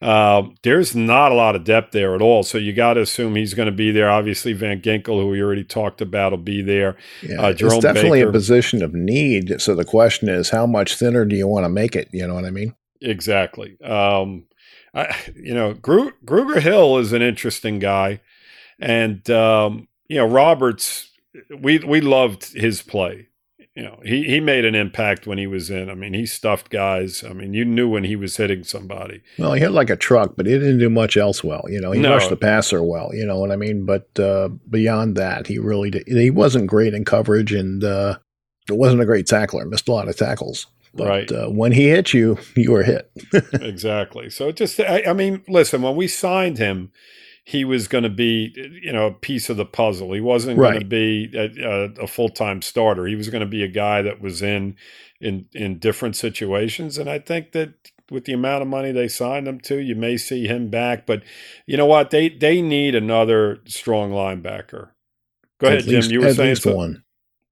uh, 0.00 0.42
there's 0.62 0.96
not 0.96 1.30
a 1.30 1.34
lot 1.34 1.54
of 1.54 1.64
depth 1.64 1.92
there 1.92 2.14
at 2.14 2.22
all. 2.22 2.42
So 2.42 2.56
you 2.56 2.72
got 2.72 2.94
to 2.94 3.02
assume 3.02 3.36
he's 3.36 3.54
going 3.54 3.66
to 3.66 3.72
be 3.72 3.90
there. 3.90 4.10
Obviously, 4.10 4.52
Van 4.54 4.80
Ginkel, 4.80 5.20
who 5.20 5.28
we 5.28 5.42
already 5.42 5.64
talked 5.64 6.00
about, 6.00 6.32
will 6.32 6.38
be 6.38 6.62
there. 6.62 6.96
Yeah, 7.22 7.42
uh, 7.42 7.48
it's 7.50 7.78
definitely 7.78 8.20
Baker. 8.20 8.30
a 8.30 8.32
position 8.32 8.82
of 8.82 8.94
need. 8.94 9.60
So 9.60 9.74
the 9.74 9.84
question 9.84 10.28
is, 10.28 10.50
how 10.50 10.66
much 10.66 10.94
thinner 10.96 11.24
do 11.24 11.36
you 11.36 11.46
want 11.46 11.64
to 11.64 11.68
make 11.68 11.94
it? 11.96 12.08
You 12.12 12.26
know 12.26 12.34
what 12.34 12.46
I 12.46 12.50
mean? 12.50 12.74
Exactly. 13.02 13.80
Um, 13.82 14.44
I, 14.94 15.14
you 15.36 15.54
know, 15.54 15.74
Gru- 15.74 16.12
Grugier-Hill 16.24 16.98
is 16.98 17.12
an 17.12 17.22
interesting 17.22 17.78
guy, 17.78 18.20
and 18.78 19.28
um, 19.30 19.88
you 20.08 20.16
know 20.16 20.26
Roberts. 20.26 21.08
We 21.56 21.78
we 21.78 22.00
loved 22.00 22.52
his 22.54 22.82
play 22.82 23.28
you 23.80 23.86
know, 23.86 23.98
he, 24.04 24.24
he 24.24 24.40
made 24.40 24.66
an 24.66 24.74
impact 24.74 25.26
when 25.26 25.38
he 25.38 25.46
was 25.46 25.70
in. 25.70 25.88
I 25.88 25.94
mean, 25.94 26.12
he 26.12 26.26
stuffed 26.26 26.68
guys. 26.68 27.24
I 27.24 27.32
mean, 27.32 27.54
you 27.54 27.64
knew 27.64 27.88
when 27.88 28.04
he 28.04 28.14
was 28.14 28.36
hitting 28.36 28.62
somebody. 28.62 29.22
Well, 29.38 29.54
he 29.54 29.60
hit 29.60 29.70
like 29.70 29.88
a 29.88 29.96
truck, 29.96 30.34
but 30.36 30.44
he 30.44 30.52
didn't 30.52 30.80
do 30.80 30.90
much 30.90 31.16
else 31.16 31.42
well. 31.42 31.64
You 31.66 31.80
know, 31.80 31.90
he 31.92 32.00
No. 32.00 32.10
rushed 32.12 32.28
the 32.28 32.36
passer 32.36 32.82
well. 32.82 33.10
You 33.14 33.24
know 33.24 33.38
what 33.38 33.50
I 33.50 33.56
mean? 33.56 33.86
But 33.86 34.06
uh, 34.20 34.48
beyond 34.68 35.16
that, 35.16 35.46
he 35.46 35.58
really 35.58 35.90
did. 35.90 36.06
He 36.06 36.28
wasn't 36.28 36.66
great 36.66 36.92
in 36.92 37.06
coverage, 37.06 37.54
and 37.54 37.82
uh, 37.82 38.18
it 38.68 38.76
wasn't 38.76 39.00
a 39.00 39.06
great 39.06 39.26
tackler. 39.26 39.64
Missed 39.64 39.88
a 39.88 39.92
lot 39.92 40.08
of 40.08 40.16
tackles. 40.16 40.66
But 40.92 41.06
Right. 41.08 41.32
uh, 41.32 41.46
when 41.48 41.72
he 41.72 41.88
hit 41.88 42.12
you, 42.12 42.36
you 42.56 42.72
were 42.72 42.82
hit. 42.82 43.10
exactly. 43.54 44.28
So 44.28 44.52
just, 44.52 44.78
I, 44.80 45.04
I 45.06 45.12
mean, 45.14 45.42
listen, 45.48 45.80
when 45.82 45.96
we 45.96 46.06
signed 46.06 46.58
him, 46.58 46.90
he 47.44 47.64
was 47.64 47.88
going 47.88 48.04
to 48.04 48.10
be, 48.10 48.52
you 48.82 48.92
know, 48.92 49.06
a 49.06 49.12
piece 49.12 49.48
of 49.50 49.56
the 49.56 49.64
puzzle. 49.64 50.12
He 50.12 50.20
wasn't 50.20 50.58
going 50.58 50.80
to 50.80 50.84
be 50.86 51.30
a, 51.34 51.48
a, 51.64 52.04
a 52.04 52.06
full 52.06 52.28
time 52.28 52.62
starter. 52.62 53.06
He 53.06 53.16
was 53.16 53.28
going 53.28 53.40
to 53.40 53.46
be 53.46 53.62
a 53.62 53.68
guy 53.68 54.02
that 54.02 54.20
was 54.20 54.42
in 54.42 54.76
in 55.20 55.46
in 55.52 55.78
different 55.78 56.16
situations. 56.16 56.98
And 56.98 57.08
I 57.08 57.18
think 57.18 57.52
that 57.52 57.74
with 58.10 58.24
the 58.24 58.32
amount 58.32 58.62
of 58.62 58.68
money 58.68 58.92
they 58.92 59.08
signed 59.08 59.46
him 59.48 59.60
to, 59.60 59.78
you 59.78 59.94
may 59.94 60.16
see 60.16 60.46
him 60.46 60.68
back. 60.68 61.06
But 61.06 61.22
you 61.66 61.76
know 61.76 61.86
what? 61.86 62.10
They 62.10 62.28
they 62.28 62.62
need 62.62 62.94
another 62.94 63.58
strong 63.66 64.10
linebacker. 64.10 64.90
Go 65.58 65.66
ahead, 65.68 65.86
least- 65.86 66.08
Jim. 66.08 66.12
You 66.12 66.20
were 66.20 66.26
at 66.28 66.36
saying 66.36 66.56
something. 66.56 66.76
one. 66.78 67.04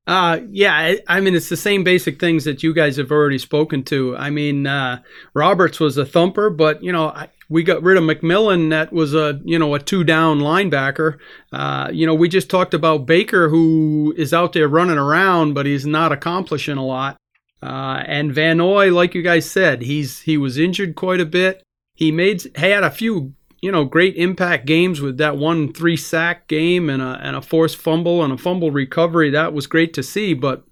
Uh, 0.09 0.41
yeah, 0.49 0.95
I, 1.07 1.21
mean, 1.21 1.35
it's 1.35 1.51
the 1.51 1.57
same 1.57 1.85
basic 1.85 2.19
things 2.19 2.45
that 2.45 2.63
you 2.63 2.73
guys 2.73 2.97
have 2.97 3.13
already 3.13 3.37
spoken 3.37 3.83
to. 3.85 4.17
I 4.17 4.31
mean, 4.31 4.67
uh, 4.67 5.03
Roberts 5.35 5.79
was 5.79 5.99
a 5.99 6.07
thumper, 6.07 6.49
but, 6.49 6.83
you 6.83 6.91
know, 6.93 7.09
I, 7.09 7.29
we 7.51 7.63
got 7.63 7.83
rid 7.83 7.99
of 7.99 8.05
McMillan. 8.05 8.71
That 8.71 8.91
was 8.91 9.15
a, 9.15 9.39
you 9.45 9.59
know, 9.59 9.75
a 9.75 9.79
two 9.79 10.05
down 10.05 10.39
linebacker. 10.39 11.19
Uh, 11.53 11.91
you 11.93 12.07
know, 12.07 12.15
we 12.15 12.31
just 12.31 12.49
talked 12.49 12.73
about 12.73 13.05
Baker, 13.05 13.51
who 13.51 14.15
is 14.17 14.33
out 14.33 14.55
there 14.55 14.67
running 14.67 14.97
around, 14.97 15.53
but 15.53 15.67
he's 15.67 15.85
not 15.85 16.11
accomplishing 16.11 16.79
a 16.79 16.87
lot. 16.87 17.19
Uh, 17.63 18.03
and 18.07 18.33
Van 18.33 18.57
Noy, 18.57 18.91
like 18.91 19.15
you 19.15 19.21
guys 19.21 19.51
said, 19.51 19.83
he's, 19.83 20.23
he 20.23 20.39
was 20.39 20.57
injured 20.57 20.95
quite 20.95 21.21
a 21.21 21.27
bit. 21.27 21.63
He 21.95 22.11
made, 22.11 22.51
had 22.57 22.83
a 22.83 22.91
few 22.91 23.35
you 23.61 23.73
know, 23.73 23.85
great 23.85 24.17
impact 24.17 24.67
games 24.67 25.01
with 25.01 25.19
that 25.19 25.37
one 25.37 25.73
three 25.73 25.97
sack 25.97 26.49
game 26.49 26.89
and 26.89 27.03
a 27.03 27.19
and 27.23 27.37
a 27.37 27.43
forced 27.43 27.77
fumble 27.77 28.23
and 28.23 28.33
a 28.33 28.39
fumble 28.39 28.71
recovery. 28.71 29.31
That 29.31 29.53
was 29.53 29.67
great 29.67 29.93
to 29.95 30.03
see, 30.03 30.35
but 30.35 30.65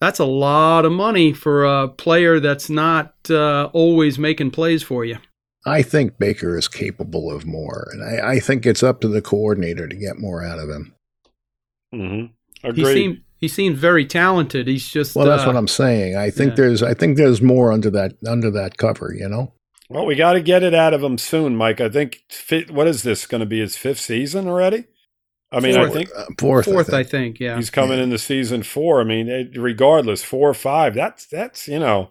that's 0.00 0.18
a 0.18 0.24
lot 0.24 0.84
of 0.84 0.92
money 0.92 1.32
for 1.32 1.64
a 1.64 1.88
player 1.88 2.40
that's 2.40 2.68
not 2.68 3.14
uh, 3.30 3.70
always 3.72 4.18
making 4.18 4.50
plays 4.50 4.82
for 4.82 5.04
you. 5.04 5.18
I 5.64 5.82
think 5.82 6.18
Baker 6.18 6.58
is 6.58 6.66
capable 6.66 7.30
of 7.30 7.46
more, 7.46 7.88
and 7.92 8.02
I, 8.02 8.32
I 8.32 8.40
think 8.40 8.66
it's 8.66 8.82
up 8.82 9.00
to 9.02 9.08
the 9.08 9.22
coordinator 9.22 9.86
to 9.86 9.96
get 9.96 10.18
more 10.18 10.44
out 10.44 10.58
of 10.58 10.68
him. 10.68 10.94
hmm 11.92 12.24
He 12.62 12.68
Agreed. 12.68 12.94
seems 12.94 13.18
he 13.38 13.48
seems 13.48 13.78
very 13.78 14.06
talented. 14.06 14.68
He's 14.68 14.86
just 14.86 15.16
Well, 15.16 15.26
that's 15.26 15.44
uh, 15.44 15.46
what 15.46 15.56
I'm 15.56 15.68
saying. 15.68 16.16
I 16.16 16.30
think 16.30 16.50
yeah. 16.50 16.56
there's 16.56 16.82
I 16.82 16.94
think 16.94 17.16
there's 17.16 17.42
more 17.42 17.72
under 17.72 17.90
that 17.90 18.14
under 18.26 18.50
that 18.50 18.76
cover. 18.76 19.14
You 19.16 19.28
know. 19.28 19.52
Well, 19.92 20.06
we 20.06 20.14
got 20.14 20.32
to 20.34 20.40
get 20.40 20.62
it 20.62 20.74
out 20.74 20.94
of 20.94 21.02
him 21.02 21.18
soon, 21.18 21.56
Mike. 21.56 21.80
I 21.80 21.88
think. 21.88 22.22
Fi- 22.30 22.66
what 22.70 22.86
is 22.88 23.02
this 23.02 23.26
going 23.26 23.40
to 23.40 23.46
be? 23.46 23.60
His 23.60 23.76
fifth 23.76 24.00
season 24.00 24.48
already? 24.48 24.84
I 25.50 25.60
mean, 25.60 25.76
I 25.76 25.88
think 25.90 26.08
Uh, 26.16 26.24
fourth. 26.38 26.64
fourth, 26.64 26.92
I 26.94 27.00
I 27.00 27.02
think. 27.02 27.10
think. 27.10 27.40
Yeah, 27.40 27.56
he's 27.56 27.68
coming 27.70 27.98
into 27.98 28.18
season 28.18 28.62
four. 28.62 29.00
I 29.00 29.04
mean, 29.04 29.28
it, 29.28 29.50
regardless, 29.56 30.24
four 30.24 30.48
or 30.48 30.54
five. 30.54 30.94
That's 30.94 31.26
that's 31.26 31.68
you 31.68 31.78
know, 31.78 32.10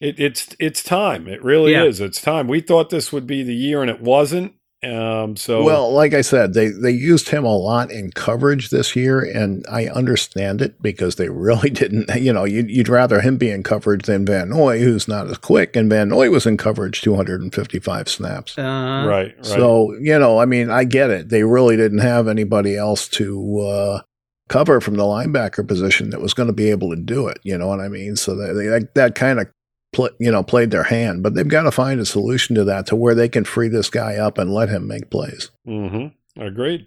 it, 0.00 0.20
it's 0.20 0.54
it's 0.60 0.82
time. 0.84 1.26
It 1.26 1.42
really 1.42 1.72
Yeah. 1.72 1.84
is. 1.84 2.00
It's 2.00 2.22
time. 2.22 2.46
We 2.46 2.60
thought 2.60 2.90
this 2.90 3.12
would 3.12 3.26
be 3.26 3.42
the 3.42 3.54
year, 3.56 3.82
and 3.82 3.90
it 3.90 4.00
wasn't. 4.00 4.52
Um, 4.82 5.36
so 5.36 5.62
Well, 5.62 5.92
like 5.92 6.14
I 6.14 6.22
said, 6.22 6.54
they 6.54 6.68
they 6.68 6.90
used 6.90 7.28
him 7.28 7.44
a 7.44 7.54
lot 7.54 7.90
in 7.90 8.12
coverage 8.12 8.70
this 8.70 8.96
year, 8.96 9.20
and 9.20 9.64
I 9.70 9.88
understand 9.88 10.62
it 10.62 10.80
because 10.80 11.16
they 11.16 11.28
really 11.30 11.68
didn't. 11.70 12.08
You 12.20 12.32
know, 12.32 12.44
you'd, 12.44 12.70
you'd 12.70 12.88
rather 12.88 13.20
him 13.20 13.36
be 13.36 13.50
in 13.50 13.62
coverage 13.62 14.06
than 14.06 14.24
Van 14.24 14.48
Noy, 14.48 14.80
who's 14.80 15.06
not 15.06 15.26
as 15.26 15.38
quick, 15.38 15.76
and 15.76 15.90
Van 15.90 16.08
Noy 16.08 16.30
was 16.30 16.46
in 16.46 16.56
coverage 16.56 17.02
255 17.02 18.08
snaps. 18.08 18.58
uh, 18.58 18.62
right, 19.06 19.36
right. 19.36 19.46
So 19.46 19.92
you 20.00 20.18
know, 20.18 20.38
I 20.38 20.46
mean, 20.46 20.70
I 20.70 20.84
get 20.84 21.10
it. 21.10 21.28
They 21.28 21.44
really 21.44 21.76
didn't 21.76 21.98
have 21.98 22.26
anybody 22.26 22.76
else 22.76 23.06
to 23.08 23.60
uh, 23.60 24.00
cover 24.48 24.80
from 24.80 24.96
the 24.96 25.04
linebacker 25.04 25.66
position 25.66 26.10
that 26.10 26.22
was 26.22 26.32
going 26.32 26.46
to 26.46 26.54
be 26.54 26.70
able 26.70 26.90
to 26.90 26.96
do 26.96 27.28
it. 27.28 27.38
You 27.42 27.58
know 27.58 27.68
what 27.68 27.80
I 27.80 27.88
mean? 27.88 28.16
So 28.16 28.34
that 28.34 28.54
they, 28.54 28.66
that, 28.66 28.94
that 28.94 29.14
kind 29.14 29.40
of 29.40 29.46
pl- 29.92 30.10
you 30.18 30.30
know 30.30 30.42
played 30.42 30.70
their 30.70 30.84
hand, 30.84 31.22
but 31.22 31.34
they've 31.34 31.46
got 31.48 31.62
to 31.62 31.70
find 31.70 32.00
a 32.00 32.06
solution 32.06 32.54
to 32.56 32.64
that 32.64 32.86
to 32.86 32.96
where 32.96 33.14
they 33.14 33.28
can 33.28 33.44
free 33.44 33.68
this 33.68 33.90
guy 33.90 34.16
up 34.16 34.38
and 34.38 34.52
let 34.52 34.68
him 34.68 34.86
make 34.86 35.10
plays. 35.10 35.50
mm-hmm. 35.66 36.40
Agreed. 36.40 36.86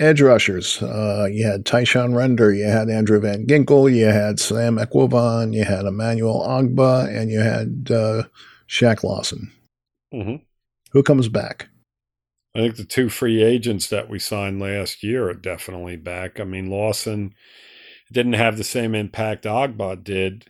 Edge 0.00 0.22
rushers. 0.22 0.82
Uh, 0.82 1.28
you 1.30 1.46
had 1.46 1.64
Tyshun 1.66 2.16
Render, 2.16 2.52
you 2.52 2.64
had 2.64 2.88
Andrew 2.88 3.20
Van 3.20 3.46
Ginkel, 3.46 3.94
you 3.94 4.06
had 4.06 4.40
Sam 4.40 4.76
Eguavoen, 4.78 5.54
you 5.54 5.64
had 5.64 5.84
Emmanuel 5.84 6.40
Ogbah, 6.40 7.14
and 7.14 7.30
you 7.30 7.40
had 7.40 7.90
uh, 7.90 8.22
Shaq 8.68 9.04
Lawson. 9.04 9.52
hmm 10.10 10.36
Who 10.92 11.02
comes 11.02 11.28
back? 11.28 11.68
I 12.54 12.60
think 12.60 12.76
the 12.76 12.84
two 12.84 13.08
free 13.08 13.42
agents 13.42 13.88
that 13.88 14.08
we 14.08 14.18
signed 14.18 14.60
last 14.60 15.02
year 15.02 15.28
are 15.28 15.34
definitely 15.34 15.96
back. 15.96 16.40
I 16.40 16.44
mean, 16.44 16.68
Lawson 16.68 17.34
didn't 18.10 18.34
have 18.34 18.56
the 18.56 18.64
same 18.64 18.94
impact 18.94 19.44
Ogbah 19.44 20.02
did, 20.02 20.46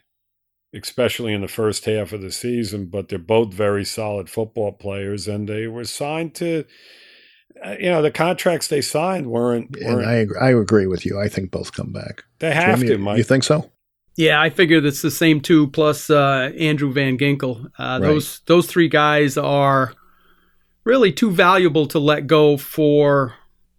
especially 0.75 1.33
in 1.33 1.41
the 1.41 1.49
first 1.49 1.85
half 1.85 2.13
of 2.13 2.21
the 2.23 2.33
season, 2.33 2.87
but 2.87 3.09
they're 3.09 3.19
both 3.19 3.53
very 3.53 3.85
solid 3.85 4.29
football 4.31 4.73
players, 4.73 5.29
and 5.29 5.49
they 5.49 5.67
were 5.67 5.85
signed 5.85 6.35
to, 6.37 6.65
uh, 7.65 7.77
you 7.79 7.91
know, 7.91 8.01
the 8.03 8.11
contracts 8.11 8.69
they 8.69 8.81
signed 8.81 9.27
weren't, 9.27 9.77
And 9.77 9.97
weren't 9.97 10.09
I, 10.09 10.15
ag- 10.21 10.37
I 10.41 10.51
agree 10.51 10.87
with 10.87 11.05
you. 11.05 11.21
I 11.21 11.29
think 11.29 11.51
both 11.51 11.73
come 11.73 11.93
back. 11.93 12.25
they 12.39 12.53
have 12.53 12.79
Jim, 12.79 12.87
to, 12.89 12.93
you, 12.95 12.99
Mike. 12.99 13.19
you 13.19 13.25
think 13.25 13.45
so? 13.45 13.71
Yeah, 14.17 14.41
I 14.43 14.51
figured 14.51 14.85
it's 14.85 15.01
the 15.03 15.11
same 15.11 15.41
two 15.41 15.69
plus 15.69 16.11
uh, 16.11 16.53
Andrew 16.59 16.93
Van 16.93 17.17
Ginkel. 17.17 17.67
Uh, 17.79 17.99
Right. 18.01 18.01
Those 18.01 18.41
those 18.47 18.67
three 18.67 18.89
guys 18.89 19.39
are 19.39 19.95
really 20.85 21.13
too 21.13 21.31
valuable 21.31 21.87
to 21.87 21.99
let 21.99 22.27
go 22.27 22.57
for 22.59 23.35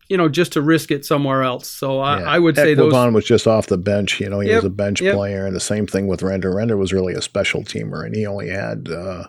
you 0.09 0.17
know 0.17 0.29
just 0.29 0.53
to 0.53 0.61
risk 0.61 0.91
it 0.91 1.05
somewhere 1.05 1.43
else. 1.43 1.67
So 1.69 1.99
I, 1.99 2.19
Yeah. 2.19 2.25
I 2.25 2.39
would 2.39 2.55
say 2.55 2.73
those. 2.73 2.93
Eguavoen 2.93 3.13
was 3.13 3.25
just 3.25 3.47
off 3.47 3.67
the 3.67 3.77
bench. 3.77 4.19
You 4.19 4.29
know, 4.29 4.39
he 4.39 4.49
Yep, 4.49 4.55
was 4.57 4.65
a 4.65 4.69
bench 4.69 5.01
yep. 5.01 5.15
player, 5.15 5.45
and 5.45 5.55
the 5.55 5.59
same 5.59 5.87
thing 5.87 6.07
with 6.07 6.21
Render. 6.23 6.53
Render 6.53 6.77
was 6.77 6.93
really 6.93 7.13
a 7.13 7.21
special 7.21 7.63
teamer, 7.63 8.05
and 8.05 8.15
he 8.15 8.25
only 8.25 8.49
had, 8.49 8.87
uh, 8.89 9.27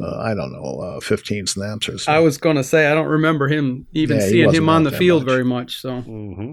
uh, 0.00 0.18
I 0.18 0.34
don't 0.34 0.52
know, 0.52 0.80
uh, 0.80 1.00
15 1.00 1.46
snaps 1.46 1.88
or 1.88 1.98
so. 1.98 2.10
I 2.10 2.18
was 2.20 2.38
going 2.38 2.56
to 2.56 2.64
say 2.64 2.86
I 2.90 2.94
don't 2.94 3.06
remember 3.08 3.48
him 3.48 3.86
even 3.92 4.18
Yeah, 4.18 4.26
seeing 4.26 4.52
him 4.54 4.68
on 4.68 4.84
the 4.84 4.90
field 4.92 5.22
much. 5.24 5.30
very 5.30 5.44
much. 5.44 5.80
So 5.80 6.00
hmm 6.00 6.52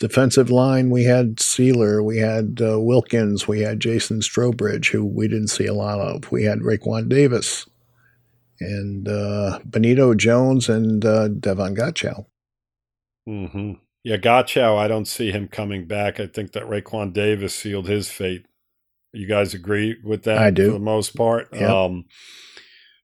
defensive 0.00 0.50
line, 0.50 0.90
we 0.90 1.04
had 1.04 1.36
Sieler, 1.36 2.04
we 2.04 2.18
had 2.18 2.60
uh, 2.60 2.78
Wilkins, 2.80 3.46
we 3.48 3.60
had 3.60 3.78
Jason 3.80 4.20
Strowbridge, 4.20 4.90
who 4.90 5.04
we 5.04 5.28
didn't 5.28 5.48
see 5.48 5.66
a 5.66 5.72
lot 5.72 6.00
of. 6.00 6.30
We 6.32 6.42
had 6.44 6.58
Raekwon 6.58 7.08
Davis 7.08 7.66
and 8.60 9.08
uh, 9.08 9.60
Benito 9.64 10.12
Jones 10.14 10.68
and 10.68 11.04
uh, 11.04 11.28
Davon 11.28 11.74
Godchaux. 11.76 12.26
Hmm 13.26 13.72
Yeah, 14.02 14.16
Godchaux, 14.16 14.76
I 14.78 14.88
don't 14.88 15.06
see 15.08 15.30
him 15.30 15.48
coming 15.48 15.86
back. 15.86 16.20
I 16.20 16.26
think 16.26 16.52
that 16.52 16.64
Raekwon 16.64 17.12
Davis 17.12 17.54
sealed 17.54 17.88
his 17.88 18.10
fate. 18.10 18.46
You 19.12 19.26
guys 19.28 19.54
agree 19.54 19.96
with 20.02 20.24
that 20.24 20.38
I 20.38 20.50
do. 20.50 20.66
for 20.66 20.72
the 20.72 20.78
most 20.80 21.14
part? 21.16 21.48
Yep. 21.52 21.70
Um, 21.70 22.04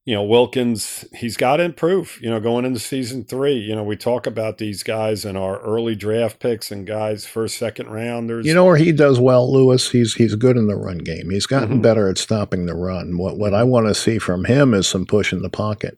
you 0.06 0.14
know, 0.14 0.24
Wilkins, 0.24 1.04
he's 1.14 1.36
got 1.36 1.58
to 1.58 1.62
improve, 1.62 2.18
you 2.20 2.28
know, 2.30 2.40
going 2.40 2.64
into 2.64 2.80
season 2.80 3.22
three. 3.24 3.54
You 3.58 3.76
know, 3.76 3.84
we 3.84 3.96
talk 3.96 4.26
about 4.26 4.58
these 4.58 4.82
guys 4.82 5.24
in 5.24 5.36
our 5.36 5.60
early 5.60 5.94
draft 5.94 6.40
picks 6.40 6.72
and 6.72 6.86
guys 6.86 7.26
first, 7.26 7.56
second 7.58 7.90
rounders. 7.90 8.44
You 8.46 8.54
know 8.54 8.64
where 8.64 8.76
he 8.76 8.90
does 8.92 9.20
well, 9.20 9.50
Lewis? 9.52 9.90
He's 9.90 10.14
he's 10.14 10.34
good 10.34 10.56
in 10.56 10.66
the 10.66 10.74
run 10.74 10.98
game. 10.98 11.30
He's 11.30 11.46
gotten 11.46 11.78
Mhm. 11.78 11.82
better 11.82 12.08
at 12.08 12.18
stopping 12.18 12.66
the 12.66 12.74
run. 12.74 13.18
What 13.18 13.38
what 13.38 13.54
I 13.54 13.62
want 13.62 13.86
to 13.86 13.94
see 13.94 14.18
from 14.18 14.46
him 14.46 14.74
is 14.74 14.88
some 14.88 15.06
push 15.06 15.32
in 15.32 15.42
the 15.42 15.50
pocket. 15.50 15.96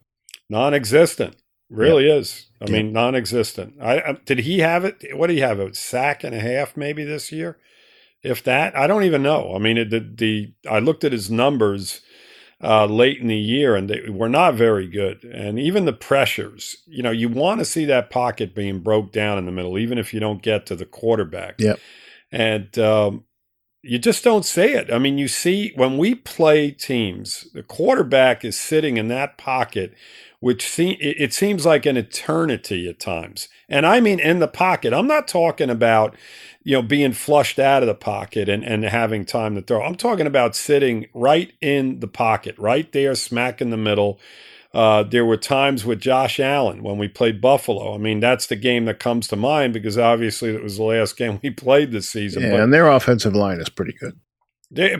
non 0.50 0.74
existent. 0.74 1.37
Really 1.72 2.11
is. 2.11 2.46
I 2.61 2.66
Yeah. 2.66 2.72
mean, 2.72 2.92
non 2.92 3.14
existent. 3.14 3.74
I, 3.80 4.00
I 4.00 4.12
did 4.24 4.40
he 4.40 4.61
have 4.61 4.85
it? 4.85 5.16
What 5.16 5.28
do 5.28 5.35
you 5.35 5.42
have? 5.42 5.58
A 5.58 5.74
sack 5.74 6.22
and 6.24 6.35
a 6.35 6.40
half 6.40 6.76
maybe 6.76 7.04
this 7.04 7.32
year? 7.32 7.58
If 8.22 8.44
that, 8.44 8.76
I 8.76 8.87
don't 8.87 9.02
even 9.02 9.22
know. 9.22 9.52
I 9.54 9.58
mean, 9.58 9.76
it, 9.78 9.90
the, 9.90 10.00
the 10.00 10.52
I 10.70 10.78
looked 10.78 11.02
at 11.02 11.12
his 11.12 11.30
numbers 11.30 12.02
uh, 12.62 12.87
late 12.87 13.18
in 13.18 13.26
the 13.26 13.37
year, 13.37 13.74
and 13.74 13.90
they 13.90 14.08
were 14.08 14.28
not 14.28 14.54
very 14.54 14.87
good. 14.87 15.24
And 15.24 15.58
even 15.58 15.85
the 15.85 15.92
pressures, 15.92 16.76
you 16.87 17.02
know, 17.02 17.11
you 17.11 17.28
want 17.28 17.58
to 17.58 17.64
see 17.64 17.85
that 17.87 18.11
pocket 18.11 18.54
being 18.54 18.78
broke 18.80 19.11
down 19.11 19.38
in 19.38 19.46
the 19.46 19.52
middle, 19.52 19.76
even 19.78 19.98
if 19.98 20.14
you 20.14 20.20
don't 20.20 20.42
get 20.42 20.66
to 20.66 20.76
the 20.76 20.87
quarterback. 20.87 21.56
Yep. 21.58 21.80
And 22.30 22.78
um, 22.78 23.24
you 23.82 23.98
just 23.98 24.22
don't 24.22 24.44
see 24.44 24.72
it. 24.72 24.92
I 24.92 24.98
mean, 24.98 25.18
you 25.18 25.27
see 25.27 25.73
when 25.75 25.98
we 25.98 26.14
play 26.14 26.70
teams, 26.70 27.48
the 27.52 27.64
quarterback 27.64 28.44
is 28.44 28.58
sitting 28.58 28.96
in 28.96 29.08
that 29.08 29.37
pocket, 29.37 29.94
which 30.42 30.68
se- 30.68 30.98
it 31.00 31.32
seems 31.32 31.64
like 31.64 31.86
an 31.86 31.96
eternity 31.96 32.88
at 32.88 32.98
times. 32.98 33.48
And 33.68 33.86
I 33.86 34.00
mean 34.00 34.18
in 34.18 34.40
the 34.40 34.48
pocket. 34.48 34.92
I'm 34.92 35.06
not 35.06 35.28
talking 35.28 35.70
about 35.70 36.16
you 36.64 36.76
know 36.76 36.82
being 36.82 37.12
flushed 37.12 37.60
out 37.60 37.84
of 37.84 37.86
the 37.86 37.94
pocket 37.94 38.48
and, 38.48 38.64
and 38.64 38.82
having 38.82 39.24
time 39.24 39.54
to 39.54 39.62
throw. 39.62 39.80
I'm 39.82 39.94
talking 39.94 40.26
about 40.26 40.56
sitting 40.56 41.06
right 41.14 41.52
in 41.60 42.00
the 42.00 42.08
pocket, 42.08 42.56
right 42.58 42.90
there, 42.90 43.14
smack 43.14 43.62
in 43.62 43.70
the 43.70 43.76
middle 43.76 44.18
Uh, 44.74 45.04
there 45.04 45.24
were 45.24 45.36
times 45.36 45.84
with 45.84 46.00
Josh 46.00 46.40
Allen 46.40 46.82
when 46.82 46.98
we 46.98 47.06
played 47.06 47.40
Buffalo. 47.40 47.94
I 47.94 47.98
mean, 47.98 48.18
that's 48.20 48.46
the 48.46 48.56
game 48.56 48.86
that 48.86 48.98
comes 48.98 49.28
to 49.28 49.36
mind 49.36 49.72
because 49.74 49.96
obviously 49.96 50.50
it 50.54 50.62
was 50.62 50.76
the 50.78 50.82
last 50.82 51.16
game 51.20 51.38
we 51.42 51.50
played 51.50 51.92
this 51.92 52.08
season. 52.08 52.42
Yeah, 52.42 52.50
but, 52.52 52.60
and 52.60 52.74
their 52.74 52.88
offensive 52.88 53.36
line 53.36 53.60
is 53.60 53.68
pretty 53.68 53.92
good. 54.00 54.18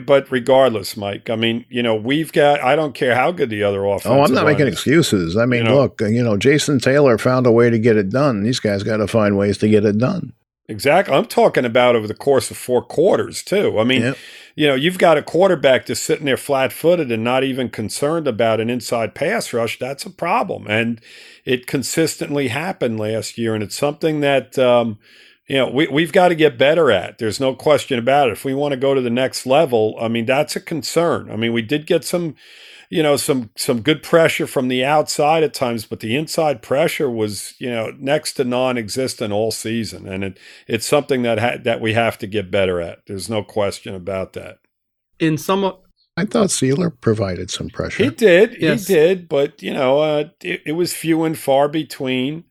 But 0.05 0.29
regardless, 0.31 0.95
Mike, 0.95 1.29
I 1.29 1.35
mean, 1.35 1.65
you 1.69 1.81
know, 1.81 1.95
we've 1.95 2.31
got. 2.31 2.61
I 2.61 2.75
don't 2.75 2.93
care 2.93 3.15
how 3.15 3.31
good 3.31 3.49
the 3.49 3.63
other 3.63 3.83
offense. 3.85 4.05
Is. 4.05 4.11
Oh, 4.11 4.23
I'm 4.23 4.33
not 4.33 4.45
making 4.45 4.67
excuses. 4.67 5.35
I 5.35 5.45
mean, 5.45 5.63
You 5.63 5.69
know. 5.71 5.75
look, 5.75 6.01
you 6.01 6.23
know, 6.23 6.37
Jason 6.37 6.79
Taylor 6.79 7.17
found 7.17 7.47
a 7.47 7.51
way 7.51 7.69
to 7.69 7.79
get 7.79 7.97
it 7.97 8.09
done. 8.09 8.43
These 8.43 8.59
guys 8.59 8.83
got 8.83 8.97
to 8.97 9.07
find 9.07 9.37
ways 9.37 9.57
to 9.59 9.67
get 9.69 9.85
it 9.85 9.97
done. 9.97 10.33
Exactly. 10.69 11.13
I'm 11.13 11.25
talking 11.25 11.65
about 11.65 11.95
over 11.95 12.07
the 12.07 12.13
course 12.13 12.49
of 12.49 12.55
four 12.55 12.81
quarters, 12.81 13.43
too. 13.43 13.77
I 13.79 13.83
mean, 13.83 14.01
Yep. 14.01 14.17
you 14.55 14.67
know, 14.67 14.75
you've 14.75 14.97
got 14.97 15.17
a 15.17 15.21
quarterback 15.21 15.85
just 15.85 16.03
sitting 16.03 16.25
there 16.25 16.37
flat 16.37 16.71
footed 16.71 17.11
and 17.11 17.21
not 17.23 17.43
even 17.43 17.69
concerned 17.69 18.29
about 18.29 18.61
an 18.61 18.69
inside 18.69 19.13
pass 19.13 19.51
rush. 19.51 19.77
That's 19.77 20.05
a 20.05 20.09
problem. 20.09 20.65
And 20.67 21.01
it 21.43 21.67
consistently 21.67 22.47
happened 22.47 22.97
last 22.97 23.37
year. 23.37 23.53
And 23.53 23.61
it's 23.63 23.75
something 23.75 24.21
that, 24.21 24.57
um, 24.57 24.99
you 25.47 25.57
know, 25.57 25.69
we, 25.69 25.87
we've 25.87 26.13
got 26.13 26.29
to 26.29 26.35
get 26.35 26.57
better 26.57 26.89
at. 26.91 27.17
There's 27.17 27.39
no 27.39 27.53
question 27.53 27.99
about 27.99 28.29
it. 28.29 28.33
If 28.33 28.45
we 28.45 28.53
want 28.53 28.71
to 28.71 28.79
go 28.79 28.93
to 28.93 29.01
the 29.01 29.09
next 29.09 29.45
level, 29.45 29.95
I 29.99 30.07
mean, 30.07 30.25
that's 30.25 30.55
a 30.55 30.61
concern. 30.61 31.29
I 31.29 31.35
mean, 31.35 31.51
we 31.51 31.61
did 31.61 31.85
get 31.85 32.05
some, 32.05 32.35
you 32.89 33.03
know, 33.03 33.17
some 33.17 33.49
some 33.57 33.81
good 33.81 34.03
pressure 34.03 34.47
from 34.47 34.69
the 34.69 34.85
outside 34.85 35.43
at 35.43 35.53
times, 35.53 35.85
but 35.85 35.99
the 35.99 36.15
inside 36.15 36.61
pressure 36.61 37.09
was, 37.09 37.55
you 37.59 37.69
know, 37.69 37.91
next 37.97 38.33
to 38.33 38.45
non-existent 38.45 39.33
all 39.33 39.51
season, 39.51 40.07
and 40.07 40.23
it 40.23 40.39
it's 40.67 40.85
something 40.85 41.23
that 41.23 41.39
ha- 41.39 41.57
that 41.63 41.81
we 41.81 41.93
have 41.93 42.17
to 42.19 42.27
get 42.27 42.51
better 42.51 42.79
at. 42.79 42.99
There's 43.07 43.29
no 43.29 43.43
question 43.43 43.95
about 43.95 44.33
that. 44.33 44.59
In 45.19 45.37
some 45.37 45.63
of 45.63 45.79
I 46.15 46.25
thought 46.25 46.49
Sieler 46.49 46.93
provided 47.01 47.49
some 47.49 47.69
pressure. 47.69 48.03
He 48.03 48.09
did, 48.11 48.55
Yes. 48.59 48.87
he 48.87 48.93
did, 48.93 49.27
but 49.27 49.61
you 49.63 49.73
know, 49.73 49.99
uh, 49.99 50.29
it, 50.41 50.61
it 50.67 50.71
was 50.73 50.93
few 50.93 51.23
and 51.23 51.37
far 51.37 51.67
between. 51.67 52.43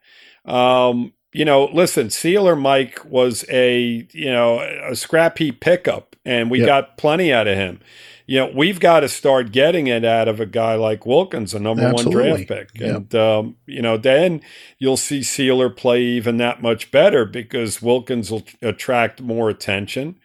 Um, 0.45 1.13
you 1.33 1.45
know, 1.45 1.67
listen, 1.73 2.09
Sieler 2.09 2.59
Mike 2.61 3.01
was 3.05 3.45
a 3.51 4.07
you 4.13 4.31
know 4.31 4.61
a 4.61 4.95
scrap 4.97 5.39
heap 5.39 5.61
pickup, 5.61 6.17
and 6.25 6.51
we 6.51 6.59
Yep. 6.61 6.67
got 6.67 6.97
plenty 6.99 7.33
out 7.33 7.47
of 7.49 7.57
him. 7.57 7.81
You 8.27 8.39
know, 8.39 8.53
we've 8.55 8.79
got 8.81 9.01
to 9.01 9.09
start 9.09 9.51
getting 9.53 9.89
it 9.89 10.05
out 10.05 10.29
of 10.29 10.39
a 10.41 10.47
guy 10.47 10.75
like 10.77 11.05
Wilkins, 11.05 11.55
a 11.55 11.59
number 11.59 11.83
Absolutely. 11.83 12.31
one 12.31 12.45
draft 12.45 12.49
pick, 12.49 12.81
Yep. 12.81 12.97
and 12.97 13.15
um, 13.15 13.57
you 13.67 13.83
know, 13.83 13.97
then 13.97 14.41
you'll 14.79 14.97
see 14.97 15.21
Sieler 15.21 15.75
play 15.77 16.03
even 16.03 16.37
that 16.39 16.63
much 16.63 16.91
better 16.91 17.25
because 17.25 17.83
Wilkins 17.83 18.31
will 18.31 18.45
attract 18.63 19.21
more 19.21 19.51
attention 19.51 20.17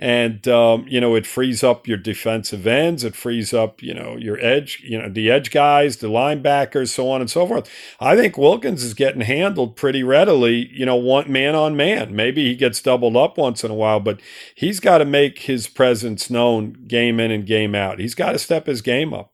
and 0.00 0.46
um, 0.46 0.86
you 0.88 1.00
know 1.00 1.14
it 1.14 1.26
frees 1.26 1.64
up 1.64 1.88
your 1.88 1.96
defensive 1.96 2.66
ends 2.66 3.02
it 3.02 3.16
frees 3.16 3.52
up 3.52 3.82
you 3.82 3.92
know 3.92 4.16
your 4.16 4.38
edge 4.38 4.80
you 4.84 5.00
know 5.00 5.08
the 5.08 5.30
edge 5.30 5.50
guys 5.50 5.96
the 5.96 6.06
linebackers 6.06 6.88
so 6.90 7.10
on 7.10 7.20
and 7.20 7.30
so 7.30 7.46
forth. 7.46 7.68
I 7.98 8.16
think 8.16 8.38
wilkins 8.38 8.84
is 8.84 8.94
getting 8.94 9.22
handled 9.22 9.76
pretty 9.76 10.02
readily 10.02 10.70
you 10.72 10.86
know 10.86 10.96
one 10.96 11.30
man 11.30 11.54
on 11.54 11.76
man. 11.76 12.14
Maybe 12.14 12.44
he 12.44 12.54
gets 12.54 12.80
doubled 12.80 13.16
up 13.16 13.38
once 13.38 13.64
in 13.64 13.70
a 13.70 13.74
while 13.74 14.00
but 14.00 14.20
he's 14.54 14.80
got 14.80 14.98
to 14.98 15.04
make 15.04 15.40
his 15.40 15.66
presence 15.66 16.30
known 16.30 16.84
game 16.86 17.18
in 17.20 17.30
and 17.30 17.46
game 17.46 17.74
out. 17.74 17.98
He's 17.98 18.14
got 18.14 18.32
to 18.32 18.38
step 18.38 18.66
his 18.66 18.82
game 18.82 19.12
up 19.12 19.32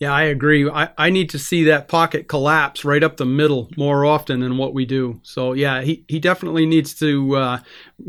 Yeah, 0.00 0.12
I 0.12 0.22
agree. 0.22 0.68
I, 0.68 0.88
I 0.98 1.10
need 1.10 1.30
to 1.30 1.38
see 1.38 1.64
that 1.64 1.86
pocket 1.88 2.28
collapse 2.28 2.84
right 2.84 3.02
up 3.02 3.16
the 3.16 3.24
middle 3.24 3.70
more 3.76 4.04
often 4.04 4.40
than 4.40 4.56
what 4.58 4.74
we 4.74 4.84
do. 4.84 5.20
So 5.22 5.52
yeah, 5.52 5.82
he, 5.82 6.04
he 6.08 6.18
definitely 6.18 6.66
needs 6.66 6.94
to 6.96 7.36
uh, 7.36 7.58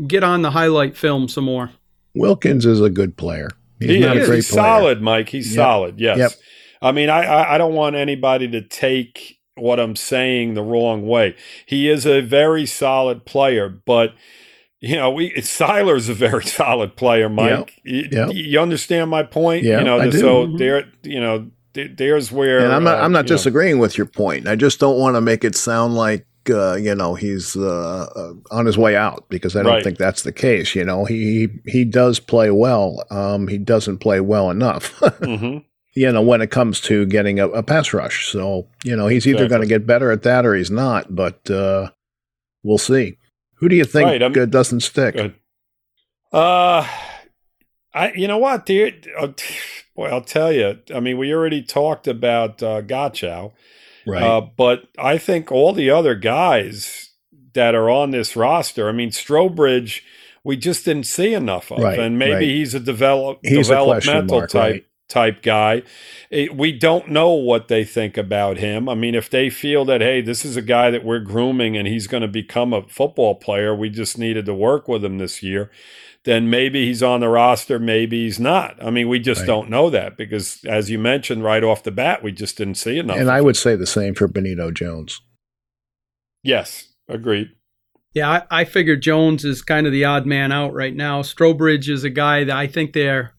get 0.06 0.24
on 0.24 0.42
the 0.42 0.50
highlight 0.50 0.96
film 0.96 1.28
some 1.28 1.44
more. 1.44 1.70
Wilkins 2.14 2.66
is 2.66 2.80
a 2.80 2.90
good 2.90 3.16
player. 3.16 3.50
He's 3.78 3.90
he 3.90 4.00
not 4.00 4.16
is. 4.16 4.24
a 4.24 4.26
great 4.26 4.36
he's 4.36 4.48
player. 4.50 4.62
solid, 4.62 5.02
Mike. 5.02 5.28
He's 5.28 5.48
Yep. 5.54 5.56
solid. 5.56 6.00
Yes. 6.00 6.18
Yep. 6.18 6.32
I 6.82 6.92
mean, 6.92 7.08
I, 7.08 7.24
I 7.24 7.54
I 7.54 7.58
don't 7.58 7.74
want 7.74 7.94
anybody 7.96 8.48
to 8.48 8.62
take 8.62 9.38
what 9.54 9.78
I'm 9.80 9.96
saying 9.96 10.54
the 10.54 10.62
wrong 10.62 11.06
way. 11.06 11.34
He 11.66 11.88
is 11.88 12.04
a 12.06 12.20
very 12.20 12.66
solid 12.66 13.24
player, 13.24 13.68
but 13.68 14.14
you 14.80 14.96
know, 14.96 15.10
we 15.10 15.32
Sieler's 15.34 16.08
a 16.08 16.14
very 16.14 16.44
solid 16.46 16.96
player, 16.96 17.28
Mike. 17.28 17.80
You, 17.84 18.08
Yep. 18.10 18.30
you 18.34 18.60
understand 18.60 19.10
my 19.10 19.22
point? 19.22 19.62
Yeah, 19.64 19.78
you 19.78 19.84
know, 19.84 20.00
I 20.00 20.08
do. 20.10 20.18
so 20.18 20.56
there, 20.58 20.84
you 21.02 21.20
know, 21.20 21.38
there, 21.38 21.50
there's 21.96 22.32
where 22.32 22.58
And 22.60 22.72
I'm 22.72 22.84
not. 22.84 22.98
uh, 22.98 23.02
I'm 23.02 23.12
not 23.12 23.26
you 23.26 23.30
know, 23.30 23.36
disagreeing 23.36 23.78
with 23.78 23.96
your 23.96 24.06
point. 24.06 24.48
I 24.48 24.56
just 24.56 24.80
don't 24.80 24.98
want 24.98 25.16
to 25.16 25.20
make 25.20 25.44
it 25.44 25.54
sound 25.56 25.94
like 25.94 26.26
uh, 26.48 26.74
you 26.74 26.94
know 26.94 27.14
he's 27.14 27.56
uh, 27.56 28.06
uh, 28.14 28.32
on 28.50 28.66
his 28.66 28.78
way 28.78 28.94
out 28.96 29.26
because 29.28 29.56
I 29.56 29.62
don't 29.62 29.72
Right. 29.72 29.84
think 29.84 29.98
that's 29.98 30.22
the 30.22 30.32
case. 30.32 30.74
You 30.74 30.84
know, 30.84 31.04
he 31.04 31.48
he 31.66 31.84
does 31.84 32.20
play 32.20 32.50
well. 32.50 33.02
Um, 33.10 33.48
he 33.48 33.58
doesn't 33.58 33.98
play 33.98 34.20
well 34.20 34.50
enough. 34.50 34.92
mhm. 35.00 35.64
you 35.94 36.12
know, 36.12 36.22
when 36.22 36.40
it 36.42 36.50
comes 36.50 36.80
to 36.82 37.04
getting 37.06 37.40
a, 37.40 37.48
a 37.48 37.62
pass 37.62 37.92
rush. 37.92 38.28
So 38.28 38.68
you 38.84 38.94
know, 38.96 39.06
he's 39.08 39.26
either 39.26 39.44
Exactly. 39.44 39.48
going 39.56 39.68
to 39.68 39.74
get 39.74 39.86
better 39.86 40.10
at 40.12 40.22
that 40.22 40.46
or 40.46 40.54
he's 40.54 40.70
not. 40.70 41.14
But 41.14 41.50
uh, 41.50 41.90
we'll 42.62 42.78
see. 42.78 43.18
Who 43.58 43.68
do 43.68 43.74
you 43.76 43.84
think 43.84 44.06
Right, 44.06 44.22
uh, 44.22 44.46
doesn't 44.46 44.80
stick? 44.80 45.16
Good. 45.16 45.34
Uh, 46.32 46.86
I 47.94 48.12
you 48.14 48.28
know 48.28 48.38
what, 48.38 48.66
dude. 48.66 49.08
Boy, 49.96 50.08
I'll 50.08 50.20
tell 50.20 50.52
you. 50.52 50.78
I 50.94 51.00
mean, 51.00 51.18
we 51.18 51.32
already 51.34 51.62
talked 51.62 52.06
about 52.06 52.62
uh, 52.62 52.82
Godchaux. 52.82 53.52
Right. 54.06 54.22
Uh, 54.22 54.42
but 54.56 54.84
I 54.98 55.18
think 55.18 55.50
all 55.50 55.72
the 55.72 55.90
other 55.90 56.14
guys 56.14 57.10
that 57.54 57.74
are 57.74 57.90
on 57.90 58.10
this 58.12 58.36
roster, 58.36 58.88
I 58.88 58.92
mean, 58.92 59.10
Strowbridge, 59.10 60.02
we 60.44 60.56
just 60.56 60.84
didn't 60.84 61.06
see 61.06 61.34
enough 61.34 61.72
of, 61.72 61.78
Right, 61.82 61.98
and 61.98 62.18
maybe 62.18 62.32
right. 62.34 62.42
he's 62.42 62.74
a 62.74 62.80
develop 62.80 63.40
He's 63.42 63.52
a 63.68 63.74
developmental 63.74 64.38
mark, 64.38 64.50
type 64.50 64.72
right. 64.74 64.86
type 65.08 65.42
guy. 65.42 65.82
It- 66.30 66.54
we 66.56 66.70
don't 66.72 67.08
know 67.10 67.30
what 67.30 67.68
they 67.68 67.82
think 67.84 68.16
about 68.16 68.58
him. 68.58 68.88
I 68.88 68.94
mean, 68.94 69.14
if 69.16 69.28
they 69.30 69.50
feel 69.50 69.84
that 69.86 70.02
hey, 70.02 70.20
this 70.20 70.44
is 70.44 70.56
a 70.56 70.62
guy 70.62 70.90
that 70.90 71.04
we're 71.04 71.18
grooming 71.20 71.76
and 71.76 71.88
he's 71.88 72.06
going 72.06 72.20
to 72.22 72.28
become 72.28 72.72
a 72.72 72.82
football 72.82 73.34
player, 73.34 73.74
we 73.74 73.88
just 73.90 74.18
needed 74.18 74.46
to 74.46 74.54
work 74.54 74.86
with 74.86 75.04
him 75.04 75.18
this 75.18 75.42
year. 75.42 75.70
Then 76.26 76.50
maybe 76.50 76.84
he's 76.86 77.02
on 77.02 77.20
the 77.20 77.28
roster, 77.28 77.78
maybe 77.78 78.24
he's 78.24 78.38
not. 78.40 78.76
I 78.84 78.90
mean, 78.90 79.08
we 79.08 79.18
just 79.20 79.40
Right. 79.42 79.46
don't 79.46 79.70
know 79.70 79.88
that 79.90 80.16
because, 80.18 80.58
as 80.66 80.90
you 80.90 80.98
mentioned 80.98 81.42
right 81.44 81.62
off 81.64 81.82
the 81.84 81.90
bat, 81.92 82.22
we 82.22 82.32
just 82.32 82.58
didn't 82.58 82.74
see 82.74 82.98
enough. 82.98 83.16
and 83.16 83.30
I 83.30 83.40
would 83.40 83.56
say 83.56 83.76
the 83.76 83.86
same 83.86 84.14
for 84.14 84.26
Benito 84.28 84.70
Jones. 84.72 85.20
Yes, 86.42 86.88
agreed. 87.08 87.50
Yeah, 88.12 88.30
I, 88.50 88.60
I 88.60 88.64
figure 88.64 88.96
Jones 88.96 89.44
is 89.44 89.62
kind 89.62 89.86
of 89.86 89.92
the 89.92 90.04
odd 90.04 90.26
man 90.26 90.52
out 90.52 90.72
right 90.72 90.94
now. 90.94 91.22
Strowbridge 91.22 91.88
is 91.88 92.02
a 92.04 92.10
guy 92.10 92.44
that 92.44 92.56
I 92.56 92.66
think 92.66 92.92
they're 92.92 93.32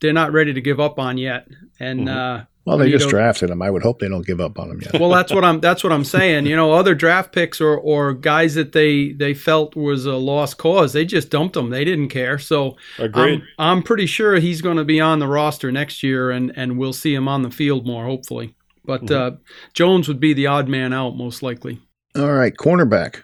they're 0.00 0.12
not 0.12 0.32
ready 0.32 0.52
to 0.52 0.60
give 0.60 0.80
up 0.80 0.98
on 0.98 1.16
yet. 1.18 1.46
And 1.80 2.00
Mhm. 2.08 2.14
uh, 2.40 2.44
Well, 2.66 2.78
they 2.78 2.90
just 2.90 3.10
drafted 3.10 3.50
him. 3.50 3.60
I 3.60 3.68
would 3.70 3.82
hope 3.82 3.98
they 3.98 4.08
don't 4.08 4.26
give 4.26 4.40
up 4.40 4.58
on 4.58 4.70
him 4.70 4.80
yet. 4.80 4.98
well, 4.98 5.10
that's 5.10 5.32
what 5.34 5.44
I'm 5.44 5.60
that's 5.60 5.84
what 5.84 5.92
I'm 5.92 6.04
saying. 6.16 6.46
You 6.46 6.56
know, 6.56 6.72
other 6.72 6.94
draft 6.94 7.32
picks 7.32 7.60
or 7.60 7.76
or 7.76 8.14
guys 8.14 8.54
that 8.54 8.72
they 8.72 9.12
they 9.12 9.34
felt 9.34 9.76
was 9.76 10.06
a 10.06 10.14
lost 10.16 10.56
cause, 10.56 10.94
they 10.94 11.04
just 11.04 11.28
dumped 11.28 11.54
them. 11.54 11.68
They 11.68 11.84
didn't 11.84 12.08
care. 12.08 12.38
So 12.38 12.76
Agreed. 12.98 13.42
I'm, 13.58 13.76
I'm 13.76 13.82
pretty 13.82 14.06
sure 14.06 14.36
he's 14.36 14.62
going 14.62 14.78
to 14.78 14.84
be 14.84 14.98
on 15.00 15.18
the 15.18 15.28
roster 15.28 15.70
next 15.70 16.02
year, 16.02 16.30
and 16.30 16.52
and 16.56 16.78
we'll 16.78 16.94
see 16.94 17.14
him 17.14 17.28
on 17.28 17.42
the 17.42 17.50
field 17.50 17.86
more, 17.86 18.06
hopefully. 18.06 18.54
But 18.86 19.02
Mhm. 19.06 19.14
uh, 19.14 19.36
Jones 19.74 20.08
would 20.08 20.20
be 20.20 20.32
the 20.32 20.46
odd 20.46 20.68
man 20.68 20.92
out, 20.94 21.16
most 21.16 21.42
likely. 21.42 21.80
All 22.16 22.32
right, 22.32 22.54
cornerback. 22.54 23.22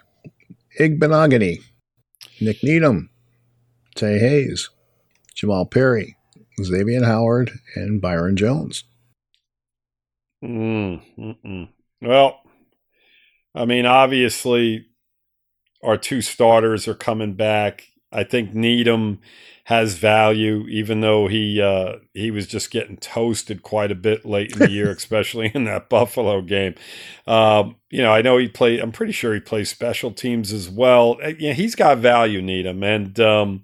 Igbinoghene, 0.79 1.61
Nik 2.39 2.63
Needham, 2.63 3.09
Tae 3.95 4.19
Hayes, 4.19 4.69
Jamal 5.35 5.65
Perry, 5.65 6.15
Xavier 6.63 7.03
Howard, 7.03 7.51
and 7.75 8.01
Byron 8.01 8.35
Jones. 8.37 8.83
Mm, 10.43 11.01
mm-mm. 11.17 11.69
Well, 12.01 12.41
I 13.53 13.65
mean, 13.65 13.85
obviously, 13.85 14.87
our 15.83 15.97
two 15.97 16.21
starters 16.21 16.87
are 16.87 16.95
coming 16.95 17.33
back. 17.33 17.87
I 18.11 18.23
think 18.23 18.53
Needham 18.53 19.19
has 19.65 19.93
value, 19.97 20.65
even 20.67 21.01
though 21.01 21.27
he 21.27 21.61
uh, 21.61 21.93
he 22.13 22.31
was 22.31 22.47
just 22.47 22.71
getting 22.71 22.97
toasted 22.97 23.61
quite 23.63 23.91
a 23.91 23.95
bit 23.95 24.25
late 24.25 24.53
in 24.53 24.59
the 24.59 24.69
year, 24.69 24.91
especially 24.97 25.51
in 25.53 25.63
that 25.65 25.89
Buffalo 25.89 26.41
game. 26.41 26.75
Um, 27.27 27.75
you 27.89 28.01
know, 28.01 28.11
I 28.11 28.21
know 28.21 28.37
he 28.37 28.47
played. 28.47 28.79
I'm 28.79 28.91
pretty 28.91 29.13
sure 29.13 29.33
he 29.33 29.39
plays 29.39 29.69
special 29.69 30.11
teams 30.11 30.51
as 30.51 30.69
well. 30.69 31.17
Uh, 31.23 31.33
Yeah, 31.39 31.53
he's 31.53 31.75
got 31.75 31.99
value, 31.99 32.41
Needham, 32.41 32.83
and. 32.83 33.19
Um. 33.19 33.63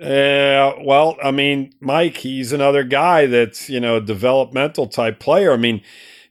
Uh, 0.00 0.74
well, 0.82 1.16
I 1.22 1.30
mean, 1.30 1.72
Mike, 1.80 2.18
he's 2.18 2.52
another 2.52 2.82
guy 2.84 3.26
that's, 3.26 3.68
you 3.70 3.80
know, 3.80 3.96
a 3.96 4.00
developmental 4.00 4.86
type 4.86 5.18
player. 5.18 5.52
I 5.52 5.56
mean, 5.56 5.82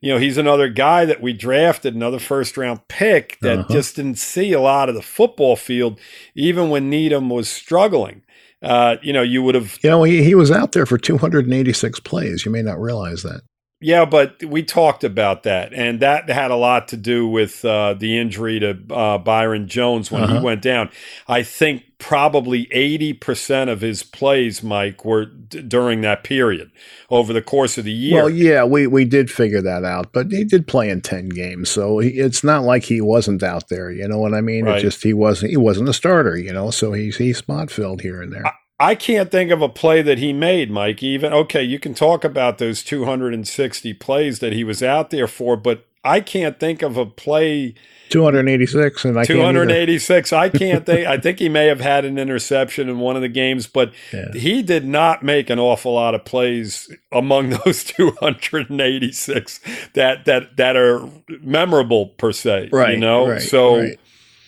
you 0.02 0.12
know, 0.12 0.20
he's 0.20 0.38
another 0.38 0.68
guy 0.68 1.06
that 1.06 1.22
we 1.22 1.32
drafted, 1.34 1.96
another 1.96 2.20
first 2.20 2.58
round 2.58 2.88
pick 2.90 3.40
that 3.42 3.60
Uh-huh. 3.60 3.74
just 3.74 3.96
didn't 3.96 4.18
see 4.18 4.52
a 4.52 4.60
lot 4.60 4.90
of 4.90 4.96
the 4.96 5.02
football 5.02 5.56
field, 5.56 6.00
even 6.36 6.70
when 6.70 6.90
Needham 6.90 7.30
was 7.30 7.50
struggling. 7.50 8.22
Uh, 8.62 8.98
you 9.02 9.12
know, 9.14 9.22
you 9.22 9.44
would 9.44 9.56
have, 9.56 9.78
You 9.82 9.90
know, 9.90 10.04
he, 10.04 10.24
he 10.24 10.36
was 10.36 10.50
out 10.52 10.72
there 10.74 10.86
for 10.86 10.98
286 10.98 12.00
plays. 12.02 12.46
You 12.46 12.52
may 12.52 12.62
not 12.62 12.80
realize 12.80 13.24
that. 13.24 13.42
Yeah, 13.84 14.06
but 14.06 14.42
we 14.44 14.64
talked 14.64 15.04
about 15.04 15.44
that, 15.44 15.74
and 15.74 16.00
that 16.00 16.30
had 16.30 16.52
a 16.52 16.56
lot 16.56 16.88
to 16.90 16.98
do 16.98 17.28
with 17.28 17.66
uh, 17.66 17.94
the 17.94 18.18
injury 18.18 18.60
to 18.60 18.78
uh, 18.90 19.18
Byron 19.18 19.68
Jones 19.68 20.10
when 20.10 20.24
uh-huh. 20.24 20.40
he 20.40 20.44
went 20.44 20.62
down. 20.62 20.90
I 21.28 21.44
think 21.44 21.84
probably 21.98 22.66
80% 22.68 23.70
of 23.70 23.82
his 23.82 24.04
plays, 24.04 24.64
Mike, 24.64 25.04
were 25.04 25.26
d- 25.26 25.62
during 25.62 26.02
that 26.02 26.24
period 26.24 26.72
over 27.10 27.34
the 27.34 27.42
course 27.42 27.78
of 27.78 27.86
the 27.86 27.92
year. 27.92 28.24
Well, 28.24 28.30
yeah, 28.30 28.64
we, 28.64 28.88
we 28.88 29.06
did 29.06 29.30
figure 29.30 29.62
that 29.62 29.84
out, 29.84 30.12
but 30.14 30.32
he 30.32 30.44
did 30.44 30.68
play 30.68 30.90
in 30.90 31.02
10 31.02 31.30
games, 31.30 31.70
so 31.70 32.00
he, 32.00 32.10
it's 32.10 32.44
not 32.44 32.64
like 32.64 32.84
he 32.84 33.02
wasn't 33.02 33.44
out 33.44 33.70
there. 33.70 33.92
You 33.92 34.08
know 34.08 34.18
what 34.18 34.34
I 34.34 34.42
mean? 34.42 34.66
Right. 34.66 34.80
It 34.80 34.82
just 34.82 35.04
he 35.04 35.14
wasn't 35.14 35.52
he 35.52 35.58
wasn't 35.58 35.90
a 35.90 35.94
starter, 35.94 36.38
you 36.38 36.54
know, 36.54 36.72
so 36.72 36.94
he's 36.94 37.18
he 37.18 37.34
spot 37.34 37.70
filled 37.72 38.02
here 38.02 38.22
and 38.22 38.32
there. 38.32 38.48
I, 38.48 38.52
I 38.84 38.96
can't 38.96 39.32
think 39.32 39.50
of 39.50 39.62
a 39.62 39.70
play 39.70 40.02
that 40.02 40.18
he 40.18 40.34
made, 40.34 40.70
Mike. 40.70 41.02
Even 41.02 41.32
okay, 41.32 41.64
you 41.64 41.80
can 41.80 41.94
talk 41.94 42.26
about 42.26 42.58
those 42.58 42.84
260 42.84 43.94
plays 43.94 44.40
that 44.40 44.52
he 44.52 44.66
was 44.66 44.84
out 44.84 45.10
there 45.10 45.28
for, 45.28 45.56
but 45.56 45.86
I 46.04 46.20
can't 46.20 46.60
think 46.60 46.82
of 46.82 46.98
a 46.98 47.06
play 47.06 47.76
286 48.10 49.06
and 49.06 49.20
I 49.20 49.26
286 49.26 50.30
can't 50.30 50.42
I 50.42 50.50
can't 50.50 50.86
think 50.86 51.08
I 51.08 51.18
think 51.18 51.40
he 51.40 51.50
may 51.50 51.68
have 51.68 51.80
had 51.80 52.04
an 52.04 52.20
interception 52.20 52.90
in 52.90 53.00
one 53.00 53.16
of 53.16 53.22
the 53.22 53.30
games 53.30 53.68
but 53.68 53.94
yeah. 54.12 54.32
he 54.34 54.62
did 54.62 54.86
not 54.86 55.24
make 55.24 55.50
an 55.50 55.60
awful 55.60 55.94
lot 55.94 56.14
of 56.14 56.26
plays 56.26 56.94
among 57.12 57.50
those 57.66 57.84
286 57.86 59.62
that 59.94 60.26
that 60.26 60.58
that 60.58 60.76
are 60.76 61.10
memorable 61.42 62.08
per 62.08 62.32
se 62.32 62.70
right 62.72 62.96
you 62.96 63.00
know 63.00 63.30
right, 63.30 63.42
so 63.42 63.80
right. 63.80 64.00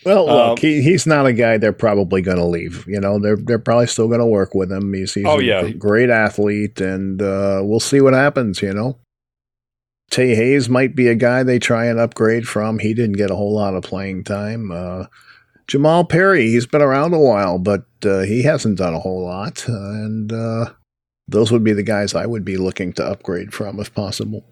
Well, 0.05 0.25
look, 0.27 0.49
um, 0.49 0.57
he, 0.57 0.83
he's 0.83 1.07
not 1.07 1.25
a 1.25 1.33
guy 1.33 1.57
they're 1.57 1.73
probably 1.73 2.21
going 2.21 2.37
to 2.37 2.45
leave. 2.45 2.85
You 2.87 2.99
know, 2.99 3.17
they're 3.17 3.37
they're 3.37 3.59
probably 3.59 3.87
still 3.87 4.07
going 4.07 4.19
to 4.19 4.25
work 4.25 4.53
with 4.53 4.71
him. 4.71 4.93
He's, 4.93 5.15
he's 5.15 5.25
oh, 5.25 5.39
a 5.39 5.43
yeah. 5.43 5.69
great 5.71 6.11
athlete, 6.11 6.79
and 6.79 7.21
uh, 7.21 7.61
we'll 7.63 7.79
see 7.79 8.01
what 8.01 8.13
happens. 8.13 8.61
You 8.61 8.73
know, 8.73 8.99
Tae 10.11 10.35
Hayes 10.35 10.69
might 10.69 10.95
be 10.95 11.07
a 11.07 11.15
guy 11.15 11.41
they 11.41 11.57
try 11.57 11.85
and 11.85 11.99
upgrade 11.99 12.47
from. 12.47 12.79
He 12.79 12.93
didn't 12.93 13.17
get 13.17 13.31
a 13.31 13.35
whole 13.35 13.53
lot 13.53 13.73
of 13.73 13.83
playing 13.83 14.25
time. 14.25 14.71
Uh, 14.71 15.05
Jamal 15.67 16.05
Perry, 16.05 16.47
he's 16.49 16.67
been 16.67 16.83
around 16.83 17.13
a 17.13 17.19
while, 17.19 17.57
but 17.57 17.85
uh, 18.05 18.19
he 18.21 18.43
hasn't 18.43 18.77
done 18.77 18.93
a 18.93 18.99
whole 18.99 19.23
lot, 19.23 19.67
and 19.67 20.31
uh, 20.31 20.69
those 21.27 21.51
would 21.51 21.63
be 21.63 21.73
the 21.73 21.81
guys 21.81 22.13
I 22.13 22.27
would 22.27 22.45
be 22.45 22.57
looking 22.57 22.93
to 22.93 23.03
upgrade 23.03 23.53
from 23.53 23.79
if 23.79 23.93
possible. 23.93 24.45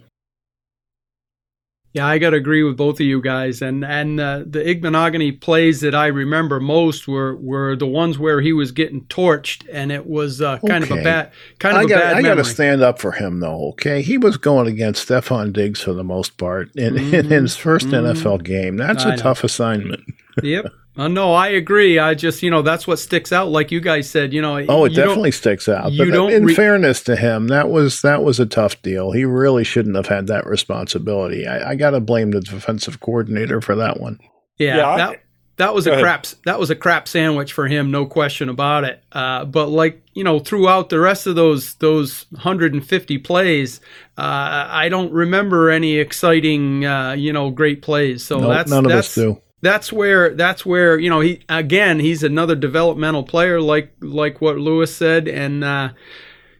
Yeah, 1.93 2.07
I 2.07 2.17
got 2.17 2.31
to 2.31 2.37
agree 2.37 2.63
with 2.63 2.75
both 2.75 2.95
of 2.95 3.01
you 3.01 3.21
guys. 3.21 3.61
And 3.61 3.85
and 3.85 4.19
uh, 4.19 4.39
the 4.45 4.59
Igbinoghene 4.59 5.39
plays 5.39 5.81
that 5.81 5.93
I 5.93 6.07
remember 6.07 6.59
most 6.59 7.07
were 7.07 7.35
were 7.35 7.75
the 7.75 7.85
ones 7.85 8.17
where 8.17 8.41
he 8.41 8.51
was 8.51 8.71
getting 8.71 9.01
torched, 9.05 9.67
and 9.71 9.91
it 9.91 10.07
was 10.07 10.41
uh, 10.41 10.57
kind 10.67 10.83
okay. 10.83 10.93
of 10.93 10.99
a 10.99 11.03
bad 11.03 11.31
kind 11.59 11.77
of 11.77 11.81
I 11.81 11.85
a 11.85 11.87
got, 11.87 11.99
bad. 11.99 12.17
I 12.17 12.21
got 12.23 12.35
to 12.35 12.45
stand 12.45 12.81
up 12.81 12.97
for 12.97 13.11
him 13.11 13.41
though. 13.41 13.69
Okay, 13.69 14.01
he 14.01 14.17
was 14.17 14.37
going 14.37 14.65
against 14.67 15.07
Stefon 15.07 15.53
Diggs 15.53 15.81
for 15.81 15.93
the 15.93 16.03
most 16.03 16.37
part 16.37 16.75
in, 16.75 16.95
mm-hmm. 16.95 17.13
in 17.31 17.43
his 17.43 17.55
1st 17.55 17.91
mm-hmm. 17.91 18.27
NFL 18.27 18.43
game. 18.43 18.77
That's 18.77 19.05
I 19.05 19.13
a 19.13 19.15
know. 19.15 19.21
tough 19.21 19.43
assignment. 19.43 20.01
yep. 20.43 20.65
Uh, 20.95 21.07
no, 21.07 21.33
I 21.33 21.47
agree. 21.47 21.97
I 21.97 22.13
just, 22.13 22.43
you 22.43 22.51
know, 22.51 22.61
that's 22.61 22.85
what 22.85 22.99
sticks 22.99 23.31
out. 23.31 23.49
Like 23.49 23.71
you 23.71 23.81
guys 23.81 24.07
said, 24.09 24.31
you 24.31 24.41
know. 24.41 24.63
Oh, 24.69 24.85
it 24.85 24.93
definitely 24.93 25.31
sticks 25.31 25.67
out. 25.67 25.91
You 25.91 26.05
but 26.05 26.11
don't 26.11 26.31
in 26.31 26.45
re- 26.45 26.53
fairness 26.53 27.01
to 27.03 27.15
him, 27.15 27.47
that 27.47 27.69
was 27.69 28.01
that 28.03 28.23
was 28.23 28.39
a 28.39 28.45
tough 28.45 28.79
deal. 28.83 29.11
He 29.11 29.25
really 29.25 29.63
shouldn't 29.63 29.95
have 29.95 30.07
had 30.07 30.27
that 30.27 30.45
responsibility. 30.45 31.47
I, 31.47 31.71
I 31.71 31.75
got 31.75 31.91
to 31.91 31.99
blame 31.99 32.31
the 32.31 32.41
defensive 32.41 32.99
coordinator 32.99 33.59
for 33.59 33.75
that 33.75 33.99
one. 33.99 34.19
Yeah, 34.59 34.77
yeah 34.77 34.97
that, 34.97 35.23
that 35.57 35.73
was 35.73 35.87
a 35.87 35.93
ahead. 35.93 36.03
crap. 36.03 36.25
That 36.45 36.59
was 36.59 36.69
a 36.69 36.75
crap 36.75 37.07
sandwich 37.07 37.53
for 37.53 37.67
him, 37.67 37.89
no 37.89 38.05
question 38.05 38.47
about 38.47 38.83
it. 38.83 39.03
Uh, 39.11 39.45
but 39.45 39.69
like 39.69 40.03
you 40.13 40.23
know, 40.23 40.37
throughout 40.37 40.89
the 40.89 40.99
rest 40.99 41.25
of 41.25 41.35
those 41.35 41.73
those 41.75 42.27
150 42.31 43.17
plays, 43.17 43.79
uh, 44.15 44.67
I 44.69 44.89
don't 44.89 45.11
remember 45.11 45.71
any 45.71 45.97
exciting, 45.97 46.85
uh, 46.85 47.13
you 47.13 47.33
know, 47.33 47.49
great 47.49 47.81
plays. 47.81 48.23
So 48.23 48.37
nope, 48.39 48.49
that's 48.51 48.69
none 48.69 48.83
that's, 48.83 48.93
of 48.93 48.99
us 48.99 49.15
do 49.15 49.42
that's 49.63 49.93
where 49.93 50.35
that's 50.35 50.65
where 50.65 50.99
you 50.99 51.09
know 51.09 51.21
he 51.21 51.39
again 51.47 51.97
he's 51.99 52.21
another 52.21 52.53
developmental 52.53 53.23
player 53.23 53.61
like 53.61 53.93
like 54.01 54.41
what 54.41 54.57
Lewis 54.57 54.93
said 54.93 55.25
and 55.27 55.63
uh, 55.63 55.89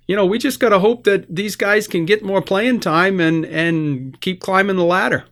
you 0.07 0.15
know 0.15 0.25
we 0.25 0.37
just 0.39 0.61
got 0.61 0.69
to 0.69 0.79
hope 0.79 1.03
that 1.03 1.33
these 1.33 1.57
guys 1.57 1.85
can 1.85 2.05
get 2.05 2.23
more 2.23 2.41
playing 2.41 2.79
time 2.79 3.19
and 3.19 3.45
and 3.45 4.19
keep 4.21 4.39
climbing 4.39 4.77
the 4.77 4.85
ladder. 4.85 5.25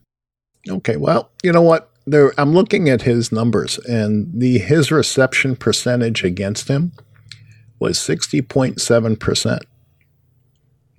Okay, 0.69 0.97
well 0.97 1.31
you 1.43 1.53
know 1.53 1.61
what 1.61 1.89
there 2.05 2.33
I'm 2.37 2.51
looking 2.51 2.89
at 2.89 3.03
his 3.03 3.31
numbers 3.31 3.79
and 3.79 4.29
the 4.33 4.59
his 4.59 4.91
reception 4.91 5.55
percentage 5.55 6.25
against 6.25 6.67
him 6.67 6.91
was 7.79 7.97
sixty 7.97 8.41
point 8.41 8.81
seven 8.81 9.15
percent. 9.15 9.63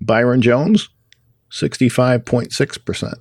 Byron 0.01 0.41
Jones, 0.41 0.89
sixty 1.51 1.87
five 1.87 2.25
point 2.25 2.51
six 2.51 2.79
percent. 2.79 3.19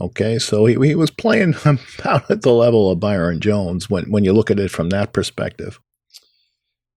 Okay, 0.00 0.38
so 0.38 0.66
he, 0.66 0.74
he 0.74 0.94
was 0.94 1.10
playing 1.10 1.54
about 1.64 2.30
at 2.30 2.42
the 2.42 2.52
level 2.52 2.90
of 2.90 3.00
Byron 3.00 3.40
Jones 3.40 3.90
when, 3.90 4.10
when 4.10 4.24
you 4.24 4.32
look 4.32 4.50
at 4.50 4.60
it 4.60 4.70
from 4.70 4.90
that 4.90 5.12
perspective. 5.12 5.80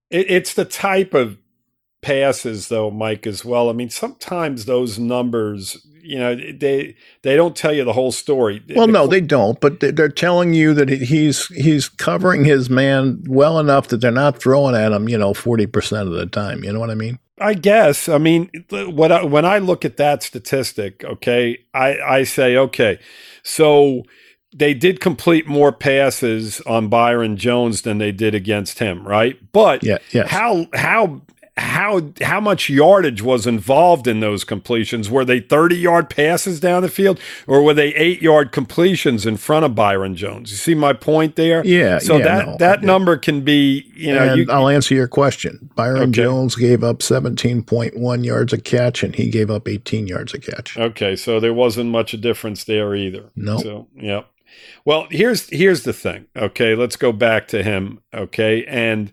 It, 0.10 0.30
it's 0.30 0.54
the 0.54 0.66
type 0.66 1.14
of 1.14 1.38
passes, 2.02 2.68
though, 2.68 2.92
Mike, 2.92 3.26
as 3.26 3.44
well. 3.44 3.70
I 3.70 3.74
mean, 3.74 3.90
sometimes 3.90 4.66
those 4.66 5.00
numbers, 5.00 5.86
you 6.04 6.20
know, 6.20 6.36
they 6.36 6.96
they 7.24 7.36
don't 7.36 7.56
tell 7.56 7.74
you 7.74 7.84
the 7.84 7.94
whole 7.94 8.12
story. 8.12 8.62
Well, 8.76 8.88
no, 8.88 9.08
they 9.08 9.22
don't. 9.22 9.60
But 9.60 9.80
they're 9.80 10.10
telling 10.10 10.54
you 10.54 10.74
that 10.74 10.90
he's 10.90 11.48
he's 11.48 11.90
covering 11.90 12.44
his 12.44 12.70
man 12.70 13.24
well 13.28 13.60
enough 13.60 13.88
that 13.88 13.98
they're 13.98 14.12
not 14.12 14.40
throwing 14.40 14.76
at 14.76 14.92
him, 14.92 15.10
you 15.10 15.18
know, 15.18 15.34
forty 15.34 15.66
percent 15.66 16.08
of 16.08 16.14
the 16.14 16.26
time. 16.26 16.64
You 16.64 16.74
know 16.74 16.80
what 16.80 16.92
I 16.92 16.96
mean? 16.96 17.20
I 17.42 17.54
guess. 17.56 18.08
I 18.08 18.18
mean, 18.18 18.50
what 18.70 19.12
I, 19.12 19.24
when 19.24 19.46
I 19.46 19.58
look 19.58 19.84
at 19.84 19.98
that 19.98 20.24
statistic, 20.24 21.04
okay, 21.04 21.58
I, 21.74 21.98
I 22.00 22.24
say, 22.24 22.56
okay, 22.56 23.00
so 23.44 24.04
they 24.54 24.74
did 24.74 25.00
complete 25.00 25.48
more 25.48 25.72
passes 25.72 26.62
on 26.62 26.88
Byron 26.88 27.38
Jones 27.38 27.82
than 27.82 27.98
they 27.98 28.12
did 28.12 28.36
against 28.36 28.80
him, 28.80 29.08
right? 29.08 29.38
But 29.52 29.84
yeah, 29.84 29.98
yes. 30.12 30.30
how 30.30 30.68
how 30.74 31.22
how 31.58 32.14
how 32.22 32.40
much 32.40 32.70
yardage 32.70 33.22
was 33.22 33.46
involved 33.46 34.08
in 34.08 34.22
those 34.22 34.44
completions? 34.44 35.10
Were 35.10 35.26
they 35.26 35.42
30 35.42 35.76
yard 35.76 36.10
passes 36.10 36.60
down 36.62 36.82
the 36.82 36.90
field 36.90 37.20
or 37.46 37.62
were 37.62 37.74
they 37.74 37.94
8 37.96 38.22
yard 38.22 38.52
completions 38.54 39.26
in 39.26 39.36
front 39.36 39.66
of 39.66 39.76
Byron 39.76 40.16
Jones? 40.16 40.52
You 40.52 40.58
see 40.58 40.76
my 40.76 40.94
point 40.94 41.36
there? 41.36 41.66
Yeah. 41.66 42.00
So 42.00 42.18
yeah, 42.18 42.24
that 42.24 42.48
no, 42.48 42.58
that 42.58 42.84
number 42.84 43.18
can 43.18 43.42
be, 43.42 43.92
you 43.94 44.14
know, 44.14 44.34
you, 44.34 44.46
I'll 44.50 44.70
answer 44.70 44.96
your 44.96 45.10
question. 45.10 45.70
Byron 45.76 46.04
okay. 46.04 46.12
Jones 46.12 46.56
gave 46.56 46.84
up 46.84 47.00
17.1 47.00 48.26
yards 48.26 48.54
a 48.54 48.58
catch 48.58 49.04
and 49.04 49.14
he 49.14 49.30
gave 49.30 49.52
up 49.52 49.68
18 49.68 50.08
yards 50.08 50.34
a 50.34 50.40
catch. 50.40 50.78
Okay, 50.78 51.18
so 51.18 51.42
there 51.42 51.54
wasn't 51.54 51.90
much 51.90 52.14
a 52.14 52.18
difference 52.18 52.64
there 52.64 52.96
either. 52.96 53.30
No. 53.36 53.58
So, 53.58 53.88
yeah. 53.96 54.22
Well, 54.86 55.08
here's 55.12 55.50
here's 55.50 55.84
the 55.84 55.94
thing. 55.94 56.26
Okay, 56.36 56.76
let's 56.76 56.96
go 56.96 57.12
back 57.12 57.48
to 57.50 57.64
him, 57.64 58.02
okay? 58.14 58.66
And 58.66 59.12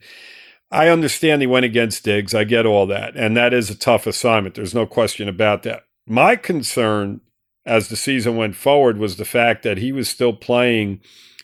I 0.70 0.88
understand 0.88 1.40
he 1.40 1.46
went 1.46 1.64
against 1.64 2.04
Diggs. 2.04 2.34
I 2.34 2.44
get 2.44 2.66
all 2.66 2.86
that. 2.86 3.16
And 3.16 3.36
that 3.36 3.54
is 3.54 3.70
a 3.70 3.78
tough 3.78 4.06
assignment. 4.06 4.54
There's 4.54 4.74
no 4.74 4.86
question 4.86 5.28
about 5.28 5.62
that. 5.62 5.84
My 6.06 6.36
concern 6.36 7.20
as 7.64 7.88
the 7.88 7.96
season 7.96 8.36
went 8.36 8.56
forward 8.56 8.98
was 8.98 9.16
the 9.16 9.24
fact 9.24 9.62
that 9.62 9.78
he 9.78 9.92
was 9.92 10.08
still 10.08 10.32
playing 10.32 11.00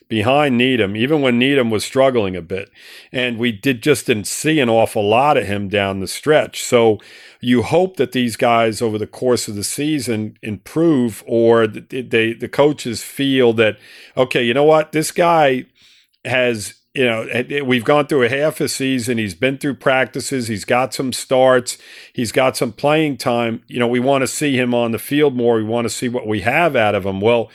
behind 0.09 0.57
Needham, 0.57 0.97
even 0.97 1.23
when 1.23 1.39
Needham 1.39 1.71
was 1.71 1.85
struggling 1.85 2.37
a 2.37 2.43
bit. 2.43 2.71
And 3.11 3.39
we 3.39 3.53
did 3.53 3.83
just 3.83 4.07
didn't 4.07 4.27
see 4.27 4.61
an 4.61 4.69
awful 4.69 5.07
lot 5.07 5.37
of 5.37 5.47
him 5.47 5.69
down 5.69 6.01
the 6.01 6.07
stretch. 6.07 6.63
So 6.63 6.99
you 7.41 7.63
hope 7.63 7.97
that 7.97 8.13
these 8.13 8.37
guys 8.37 8.83
over 8.83 8.99
the 8.99 9.07
course 9.07 9.49
of 9.49 9.55
the 9.55 9.65
season 9.65 10.37
improve 10.43 11.25
or 11.27 11.67
they 11.67 12.35
the 12.35 12.49
coaches 12.51 13.03
feel 13.03 13.53
that, 13.55 13.79
okay, 14.17 14.43
you 14.43 14.55
know 14.55 14.65
what, 14.65 14.93
this 14.93 15.11
guy 15.11 15.65
has 16.25 16.75
you 16.95 17.05
know, 17.05 17.23
eh, 17.23 17.43
eh, 17.51 17.61
we've 17.61 17.85
gone 17.85 18.07
through 18.07 18.23
a 18.23 18.29
half 18.29 18.61
a 18.61 18.69
season. 18.69 19.19
He's 19.19 19.35
been 19.35 19.59
through 19.59 19.75
practices. 19.75 20.47
He's 20.47 20.65
got 20.65 20.95
some 20.95 21.13
starts. 21.13 21.77
He's 22.13 22.31
got 22.31 22.57
some 22.57 22.73
playing 22.73 23.17
time. 23.17 23.63
You 23.67 23.81
know, 23.81 23.89
we 23.89 23.99
want 23.99 24.23
to 24.23 24.29
see 24.29 24.57
him 24.57 24.75
on 24.75 24.93
the 24.93 24.99
field 24.99 25.35
more. 25.35 25.57
We 25.57 25.65
want 25.65 25.87
to 25.87 25.91
see 25.91 26.09
what 26.09 26.27
we 26.27 26.43
have 26.43 26.77
out 26.77 26.95
of 26.95 27.05
him. 27.05 27.21
Well, 27.21 27.51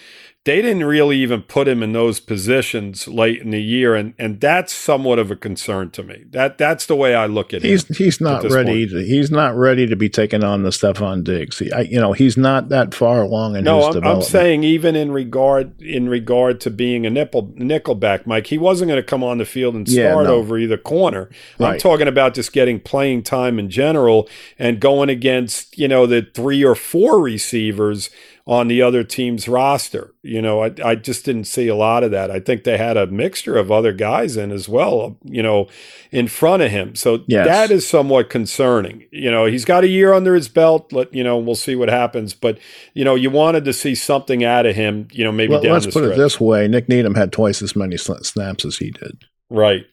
they 0.49 0.63
didn't 0.63 0.83
really 0.83 1.17
even 1.17 1.43
put 1.43 1.67
him 1.67 1.83
in 1.83 1.93
those 1.93 2.19
positions 2.19 3.07
late 3.07 3.39
in 3.39 3.51
the 3.51 3.61
year, 3.61 3.93
and 3.93 4.15
and 4.17 4.41
that's 4.41 4.73
somewhat 4.73 5.19
of 5.19 5.29
a 5.29 5.35
concern 5.35 5.91
to 5.91 6.01
me. 6.01 6.25
That 6.31 6.57
that's 6.57 6.87
the 6.87 6.95
way 6.95 7.13
I 7.13 7.27
look 7.27 7.53
at 7.53 7.63
it. 7.63 7.67
he's, 7.69 7.87
He's 7.95 8.19
not 8.19 8.43
ready. 8.45 8.87
To, 8.87 8.99
he's 9.05 9.29
not 9.29 9.55
ready 9.55 9.85
to 9.85 9.95
be 9.95 10.09
taken 10.09 10.43
on 10.43 10.63
the 10.63 10.71
Stefon 10.71 11.23
Diggs. 11.23 11.59
He, 11.59 11.71
I, 11.71 11.81
you 11.81 11.99
know, 11.99 12.13
he's 12.13 12.35
not 12.35 12.69
that 12.69 12.95
far 12.95 13.21
along 13.21 13.57
in 13.57 13.63
no, 13.63 13.77
his 13.77 13.85
I'm, 13.85 13.93
development. 13.93 14.25
I'm 14.25 14.31
saying 14.31 14.63
even 14.63 14.95
in 14.95 15.11
regard 15.11 15.79
in 15.83 16.09
regard 16.09 16.59
to 16.61 16.71
being 16.71 17.05
a 17.05 17.11
nickel 17.11 17.49
nickelback, 17.49 18.25
Mike, 18.25 18.47
he 18.47 18.57
wasn't 18.57 18.89
going 18.89 18.99
to 18.99 19.07
come 19.07 19.23
on 19.23 19.37
the 19.37 19.45
field 19.45 19.75
and 19.75 19.87
start 19.87 20.03
yeah, 20.03 20.23
no. 20.23 20.33
over 20.33 20.57
either 20.57 20.79
corner. 20.79 21.29
Right. 21.59 21.73
I'm 21.73 21.79
talking 21.79 22.07
about 22.07 22.33
just 22.33 22.53
getting 22.53 22.79
playing 22.79 23.21
time 23.21 23.59
in 23.59 23.69
general 23.69 24.27
and 24.57 24.79
going 24.79 25.09
against 25.09 25.77
you 25.77 25.87
know 25.87 26.07
the 26.07 26.27
three 26.33 26.63
or 26.63 26.73
four 26.73 27.19
receivers 27.19 28.09
on 28.49 28.67
the 28.67 28.81
other 28.81 29.03
team's 29.03 29.47
roster. 29.47 30.11
You 30.23 30.41
know, 30.41 30.63
I, 30.63 30.73
I 30.83 30.95
just 30.95 31.23
didn't 31.23 31.43
see 31.43 31.67
a 31.67 31.75
lot 31.75 32.03
of 32.03 32.09
that. 32.09 32.31
I 32.31 32.39
think 32.39 32.63
they 32.63 32.79
had 32.79 32.97
a 32.97 33.05
mixture 33.05 33.55
of 33.57 33.71
other 33.71 33.93
guys 33.93 34.35
in 34.37 34.51
as 34.51 34.67
well, 34.67 35.19
you 35.23 35.43
know, 35.43 35.67
in 36.11 36.27
front 36.27 36.63
of 36.63 36.71
him. 36.71 36.95
So 36.95 37.23
Yes. 37.27 37.45
that 37.45 37.69
is 37.69 37.87
somewhat 37.87 38.31
concerning. 38.31 39.05
You 39.11 39.29
know, 39.29 39.45
he's 39.45 39.65
got 39.65 39.83
a 39.83 39.87
year 39.87 40.13
under 40.13 40.33
his 40.33 40.49
belt. 40.49 40.91
Let 40.91 41.13
you 41.13 41.23
know, 41.23 41.37
we'll 41.37 41.53
see 41.53 41.75
what 41.75 41.89
happens. 41.89 42.33
But 42.33 42.57
you 42.95 43.05
know, 43.05 43.13
you 43.13 43.29
wanted 43.29 43.65
to 43.65 43.73
see 43.73 43.93
something 43.93 44.43
out 44.43 44.65
of 44.65 44.75
him. 44.75 45.07
You 45.11 45.25
know, 45.25 45.31
maybe 45.31 45.51
Well, 45.53 45.61
let's 45.61 45.85
put 45.85 45.93
stretch. 46.05 46.13
it 46.13 46.17
this 46.17 46.39
way: 46.39 46.67
Nik 46.67 46.89
Needham 46.89 47.13
had 47.13 47.31
twice 47.31 47.61
as 47.61 47.75
many 47.75 47.97
snaps 47.97 48.65
as 48.65 48.77
he 48.77 48.89
did. 48.89 49.25
right. 49.51 49.85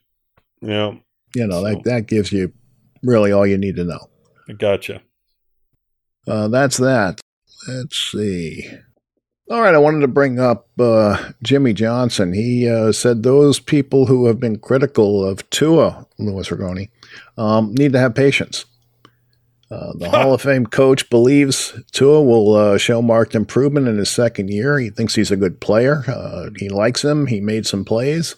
Yeah, 0.62 0.94
You 1.34 1.46
know, 1.46 1.60
So- 1.60 1.64
that 1.68 1.84
that 1.84 2.06
gives 2.06 2.32
you 2.32 2.54
really 3.02 3.32
all 3.32 3.46
you 3.46 3.58
need 3.58 3.76
to 3.76 3.84
know. 3.84 4.00
I 4.48 4.54
gotcha. 4.54 5.02
Uh, 6.26 6.48
that's 6.48 6.78
that. 6.78 7.20
Let's 7.68 7.96
see. 7.98 8.70
All 9.48 9.60
right, 9.60 9.74
I 9.74 9.78
wanted 9.78 10.00
to 10.00 10.08
bring 10.08 10.40
up 10.40 10.68
uh, 10.78 11.32
Jimmy 11.42 11.72
Johnson. 11.72 12.32
He 12.32 12.68
uh, 12.68 12.90
said 12.90 13.22
those 13.22 13.60
people 13.60 14.06
who 14.06 14.26
have 14.26 14.40
been 14.40 14.58
critical 14.58 15.24
of 15.24 15.48
Tua, 15.50 16.06
Louis 16.18 16.48
Rigoni, 16.48 16.90
um, 17.38 17.72
need 17.74 17.92
to 17.92 17.98
have 18.00 18.14
patience. 18.14 18.64
Uh, 19.70 19.92
the 19.96 20.08
Hall 20.10 20.32
of 20.32 20.42
Fame 20.42 20.66
coach 20.66 21.10
believes 21.10 21.80
Tua 21.92 22.22
will 22.22 22.54
uh, 22.54 22.78
show 22.78 23.02
marked 23.02 23.34
improvement 23.34 23.88
in 23.88 23.98
his 23.98 24.10
second 24.10 24.48
year. 24.48 24.78
He 24.78 24.90
thinks 24.90 25.14
he's 25.14 25.32
a 25.32 25.36
good 25.36 25.60
player. 25.60 26.04
Uh, 26.08 26.50
he 26.56 26.68
likes 26.68 27.04
him. 27.04 27.26
He 27.26 27.40
made 27.40 27.66
some 27.66 27.84
plays. 27.84 28.36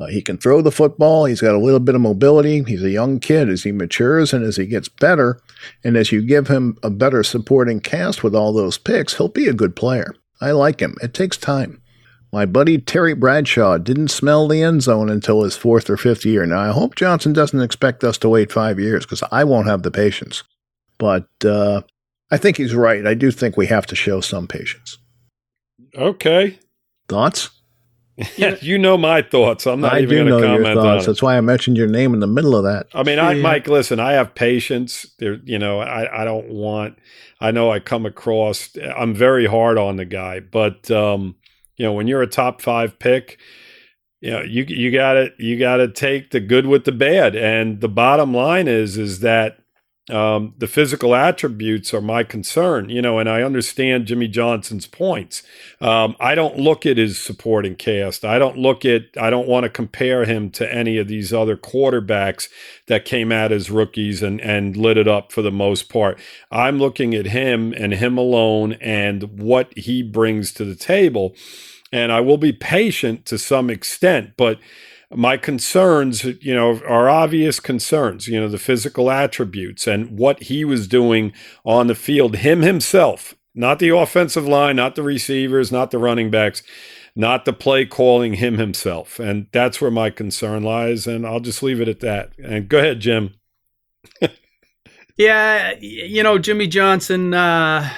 Uh, 0.00 0.06
he 0.06 0.22
can 0.22 0.38
throw 0.38 0.62
the 0.62 0.72
football. 0.72 1.26
He's 1.26 1.42
got 1.42 1.54
a 1.54 1.58
little 1.58 1.78
bit 1.78 1.94
of 1.94 2.00
mobility. 2.00 2.62
He's 2.62 2.82
a 2.82 2.90
young 2.90 3.20
kid. 3.20 3.50
As 3.50 3.64
he 3.64 3.72
matures 3.72 4.32
and 4.32 4.44
as 4.44 4.56
he 4.56 4.66
gets 4.66 4.88
better, 4.88 5.40
and 5.84 5.96
as 5.96 6.10
you 6.10 6.22
give 6.22 6.48
him 6.48 6.78
a 6.82 6.90
better 6.90 7.22
supporting 7.22 7.80
cast 7.80 8.22
with 8.22 8.34
all 8.34 8.52
those 8.52 8.78
picks, 8.78 9.14
he'll 9.14 9.28
be 9.28 9.46
a 9.46 9.52
good 9.52 9.76
player. 9.76 10.14
I 10.40 10.52
like 10.52 10.80
him. 10.80 10.96
It 11.02 11.12
takes 11.12 11.36
time. 11.36 11.82
My 12.32 12.46
buddy 12.46 12.78
Terry 12.78 13.12
Bradshaw 13.12 13.76
didn't 13.78 14.08
smell 14.08 14.48
the 14.48 14.62
end 14.62 14.82
zone 14.82 15.10
until 15.10 15.42
his 15.42 15.56
fourth 15.56 15.90
or 15.90 15.96
fifth 15.96 16.24
year. 16.24 16.46
Now, 16.46 16.60
I 16.60 16.68
hope 16.68 16.94
Johnson 16.94 17.32
doesn't 17.32 17.60
expect 17.60 18.04
us 18.04 18.16
to 18.18 18.28
wait 18.28 18.52
five 18.52 18.78
years 18.78 19.04
because 19.04 19.22
I 19.30 19.44
won't 19.44 19.66
have 19.66 19.82
the 19.82 19.90
patience. 19.90 20.44
But 20.96 21.28
uh, 21.44 21.82
I 22.30 22.36
think 22.36 22.56
he's 22.56 22.74
right. 22.74 23.06
I 23.06 23.14
do 23.14 23.30
think 23.30 23.56
we 23.56 23.66
have 23.66 23.86
to 23.86 23.96
show 23.96 24.20
some 24.20 24.46
patience. 24.46 24.98
Okay. 25.96 26.58
Thoughts? 27.08 27.50
Yeah, 28.36 28.56
you 28.60 28.78
know 28.78 28.96
my 28.96 29.22
thoughts. 29.22 29.66
I'm 29.66 29.80
not 29.80 29.94
I 29.94 30.00
even 30.00 30.26
going 30.26 30.26
to 30.26 30.46
your 30.48 30.58
comment 30.58 30.78
on 30.78 30.84
thoughts. 30.84 31.04
it. 31.04 31.06
That's 31.08 31.22
why 31.22 31.36
I 31.36 31.40
mentioned 31.40 31.76
your 31.76 31.86
name 31.88 32.14
in 32.14 32.20
the 32.20 32.26
middle 32.26 32.54
of 32.56 32.64
that. 32.64 32.86
I 32.94 33.02
mean, 33.02 33.18
I, 33.18 33.32
Yeah. 33.32 33.42
Mike, 33.42 33.66
listen, 33.66 33.98
I 34.00 34.12
have 34.12 34.34
patience. 34.34 35.06
There, 35.18 35.38
you 35.44 35.58
know, 35.58 35.80
I, 35.80 36.22
I 36.22 36.24
don't 36.24 36.48
want. 36.48 36.98
I 37.40 37.50
know 37.50 37.70
I 37.70 37.80
come 37.80 38.04
across. 38.06 38.70
I'm 38.96 39.14
very 39.14 39.46
hard 39.46 39.78
on 39.78 39.96
the 39.96 40.04
guy, 40.04 40.40
but 40.40 40.90
um, 40.90 41.36
you 41.76 41.86
know, 41.86 41.92
when 41.92 42.06
you're 42.06 42.22
a 42.22 42.26
top 42.26 42.60
five 42.60 42.98
pick, 42.98 43.38
you 44.20 44.30
know, 44.30 44.42
you 44.42 44.64
you 44.64 44.90
got 44.92 45.14
to 45.14 45.30
you 45.38 45.58
got 45.58 45.76
to 45.78 45.88
take 45.88 46.30
the 46.30 46.40
good 46.40 46.66
with 46.66 46.84
the 46.84 46.92
bad. 46.92 47.34
And 47.34 47.80
the 47.80 47.88
bottom 47.88 48.34
line 48.34 48.68
is 48.68 48.98
is 48.98 49.20
that 49.20 49.59
um, 50.10 50.54
the 50.58 50.66
physical 50.66 51.14
attributes 51.14 51.94
are 51.94 52.00
my 52.00 52.24
concern. 52.24 52.90
You 52.90 53.02
know, 53.02 53.18
and 53.18 53.28
I 53.28 53.42
understand 53.42 54.06
Jimmy 54.06 54.28
Johnson's 54.28 54.86
points. 54.86 55.42
Um, 55.80 56.16
I 56.20 56.34
don't 56.34 56.58
look 56.58 56.86
at 56.86 56.98
his 56.98 57.18
supporting 57.18 57.76
cast. 57.76 58.24
I 58.24 58.38
don't 58.38 58.58
look 58.58 58.84
at. 58.84 59.04
I 59.20 59.30
don't 59.30 59.48
want 59.48 59.64
to 59.64 59.70
compare 59.70 60.24
him 60.24 60.50
to 60.52 60.74
any 60.74 60.98
of 60.98 61.08
these 61.08 61.32
other 61.32 61.56
quarterbacks 61.56 62.48
that 62.86 63.04
came 63.04 63.32
out 63.32 63.52
as 63.52 63.70
rookies 63.70 64.22
and 64.22 64.40
and 64.40 64.76
lit 64.76 64.98
it 64.98 65.08
up 65.08 65.32
for 65.32 65.42
the 65.42 65.52
most 65.52 65.88
part. 65.88 66.18
I'm 66.50 66.78
looking 66.78 67.14
at 67.14 67.26
him 67.26 67.72
and 67.76 67.94
him 67.94 68.18
alone 68.18 68.74
and 68.74 69.40
what 69.40 69.76
he 69.76 70.02
brings 70.02 70.52
to 70.54 70.64
the 70.64 70.76
table. 70.76 71.34
And 71.92 72.12
I 72.12 72.20
will 72.20 72.38
be 72.38 72.52
patient 72.52 73.26
to 73.26 73.38
some 73.38 73.68
extent, 73.68 74.34
but 74.36 74.60
my 75.12 75.36
concerns, 75.36 76.24
you 76.24 76.54
know, 76.54 76.80
are 76.86 77.08
obvious 77.08 77.60
concerns, 77.60 78.28
you 78.28 78.40
know, 78.40 78.48
the 78.48 78.58
physical 78.58 79.10
attributes 79.10 79.86
and 79.86 80.18
what 80.18 80.44
he 80.44 80.64
was 80.64 80.86
doing 80.86 81.32
on 81.64 81.88
the 81.88 81.94
field, 81.94 82.36
him 82.36 82.62
himself, 82.62 83.34
not 83.54 83.78
the 83.78 83.88
offensive 83.88 84.46
line, 84.46 84.76
not 84.76 84.94
the 84.94 85.02
receivers, 85.02 85.72
not 85.72 85.90
the 85.90 85.98
running 85.98 86.30
backs, 86.30 86.62
not 87.16 87.44
the 87.44 87.52
play 87.52 87.84
calling, 87.84 88.34
him 88.34 88.58
himself. 88.58 89.18
And 89.18 89.48
that's 89.52 89.80
where 89.80 89.90
my 89.90 90.10
concern 90.10 90.62
lies. 90.62 91.06
And 91.06 91.26
I'll 91.26 91.40
just 91.40 91.62
leave 91.62 91.80
it 91.80 91.88
at 91.88 92.00
that. 92.00 92.32
And 92.38 92.68
go 92.68 92.78
ahead, 92.78 93.00
Jim. 93.00 93.34
Yeah, 95.20 95.74
you 95.80 96.22
know, 96.22 96.38
Jimmy 96.38 96.66
Johnson, 96.66 97.34
uh, 97.34 97.90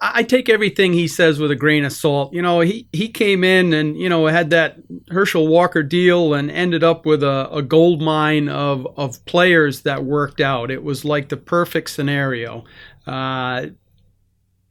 I 0.00 0.22
take 0.22 0.48
everything 0.48 0.92
he 0.92 1.08
says 1.08 1.40
with 1.40 1.50
a 1.50 1.56
grain 1.56 1.84
of 1.84 1.92
salt. 1.92 2.32
You 2.32 2.40
know, 2.40 2.60
he, 2.60 2.88
he 2.92 3.08
came 3.08 3.42
in 3.42 3.72
and, 3.72 3.98
you 3.98 4.08
know, 4.08 4.26
had 4.26 4.50
that 4.50 4.76
Herschel 5.10 5.48
Walker 5.48 5.82
deal 5.82 6.34
and 6.34 6.50
ended 6.52 6.84
up 6.84 7.04
with 7.04 7.22
a, 7.24 7.48
a 7.52 7.62
gold 7.62 8.00
mine 8.00 8.48
of, 8.48 8.86
of 8.96 9.24
players 9.24 9.82
that 9.82 10.04
worked 10.04 10.40
out. 10.40 10.70
It 10.70 10.84
was 10.84 11.04
like 11.04 11.30
the 11.30 11.36
perfect 11.36 11.90
scenario. 11.90 12.64
Uh, 13.08 13.66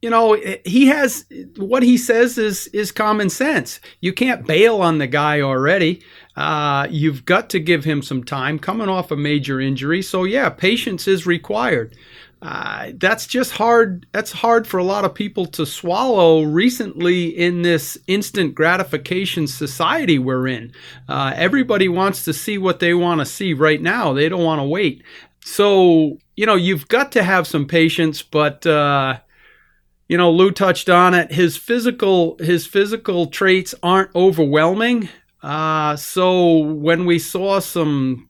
you 0.01 0.09
know, 0.09 0.35
he 0.65 0.87
has 0.87 1.25
what 1.57 1.83
he 1.83 1.95
says 1.97 2.37
is 2.39 2.67
is 2.67 2.91
common 2.91 3.29
sense. 3.29 3.79
You 3.99 4.13
can't 4.13 4.47
bail 4.47 4.81
on 4.81 4.97
the 4.97 5.05
guy 5.05 5.41
already. 5.41 6.01
Uh, 6.35 6.87
you've 6.89 7.23
got 7.25 7.51
to 7.51 7.59
give 7.59 7.83
him 7.83 8.01
some 8.01 8.23
time, 8.23 8.57
coming 8.57 8.89
off 8.89 9.11
a 9.11 9.15
major 9.15 9.61
injury. 9.61 10.01
So 10.01 10.23
yeah, 10.23 10.49
patience 10.49 11.07
is 11.07 11.27
required. 11.27 11.95
Uh, 12.41 12.91
that's 12.95 13.27
just 13.27 13.51
hard. 13.51 14.07
That's 14.13 14.31
hard 14.31 14.65
for 14.65 14.79
a 14.79 14.83
lot 14.83 15.05
of 15.05 15.13
people 15.13 15.45
to 15.47 15.65
swallow 15.65 16.41
recently 16.41 17.25
in 17.27 17.61
this 17.61 17.97
instant 18.07 18.55
gratification 18.55 19.47
society 19.47 20.17
we're 20.17 20.47
in. 20.47 20.73
Uh, 21.07 21.33
everybody 21.35 21.87
wants 21.87 22.25
to 22.25 22.33
see 22.33 22.57
what 22.57 22.79
they 22.79 22.95
want 22.95 23.19
to 23.21 23.25
see 23.25 23.53
right 23.53 23.81
now. 23.81 24.13
They 24.13 24.27
don't 24.27 24.43
want 24.43 24.59
to 24.59 24.65
wait. 24.65 25.03
So 25.43 26.17
you 26.35 26.47
know, 26.47 26.55
you've 26.55 26.87
got 26.87 27.11
to 27.13 27.23
have 27.23 27.47
some 27.47 27.67
patience, 27.67 28.21
but. 28.21 28.65
Uh, 28.65 29.19
you 30.07 30.17
know, 30.17 30.29
Lou 30.29 30.51
touched 30.51 30.89
on 30.89 31.13
it. 31.13 31.31
His 31.31 31.55
physical 31.55 32.35
his 32.39 32.67
physical 32.67 33.27
traits 33.27 33.73
aren't 33.81 34.13
overwhelming. 34.13 35.07
Uh, 35.41 35.95
so 35.95 36.57
when 36.57 37.05
we 37.05 37.17
saw 37.17 37.59
some 37.59 38.27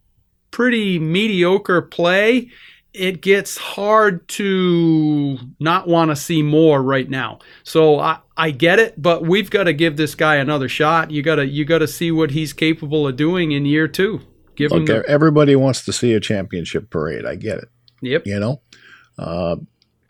pretty 0.51 0.99
mediocre 0.99 1.81
play, 1.81 2.51
it 2.93 3.21
gets 3.21 3.57
hard 3.57 4.27
to 4.27 5.37
not 5.59 5.87
want 5.87 6.11
to 6.11 6.15
see 6.15 6.43
more 6.43 6.81
right 6.81 7.09
now. 7.09 7.39
So 7.63 7.99
I, 7.99 8.19
I 8.35 8.51
get 8.51 8.79
it, 8.79 9.01
but 9.01 9.23
we've 9.23 9.49
got 9.49 9.63
to 9.63 9.73
give 9.73 9.97
this 9.97 10.15
guy 10.15 10.35
another 10.35 10.67
shot. 10.67 11.11
You 11.11 11.21
gotta 11.23 11.45
you 11.45 11.65
gotta 11.65 11.87
see 11.87 12.11
what 12.11 12.31
he's 12.31 12.53
capable 12.53 13.07
of 13.07 13.15
doing 13.15 13.51
in 13.51 13.65
year 13.65 13.87
two. 13.87 14.21
Give 14.55 14.71
him 14.71 14.85
the, 14.85 15.03
everybody 15.07 15.55
wants 15.55 15.85
to 15.85 15.93
see 15.93 16.13
a 16.13 16.19
championship 16.19 16.89
parade. 16.89 17.25
I 17.25 17.35
get 17.35 17.59
it. 17.59 17.69
yep. 18.01 18.23
you 18.25 18.39
know. 18.39 18.61
Uh, 19.17 19.55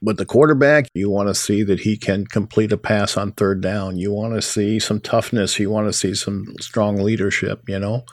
with 0.01 0.17
the 0.17 0.25
quarterback, 0.25 0.87
you 0.95 1.11
want 1.11 1.29
to 1.29 1.35
see 1.35 1.61
that 1.63 1.81
he 1.81 1.95
can 1.95 2.25
complete 2.25 2.71
a 2.71 2.77
pass 2.77 3.17
on 3.17 3.33
third 3.33 3.61
down. 3.61 3.97
You 3.97 4.11
want 4.11 4.33
to 4.33 4.41
see 4.41 4.79
some 4.79 4.99
toughness. 4.99 5.59
You 5.59 5.69
want 5.69 5.87
to 5.87 5.93
see 5.93 6.15
some 6.15 6.55
strong 6.59 6.97
leadership, 6.97 7.61
you 7.67 7.77
know. 7.77 8.05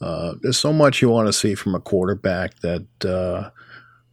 Uh, 0.00 0.34
there's 0.40 0.58
so 0.58 0.72
much 0.72 1.02
you 1.02 1.10
want 1.10 1.26
to 1.26 1.32
see 1.32 1.54
from 1.54 1.74
a 1.74 1.80
quarterback 1.80 2.58
that 2.60 2.86
uh, 3.04 3.50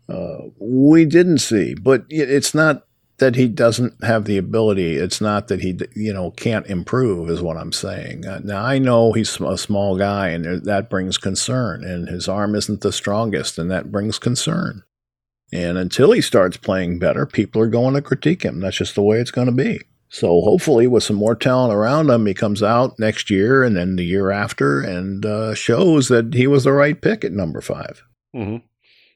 uh, 0.10 0.38
we 0.60 1.06
didn't 1.06 1.40
see. 1.40 1.74
But 1.76 2.06
it's 2.10 2.54
not 2.54 2.86
that 3.18 3.36
he 3.36 3.48
doesn't 3.48 4.04
have 4.04 4.26
the 4.26 4.38
ability. 4.38 4.98
It's 4.98 5.22
not 5.22 5.48
that 5.48 5.62
he, 5.62 5.78
you 5.96 6.14
know, 6.14 6.32
can't 6.32 6.68
improve, 6.68 7.30
is 7.30 7.42
what 7.42 7.58
I'm 7.58 7.72
saying. 7.72 8.26
Uh, 8.26 8.42
now, 8.44 8.64
I 8.64 8.78
know 8.78 9.14
he's 9.14 9.40
a 9.40 9.58
small 9.58 9.98
guy, 9.98 10.30
and 10.30 10.66
that 10.66 10.90
brings 10.90 11.18
concern, 11.18 11.84
and 11.86 12.10
his 12.10 12.28
arm 12.28 12.56
isn't 12.56 12.82
the 12.82 12.92
strongest, 12.92 13.58
and 13.58 13.72
that 13.72 13.92
brings 13.92 14.20
concern. 14.20 14.84
And 15.54 15.78
until 15.78 16.12
he 16.12 16.22
starts 16.22 16.58
playing 16.58 17.00
better, 17.00 17.26
people 17.26 17.62
are 17.62 17.68
going 17.68 17.94
to 17.94 18.02
critique 18.02 18.44
him. 18.44 18.60
That's 18.60 18.78
just 18.78 18.96
the 18.96 19.04
way 19.04 19.20
it's 19.20 19.32
going 19.32 19.48
to 19.48 19.54
be. 19.54 19.82
So 20.10 20.42
hopefully, 20.42 20.88
with 20.88 21.04
some 21.04 21.16
more 21.16 21.36
talent 21.36 21.74
around 21.74 22.10
him, 22.10 22.26
he 22.26 22.34
comes 22.34 22.62
out 22.62 23.00
next 23.00 23.30
year 23.30 23.64
and 23.64 23.76
then 23.76 23.96
the 23.96 24.04
year 24.04 24.32
after 24.32 24.82
and 24.82 25.26
uh, 25.26 25.54
shows 25.56 26.10
that 26.10 26.34
he 26.34 26.48
was 26.48 26.64
the 26.64 26.74
right 26.74 27.00
pick 27.00 27.24
at 27.24 27.32
number 27.32 27.62
five. 27.62 28.04
hmm 28.34 28.58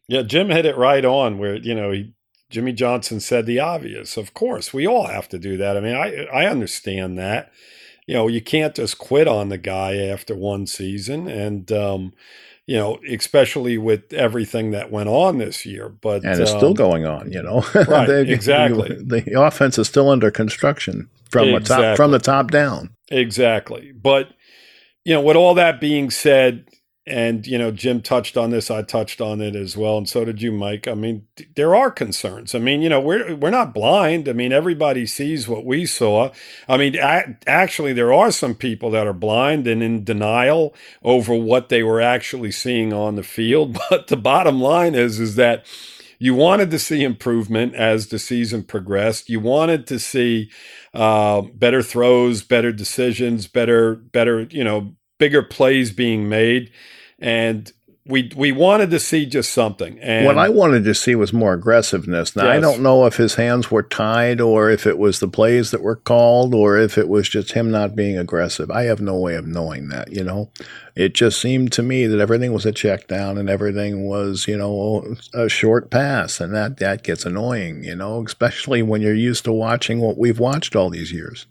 Yeah, 0.10 0.24
Jim 0.24 0.50
hit 0.50 0.66
it 0.66 0.76
right 0.76 1.06
on 1.06 1.38
where, 1.38 1.56
you 1.56 1.76
know, 1.76 1.92
he, 1.92 2.14
Jimmy 2.50 2.74
Johnson 2.74 3.20
said 3.20 3.46
the 3.46 3.60
obvious. 3.60 4.18
Of 4.18 4.34
course, 4.34 4.74
we 4.74 4.88
all 4.88 5.06
have 5.06 5.30
to 5.30 5.38
do 5.38 5.56
that. 5.58 5.78
I 5.78 5.82
mean, 5.82 5.96
I, 5.96 6.26
I 6.34 6.48
understand 6.48 7.20
that. 7.20 7.52
You 8.08 8.16
know, 8.16 8.28
you 8.28 8.42
can't 8.42 8.74
just 8.74 8.98
quit 8.98 9.28
on 9.28 9.50
the 9.50 9.60
guy 9.60 9.98
after 9.98 10.36
one 10.36 10.66
season. 10.66 11.28
And, 11.28 11.72
um, 11.72 12.14
you 12.66 12.76
know, 12.76 12.98
especially 13.08 13.78
with 13.78 14.12
everything 14.12 14.72
that 14.72 14.92
went 14.92 15.10
on 15.10 15.38
this 15.38 15.64
year. 15.64 15.90
But 15.90 16.24
And 16.24 16.42
it's 16.42 16.52
um, 16.52 16.58
still 16.58 16.74
going 16.74 17.06
on, 17.06 17.32
you 17.32 17.44
know. 17.44 17.64
Right, 17.76 18.08
They- 18.08 18.32
exactly. 18.32 18.98
The 19.00 19.40
offense 19.40 19.78
is 19.78 19.88
still 19.88 20.10
under 20.10 20.32
construction 20.32 21.08
from 21.30 21.52
the 21.52 21.60
top 21.60 21.98
from 21.98 22.10
the 22.10 22.18
top 22.18 22.50
down. 22.50 22.96
Exactly. 23.12 23.92
But, 23.92 24.30
you 25.06 25.14
know, 25.14 25.22
with 25.22 25.36
all 25.36 25.54
that 25.54 25.80
being 25.80 26.10
said, 26.10 26.66
and 27.10 27.48
you 27.48 27.58
know 27.58 27.72
Jim 27.72 28.02
touched 28.02 28.38
on 28.38 28.52
this 28.52 28.72
I 28.72 28.84
touched 28.84 29.22
on 29.22 29.42
it 29.42 29.56
as 29.56 29.78
well 29.78 29.98
and 29.98 30.10
so 30.10 30.26
did 30.26 30.42
you 30.42 30.52
Mike. 30.52 30.88
I 30.88 30.96
mean 30.96 31.28
there 31.56 31.76
are 31.76 31.92
concerns. 31.92 32.56
I 32.56 32.60
mean 32.60 32.82
you 32.82 32.90
know 32.90 33.02
we're 33.02 33.36
we're 33.36 33.50
not 33.52 33.74
blind. 33.74 34.30
I 34.30 34.34
mean 34.34 34.52
everybody 34.54 35.06
sees 35.06 35.48
what 35.48 35.66
we 35.66 35.86
saw. 35.86 36.32
I 36.68 36.78
mean 36.78 36.98
actually 37.48 37.94
there 37.94 38.14
are 38.14 38.32
some 38.32 38.56
people 38.56 38.92
that 38.92 39.08
are 39.08 39.14
blind 39.14 39.68
and 39.68 39.84
in 39.84 40.04
denial 40.04 40.76
over 41.04 41.36
what 41.36 41.70
they 41.70 41.84
were 41.84 42.02
actually 42.02 42.52
seeing 42.52 42.94
on 42.94 43.16
the 43.16 43.24
field. 43.24 43.78
But 43.90 44.08
the 44.08 44.18
bottom 44.18 44.62
line 44.62 44.96
is 44.96 45.20
is 45.20 45.36
that 45.36 45.66
you 46.20 46.36
wanted 46.36 46.72
to 46.72 46.80
see 46.80 47.04
improvement 47.04 47.76
as 47.76 48.08
the 48.08 48.20
season 48.20 48.64
progressed. 48.64 49.30
You 49.30 49.40
wanted 49.40 49.88
to 49.88 50.00
see 50.00 50.52
uh, 50.94 51.42
better 51.42 51.82
throws, 51.82 52.44
better 52.44 52.72
decisions, 52.72 53.48
better, 53.48 53.96
better, 53.96 54.42
you 54.52 54.64
know, 54.64 54.96
bigger 55.20 55.44
plays 55.44 55.92
being 55.92 56.30
made, 56.30 56.72
and 57.20 57.72
we 58.10 58.32
we 58.36 58.52
wanted 58.52 58.90
to 58.90 59.00
see 59.00 59.26
just 59.26 59.54
something. 59.54 60.00
And 60.00 60.26
what 60.26 60.38
I 60.38 60.50
wanted 60.50 60.84
to 60.86 60.96
see 60.96 61.14
was 61.14 61.32
more 61.32 61.54
aggressiveness. 61.54 62.36
Now 62.36 62.46
yes. 62.46 62.58
I 62.58 62.60
don't 62.60 62.82
know 62.82 63.06
if 63.06 63.18
his 63.18 63.36
hands 63.36 63.70
were 63.70 63.84
tied 63.84 64.42
or 64.42 64.70
if 64.70 64.88
it 64.88 64.98
was 64.98 65.20
the 65.20 65.28
plays 65.28 65.70
that 65.72 65.84
were 65.84 65.96
called 65.96 66.56
or 66.56 66.78
if 66.78 66.98
it 66.98 67.08
was 67.08 67.30
just 67.30 67.52
him 67.52 67.70
not 67.70 67.96
being 67.96 68.18
aggressive. 68.18 68.72
I 68.72 68.84
have 68.84 69.00
no 69.00 69.18
way 69.18 69.36
of 69.36 69.46
knowing 69.46 69.90
that. 69.90 70.12
You 70.12 70.24
know, 70.24 70.50
it 70.96 71.14
just 71.14 71.40
seemed 71.40 71.72
to 71.74 71.84
me 71.84 72.08
that 72.08 72.20
everything 72.20 72.52
was 72.52 72.66
a 72.66 72.72
check 72.72 73.08
down 73.08 73.38
and 73.38 73.50
everything 73.50 74.08
was 74.08 74.48
you 74.48 74.58
know 74.58 75.16
a 75.34 75.48
short 75.48 75.92
pass, 75.92 76.40
and 76.40 76.54
that 76.56 76.78
that 76.78 77.04
gets 77.04 77.26
annoying. 77.26 77.84
You 77.84 77.96
know, 77.96 78.26
especially 78.26 78.82
when 78.82 79.02
you're 79.02 79.14
used 79.14 79.46
to 79.46 79.54
watching 79.54 80.00
what 80.00 80.18
we've 80.18 80.40
watched 80.40 80.76
all 80.76 80.90
these 80.90 81.12
years. 81.12 81.46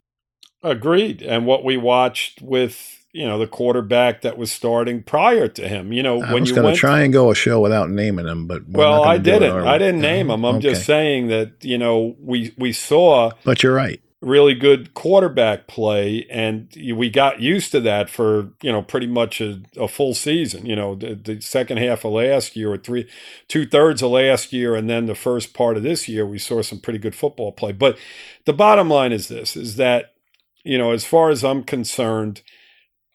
Agreed, 0.65 1.23
and 1.23 1.47
what 1.47 1.63
we 1.63 1.77
watched 1.77 2.43
with 2.43 2.98
you 3.19 3.27
know 3.27 3.37
the 3.37 3.49
quarterback 3.49 4.21
that 4.21 4.39
was 4.39 4.53
starting 4.53 5.03
prior 5.03 5.49
to 5.49 5.69
him. 5.69 5.93
You 5.93 6.05
know, 6.05 6.23
I 6.23 6.33
when 6.33 6.43
was 6.43 6.53
going 6.53 6.73
to 6.73 6.79
try 6.79 7.01
and 7.01 7.13
go 7.13 7.33
a 7.33 7.35
show 7.35 7.59
without 7.59 7.91
naming 7.91 8.29
him, 8.29 8.47
but 8.47 8.69
well, 8.69 9.03
I 9.03 9.19
didn't. 9.19 9.67
I 9.67 9.77
didn't 9.77 10.01
name 10.01 10.31
him. 10.31 10.45
I'm 10.45 10.57
okay. 10.57 10.71
just 10.71 10.87
saying 10.87 11.27
that 11.27 11.55
you 11.63 11.79
know 11.79 12.15
we 12.21 12.55
we 12.57 12.73
saw. 12.73 13.33
But 13.43 13.65
you're 13.65 13.75
right. 13.75 14.01
Really 14.21 14.55
good 14.55 14.95
quarterback 14.95 15.67
play, 15.67 16.27
and 16.31 16.69
we 16.95 17.11
got 17.11 17.41
used 17.41 17.73
to 17.73 17.81
that 17.81 18.09
for 18.09 18.51
you 18.63 18.71
know 18.71 18.83
pretty 18.83 19.09
much 19.09 19.41
a, 19.41 19.63
a 19.77 19.89
full 19.89 20.15
season. 20.15 20.65
You 20.65 20.77
know, 20.77 20.95
the, 20.95 21.17
the, 21.17 21.41
second 21.41 21.79
half 21.79 22.05
of 22.05 22.13
last 22.13 22.55
year, 22.55 22.73
or 22.73 22.79
three, 22.79 23.09
two 23.49 23.67
thirds 23.67 24.01
of 24.01 24.13
last 24.13 24.53
year, 24.53 24.77
and 24.77 24.89
then 24.89 25.07
the 25.07 25.17
first 25.17 25.55
part 25.55 25.77
of 25.77 25.83
this 25.83 26.09
year, 26.09 26.25
we 26.25 26.39
saw 26.39 26.63
some 26.63 26.79
pretty 26.79 27.01
good 27.01 27.17
football 27.17 27.51
play. 27.51 27.73
But 27.73 27.99
the 28.45 28.53
bottom 28.53 28.89
line 28.89 29.11
is 29.11 29.27
this: 29.27 29.57
is 29.57 29.75
that 29.75 30.15
you 30.63 30.79
know, 30.79 30.93
as 30.93 31.05
far 31.05 31.31
as 31.31 31.43
I'm 31.43 31.65
concerned, 31.65 32.43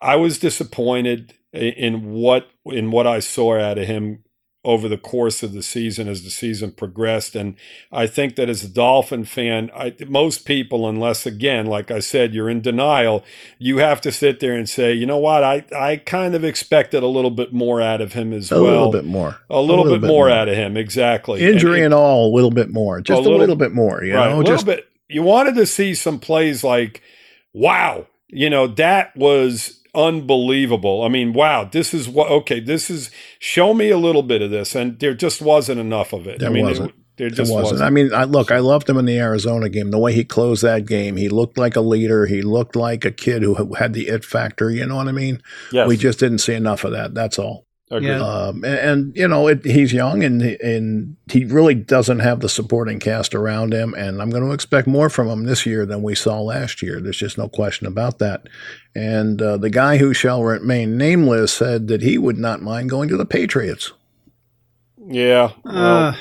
I 0.04 0.18
was 0.18 0.38
disappointed 0.38 1.34
in 1.54 2.12
what 2.12 2.50
in 2.66 2.92
what 2.92 3.08
I 3.08 3.20
saw 3.20 3.58
out 3.58 3.78
of 3.78 3.88
him 3.88 4.24
over 4.66 4.88
the 4.88 4.98
course 4.98 5.44
of 5.44 5.52
the 5.52 5.62
season 5.62 6.08
as 6.08 6.24
the 6.24 6.30
season 6.30 6.72
progressed. 6.72 7.36
And 7.36 7.56
I 7.92 8.08
think 8.08 8.38
that 8.38 8.48
as 8.48 8.64
a 8.64 8.70
Dolphin 8.70 9.26
fan, 9.26 9.70
I, 9.76 9.94
most 10.08 10.46
people, 10.46 10.88
unless 10.88 11.26
again, 11.26 11.66
like 11.66 11.92
I 11.92 12.00
said, 12.00 12.34
you're 12.34 12.50
in 12.50 12.62
denial, 12.62 13.26
you 13.60 13.80
have 13.80 14.00
to 14.02 14.12
sit 14.12 14.40
there 14.40 14.54
and 14.54 14.70
say, 14.70 14.94
you 14.94 15.06
know 15.06 15.18
what, 15.18 15.44
I, 15.44 15.66
I 15.78 15.98
kind 15.98 16.34
of 16.34 16.46
expected 16.46 17.04
a 17.04 17.08
little 17.08 17.30
bit 17.30 17.52
more 17.52 17.82
out 17.82 18.00
of 18.00 18.14
him 18.14 18.32
as 18.32 18.54
a 18.54 18.56
well. 18.56 18.64
A 18.64 18.72
little 18.72 18.92
bit 18.92 19.06
more. 19.06 19.38
A 19.50 19.60
little, 19.60 19.76
a 19.76 19.84
little 19.84 19.84
bit, 19.96 20.02
bit 20.02 20.08
more, 20.08 20.28
more, 20.28 20.30
out 20.30 20.48
of 20.48 20.56
him, 20.56 20.78
exactly. 20.78 21.42
Injury 21.42 21.80
and, 21.80 21.88
and, 21.88 21.94
all, 21.94 22.34
a 22.34 22.34
little 22.34 22.52
bit 22.52 22.70
more. 22.70 23.02
Just 23.02 23.20
a 23.20 23.22
little, 23.22 23.38
a 23.38 23.42
little 23.42 23.58
bit 23.58 23.74
more, 23.74 24.02
you 24.02 24.16
right, 24.16 24.30
know? 24.30 24.36
A 24.36 24.38
little 24.38 24.54
just, 24.54 24.66
bit. 24.66 24.88
You 25.10 25.24
wanted 25.24 25.56
to 25.56 25.66
see 25.66 25.94
some 25.94 26.20
plays 26.20 26.64
like, 26.64 27.02
wow, 27.52 28.08
you 28.30 28.50
know, 28.50 28.68
that 28.68 29.14
was 29.18 29.83
unbelievable. 29.96 31.04
I 31.04 31.08
mean, 31.08 31.34
wow, 31.34 31.64
this 31.66 31.94
is 31.94 32.10
what, 32.10 32.30
okay, 32.30 32.60
this 32.60 32.90
is, 32.90 33.12
show 33.40 33.74
me 33.74 33.90
a 33.90 33.98
little 33.98 34.24
bit 34.24 34.42
of 34.42 34.52
this. 34.52 34.76
And 34.76 35.00
there 35.00 35.14
just 35.14 35.42
wasn't 35.42 35.80
enough 35.80 36.14
of 36.14 36.28
it. 36.28 36.40
There 36.40 36.50
I 36.50 36.54
mean, 36.54 36.66
wasn't. 36.66 36.90
It, 36.90 36.96
there 37.16 37.30
just 37.30 37.52
it 37.52 37.54
wasn't. 37.54 37.74
wasn't. 37.74 37.88
I 37.88 37.90
mean, 37.92 38.14
I, 38.14 38.24
look, 38.24 38.52
I 38.52 38.58
loved 38.58 38.90
him 38.90 38.98
in 38.98 39.06
the 39.06 39.20
Arizona 39.20 39.70
game. 39.70 39.92
The 39.92 40.00
way 40.00 40.14
he 40.14 40.24
closed 40.24 40.64
that 40.64 40.88
game, 40.88 41.16
he 41.16 41.30
looked 41.30 41.60
like 41.60 41.76
a 41.76 41.82
leader. 41.82 42.26
He 42.26 42.42
looked 42.42 42.76
like 42.76 43.06
a 43.06 43.12
kid 43.12 43.44
who 43.44 43.76
had 43.76 43.94
the 43.94 44.08
it 44.08 44.26
factor. 44.26 44.72
You 44.72 44.86
know 44.88 44.96
what 44.96 45.08
I 45.08 45.12
mean? 45.12 45.42
Yes. 45.72 45.88
We 45.88 45.96
just 45.96 46.20
didn't 46.20 46.40
see 46.40 46.56
enough 46.56 46.84
of 46.84 46.92
that. 46.94 47.14
That's 47.14 47.38
all. 47.38 47.68
Yeah. 47.92 48.22
Um, 48.22 48.64
and, 48.64 48.80
and, 48.80 49.16
you 49.16 49.28
know, 49.28 49.48
it, 49.48 49.64
he's 49.64 49.94
young 49.94 50.24
and 50.24 50.42
and 50.42 51.16
he 51.32 51.46
really 51.46 51.76
doesn't 51.76 52.20
have 52.20 52.40
the 52.40 52.50
supporting 52.50 53.00
cast 53.00 53.36
around 53.36 53.72
him. 53.72 53.94
And 53.94 54.20
I'm 54.20 54.32
going 54.32 54.44
to 54.44 54.52
expect 54.52 54.88
more 54.88 55.10
from 55.10 55.28
him 55.28 55.44
this 55.44 55.66
year 55.66 55.86
than 55.86 56.02
we 56.02 56.16
saw 56.16 56.42
last 56.42 56.82
year. 56.82 57.00
There's 57.00 57.18
just 57.18 57.38
no 57.38 57.48
question 57.48 57.86
about 57.86 58.18
that. 58.18 58.48
And 58.96 59.40
uh, 59.42 59.58
the 59.58 59.70
guy 59.70 59.98
who 59.98 60.14
shall 60.14 60.44
remain 60.44 60.98
nameless 60.98 61.54
said 61.54 61.88
that 61.90 62.02
he 62.02 62.18
would 62.18 62.38
not 62.38 62.64
mind 62.64 62.90
going 62.90 63.10
to 63.10 63.18
the 63.18 63.26
Patriots. 63.26 63.92
Yeah. 64.98 65.52
Well, 65.64 65.98
uh, 66.08 66.16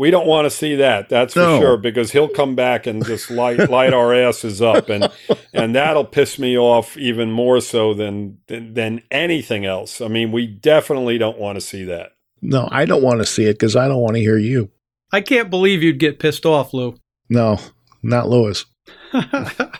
we 0.00 0.10
don't 0.10 0.26
want 0.26 0.46
to 0.46 0.50
see 0.50 0.76
that. 0.76 1.10
That's 1.10 1.34
for 1.34 1.58
sure 1.58 1.76
because 1.76 2.12
he'll 2.12 2.26
come 2.26 2.54
back 2.54 2.86
and 2.86 3.04
just 3.04 3.30
light 3.30 3.68
light 3.68 3.92
our 3.92 4.14
asses 4.14 4.62
up, 4.62 4.88
and 4.88 5.12
and 5.52 5.74
that'll 5.74 6.06
piss 6.06 6.38
me 6.38 6.56
off 6.56 6.96
even 6.96 7.30
more 7.30 7.60
so 7.60 7.92
than, 7.92 8.38
than 8.46 8.72
than 8.72 9.02
anything 9.10 9.66
else. 9.66 10.00
I 10.00 10.08
mean, 10.08 10.32
we 10.32 10.46
definitely 10.46 11.18
don't 11.18 11.38
want 11.38 11.56
to 11.56 11.60
see 11.60 11.84
that. 11.84 12.12
No, 12.40 12.66
I 12.72 12.86
don't 12.86 13.02
want 13.02 13.18
to 13.18 13.26
see 13.26 13.44
it 13.44 13.52
because 13.52 13.76
I 13.76 13.88
don't 13.88 14.00
want 14.00 14.14
to 14.14 14.22
hear 14.22 14.38
you. 14.38 14.70
I 15.12 15.20
can't 15.20 15.50
believe 15.50 15.82
you'd 15.82 15.98
get 15.98 16.18
pissed 16.18 16.46
off, 16.46 16.72
Lou. 16.72 16.94
No, 17.28 17.58
not 18.02 18.26
Lewis. 18.26 18.64
oh 19.12 19.76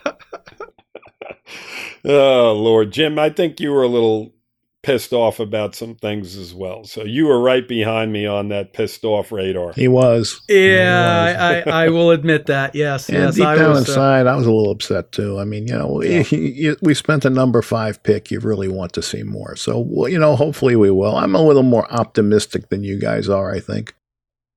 Lord, 2.05 2.93
Jim, 2.93 3.19
I 3.19 3.31
think 3.31 3.59
you 3.59 3.73
were 3.73 3.85
a 3.85 3.89
little 3.89 4.35
pissed 4.83 5.13
off 5.13 5.41
about 5.41 5.75
some 5.75 5.95
things 5.95 6.37
as 6.37 6.55
well. 6.55 6.85
So 6.85 7.05
you 7.05 7.27
were 7.27 7.41
right 7.41 7.67
behind 7.67 8.13
me 8.13 8.27
on 8.27 8.49
that 8.49 8.73
pissed 8.73 9.05
off 9.05 9.31
radar. 9.31 9.73
He 9.75 9.89
was. 9.89 10.41
Yeah, 10.49 11.55
he 11.55 11.65
was. 11.67 11.75
I, 11.75 11.85
I, 11.85 11.89
will 11.91 12.11
admit 12.11 12.47
that. 12.47 12.75
Yes, 12.75 13.09
and 13.09 13.19
yes. 13.19 13.35
Deep 13.35 13.45
I 13.45 13.57
down 13.57 13.71
was, 13.71 13.89
uh, 13.89 13.93
inside, 13.93 14.27
uh, 14.27 14.33
I 14.33 14.37
was 14.37 14.47
a 14.47 14.53
little 14.53 14.73
upset 14.73 15.13
too. 15.13 15.39
I 15.39 15.45
mean, 15.45 15.67
you 15.67 15.77
know, 15.77 16.03
yeah. 16.03 16.75
we 16.81 16.95
spent 16.95 17.25
a 17.25 17.31
number 17.31 17.61
five 17.63 18.03
pick. 18.03 18.31
You 18.31 18.41
really 18.41 18.69
want 18.69 18.93
to 18.95 19.03
see 19.03 19.23
more. 19.23 19.55
So, 19.57 19.79
well, 19.79 20.09
you 20.09 20.19
know, 20.19 20.35
hopefully 20.37 20.77
we 20.77 20.91
will. 20.91 21.17
I'm 21.17 21.35
a 21.35 21.43
little 21.43 21.63
more 21.63 21.91
optimistic 21.93 22.71
than 22.71 22.83
you 22.83 22.99
guys 22.99 23.29
are. 23.29 23.53
I 23.53 23.61
think. 23.61 23.95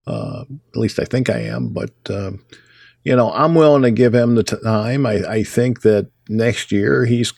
Uh, 0.06 0.44
at 0.74 0.78
least 0.78 1.00
I 1.00 1.06
think 1.06 1.30
I 1.30 1.40
am. 1.40 1.70
But 1.70 1.94
um, 2.10 2.46
you 3.04 3.16
know, 3.16 3.32
I'm 3.32 3.56
willing 3.56 3.84
to 3.84 3.92
give 3.92 4.14
him 4.16 4.36
the 4.36 4.44
time. 4.44 5.06
I, 5.06 5.16
I 5.26 5.44
think 5.44 5.82
that 5.82 6.10
next 6.30 6.72
year 6.72 7.06
he's 7.06 7.34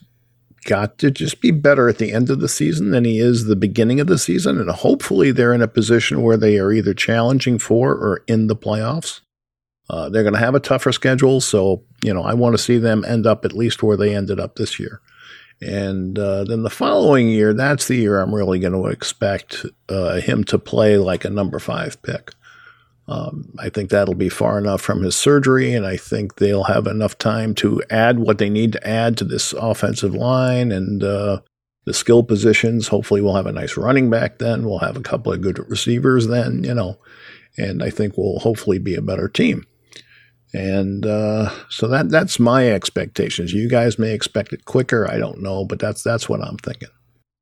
got 0.65 0.97
to 0.97 1.09
just 1.09 1.39
be 1.39 1.51
better 1.51 1.87
at 1.87 1.99
the 1.99 2.11
end 2.11 2.29
of 2.29 2.41
the 2.41 2.49
season 2.49 2.91
than 2.91 3.05
he 3.05 3.19
is 3.19 3.45
the 3.45 3.55
beginning 3.55 3.99
of 3.99 4.07
the 4.07 4.17
season. 4.17 4.59
And 4.59 4.69
hopefully 4.69 5.31
they're 5.31 5.53
in 5.53 5.61
a 5.61 5.67
position 5.67 6.21
where 6.21 6.37
they 6.37 6.59
are 6.59 6.71
either 6.71 6.93
challenging 6.93 7.57
for 7.57 7.93
or 7.93 8.23
in 8.27 8.47
the 8.47 8.55
playoffs. 8.55 9.21
Uh, 9.89 10.09
they're 10.09 10.23
going 10.23 10.33
to 10.33 10.39
have 10.39 10.55
a 10.55 10.59
tougher 10.59 10.91
schedule. 10.91 11.39
So, 11.39 11.83
you 12.03 12.13
know, 12.13 12.23
I 12.23 12.33
want 12.33 12.55
to 12.57 12.61
see 12.61 12.79
them 12.79 13.05
end 13.05 13.25
up 13.25 13.45
at 13.45 13.53
least 13.53 13.83
where 13.83 13.95
they 13.95 14.15
ended 14.15 14.39
up 14.39 14.55
this 14.55 14.79
year. 14.79 14.99
And 15.61 16.19
uh, 16.19 16.43
then 16.43 16.63
the 16.63 16.69
following 16.69 17.29
year, 17.29 17.53
that's 17.53 17.87
the 17.87 17.95
year 17.95 18.19
I'm 18.19 18.33
really 18.33 18.59
going 18.59 18.73
to 18.73 18.87
expect 18.87 19.65
uh, 19.87 20.19
him 20.19 20.43
to 20.45 20.57
play 20.57 20.97
like 20.97 21.23
a 21.23 21.29
number 21.29 21.59
five 21.59 22.01
pick. 22.01 22.31
Um, 23.07 23.53
I 23.59 23.69
think 23.69 23.89
that'll 23.89 24.15
be 24.15 24.29
far 24.29 24.57
enough 24.57 24.81
from 24.81 25.03
his 25.03 25.15
surgery, 25.15 25.73
and 25.73 25.85
I 25.85 25.95
think 25.95 26.37
they'll 26.37 26.63
have 26.63 26.87
enough 26.87 27.17
time 27.17 27.53
to 27.55 27.83
add 27.89 28.19
what 28.19 28.39
they 28.39 28.49
need 28.49 28.71
to 28.73 28.87
add 28.87 29.17
to 29.17 29.23
this 29.23 29.53
offensive 29.53 30.15
line 30.15 30.71
and 30.71 31.03
uh, 31.03 31.41
the 31.85 31.93
skill 31.93 32.23
positions. 32.23 32.87
Hopefully, 32.87 33.21
we'll 33.21 33.35
have 33.35 33.45
a 33.45 33.51
nice 33.51 33.77
running 33.77 34.09
back 34.09 34.39
then. 34.39 34.65
We'll 34.65 34.79
have 34.79 34.97
a 34.97 35.01
couple 35.01 35.31
of 35.31 35.41
good 35.41 35.59
receivers 35.69 36.27
then, 36.27 36.63
you 36.63 36.73
know, 36.73 36.97
and 37.57 37.83
I 37.83 37.91
think 37.91 38.17
we'll 38.17 38.39
hopefully 38.39 38.79
be 38.79 38.95
a 38.95 39.03
better 39.03 39.29
team. 39.29 39.65
And 40.53 41.05
uh, 41.05 41.51
so 41.69 41.87
that 41.89 42.09
that's 42.09 42.39
my 42.39 42.69
expectations. 42.69 43.53
You 43.53 43.69
guys 43.69 43.99
may 43.99 44.13
expect 44.13 44.53
it 44.53 44.65
quicker. 44.65 45.09
I 45.09 45.17
don't 45.17 45.41
know, 45.41 45.65
but 45.65 45.79
that's 45.79 46.01
that's 46.01 46.27
what 46.29 46.41
I'm 46.41 46.57
thinking. 46.57 46.89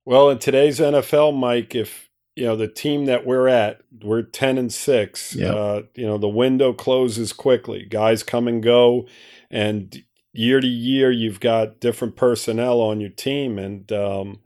Well, 0.06 0.30
in 0.30 0.40
today's 0.40 0.80
NFL, 0.80 1.38
Mike, 1.38 1.76
if 1.76 2.10
you 2.36 2.46
know 2.46 2.56
the 2.56 2.68
team 2.68 3.06
that 3.06 3.26
we're 3.26 3.48
at 3.48 3.82
we're 4.02 4.22
10 4.22 4.58
and 4.58 4.74
6 4.74 5.36
yep. 5.36 5.56
uh, 5.56 5.82
you 5.96 6.06
know 6.06 6.18
the 6.18 6.28
window 6.28 6.74
closes 6.74 7.34
quickly 7.34 7.86
guys 7.86 8.24
come 8.24 8.48
and 8.48 8.64
go 8.64 9.08
and 9.52 10.04
year 10.32 10.60
to 10.60 10.68
year 10.68 11.12
you've 11.12 11.40
got 11.40 11.80
different 11.80 12.16
personnel 12.16 12.82
on 12.82 13.00
your 13.00 13.10
team 13.10 13.60
and 13.60 13.92
um, 13.92 14.40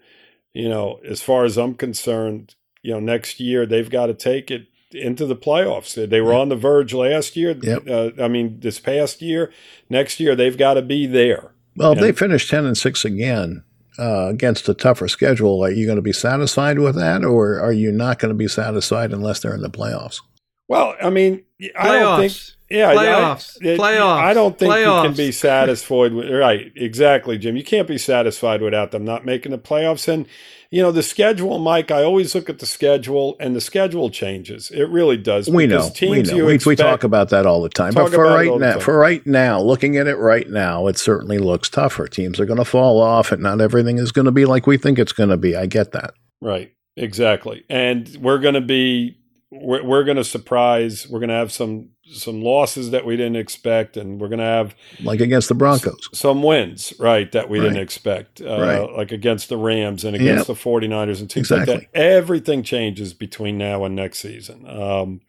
you 0.53 0.67
know 0.67 0.99
as 1.07 1.21
far 1.21 1.45
as 1.45 1.57
i'm 1.57 1.73
concerned 1.73 2.55
you 2.81 2.91
know 2.91 2.99
next 2.99 3.39
year 3.39 3.65
they've 3.65 3.89
got 3.89 4.07
to 4.07 4.13
take 4.13 4.51
it 4.51 4.67
into 4.91 5.25
the 5.25 5.35
playoffs 5.35 5.95
they 6.09 6.21
were 6.21 6.31
yep. 6.31 6.41
on 6.41 6.49
the 6.49 6.55
verge 6.55 6.93
last 6.93 7.35
year 7.35 7.57
yep. 7.61 7.88
uh, 7.88 8.11
i 8.21 8.27
mean 8.27 8.59
this 8.59 8.79
past 8.79 9.21
year 9.21 9.51
next 9.89 10.19
year 10.19 10.35
they've 10.35 10.57
got 10.57 10.75
to 10.75 10.81
be 10.81 11.05
there 11.05 11.51
well 11.75 11.91
if 11.93 11.99
they 11.99 12.11
finish 12.11 12.49
10 12.49 12.65
and 12.65 12.77
6 12.77 13.05
again 13.05 13.63
uh, 14.00 14.28
against 14.28 14.68
a 14.70 14.74
tougher 14.74 15.08
schedule, 15.08 15.64
are 15.64 15.72
you 15.72 15.86
going 15.86 15.95
to 15.98 16.02
be 16.02 16.14
satisfied 16.14 16.80
with 16.80 16.95
that, 16.95 17.24
or 17.24 17.60
are 17.60 17.72
you 17.72 17.91
not 17.91 18.20
going 18.20 18.30
to 18.30 18.36
be 18.36 18.48
satisfied 18.48 19.12
unless 19.14 19.39
they're 19.41 19.56
in 19.56 19.62
the 19.62 19.70
playoffs? 19.70 20.22
Well, 20.68 20.95
I 21.02 21.10
mean, 21.10 21.43
I 21.78 22.00
don't 22.00 22.20
think. 22.20 22.34
Yeah, 22.70 22.93
Playoffs. 22.93 23.58
I, 23.64 23.68
it- 23.70 23.80
Playoffs. 23.80 24.22
I 24.22 24.34
don't 24.34 24.60
think 24.60 24.74
you 24.76 24.84
can 24.84 25.14
be 25.14 25.32
satisfied 25.32 26.12
with. 26.14 26.30
Right, 26.30 26.72
exactly, 26.76 27.38
Jim. 27.38 27.56
You 27.56 27.64
can't 27.64 27.88
be 27.88 27.98
satisfied 27.98 28.62
without 28.62 28.91
them 28.91 29.06
not 29.06 29.26
making 29.26 29.54
the 29.54 29.58
playoffs. 29.58 30.08
And 30.10 30.28
you 30.72 30.82
know 30.82 30.91
the 30.91 31.03
schedule, 31.03 31.59
Mike. 31.59 31.91
I 31.91 32.03
always 32.03 32.36
look 32.36 32.49
at 32.49 32.59
the 32.59 32.65
schedule, 32.65 33.36
and 33.39 33.55
the 33.55 33.61
schedule 33.61 34.09
changes. 34.09 34.70
It 34.72 34.89
really 34.89 35.18
does. 35.18 35.49
We 35.49 35.68
know. 35.68 35.91
We 36.01 36.22
know. 36.24 36.36
you 36.36 36.45
We, 36.45 36.59
we 36.65 36.76
talk 36.76 37.03
about 37.03 37.30
that 37.30 37.45
all 37.45 37.61
the 37.61 37.70
time. 37.70 37.93
But 37.93 38.11
for 38.11 38.24
right 38.24 38.59
now, 38.59 38.80
for 38.80 38.97
right 38.97 39.26
now, 39.26 39.61
looking 39.61 39.97
at 39.97 40.07
it 40.07 40.18
right 40.18 40.49
now, 40.49 40.88
it 40.88 40.97
certainly 40.97 41.38
looks 41.38 41.70
tougher. 41.70 42.07
Teams 42.07 42.39
are 42.39 42.45
going 42.45 42.57
to 42.57 42.65
fall 42.65 43.01
off, 43.01 43.32
and 43.32 43.41
not 43.41 43.61
everything 43.61 43.97
is 43.97 44.11
going 44.11 44.26
to 44.26 44.32
be 44.32 44.45
like 44.45 44.68
we 44.68 44.78
think 44.78 44.99
it's 44.99 45.13
going 45.13 45.30
to 45.30 45.38
be. 45.38 45.55
I 45.55 45.65
get 45.65 45.91
that. 45.93 46.13
Right, 46.41 46.74
exactly. 46.95 47.63
And 47.70 48.18
we're 48.22 48.39
going 48.39 48.55
to 48.55 48.61
be 48.61 49.18
we're, 49.51 49.84
we're 49.84 50.03
going 50.03 50.18
to 50.18 50.24
surprise. 50.24 51.07
We're 51.09 51.20
going 51.20 51.30
to 51.30 51.36
have 51.36 51.51
some 51.51 51.89
some 52.12 52.41
losses 52.41 52.91
that 52.91 53.05
we 53.05 53.18
didn't 53.18 53.36
expect, 53.36 53.97
and 53.97 54.20
we're 54.20 54.30
going 54.30 54.39
to 54.39 54.45
have 54.45 54.76
Like 55.03 55.20
against 55.20 55.49
the 55.49 55.55
Broncos. 55.55 56.10
some 56.14 56.41
wins, 56.43 56.93
right, 56.99 57.32
that 57.34 57.49
we 57.49 57.60
didn't 57.60 57.78
expect, 57.78 58.41
uh, 58.41 58.60
Right. 58.60 58.91
like 58.95 59.12
against 59.12 59.49
the 59.49 59.58
Rams 59.58 60.03
and 60.03 60.16
against 60.16 60.47
Yep. 60.47 60.58
the 60.58 60.62
49ers 60.62 61.20
and 61.20 61.30
teams 61.30 61.51
like 61.51 61.66
that. 61.66 61.84
Everything 61.93 62.64
changes 62.64 63.14
between 63.14 63.58
now 63.58 63.84
and 63.86 63.95
next 63.95 64.20
season. 64.20 64.66
Um, 64.68 65.22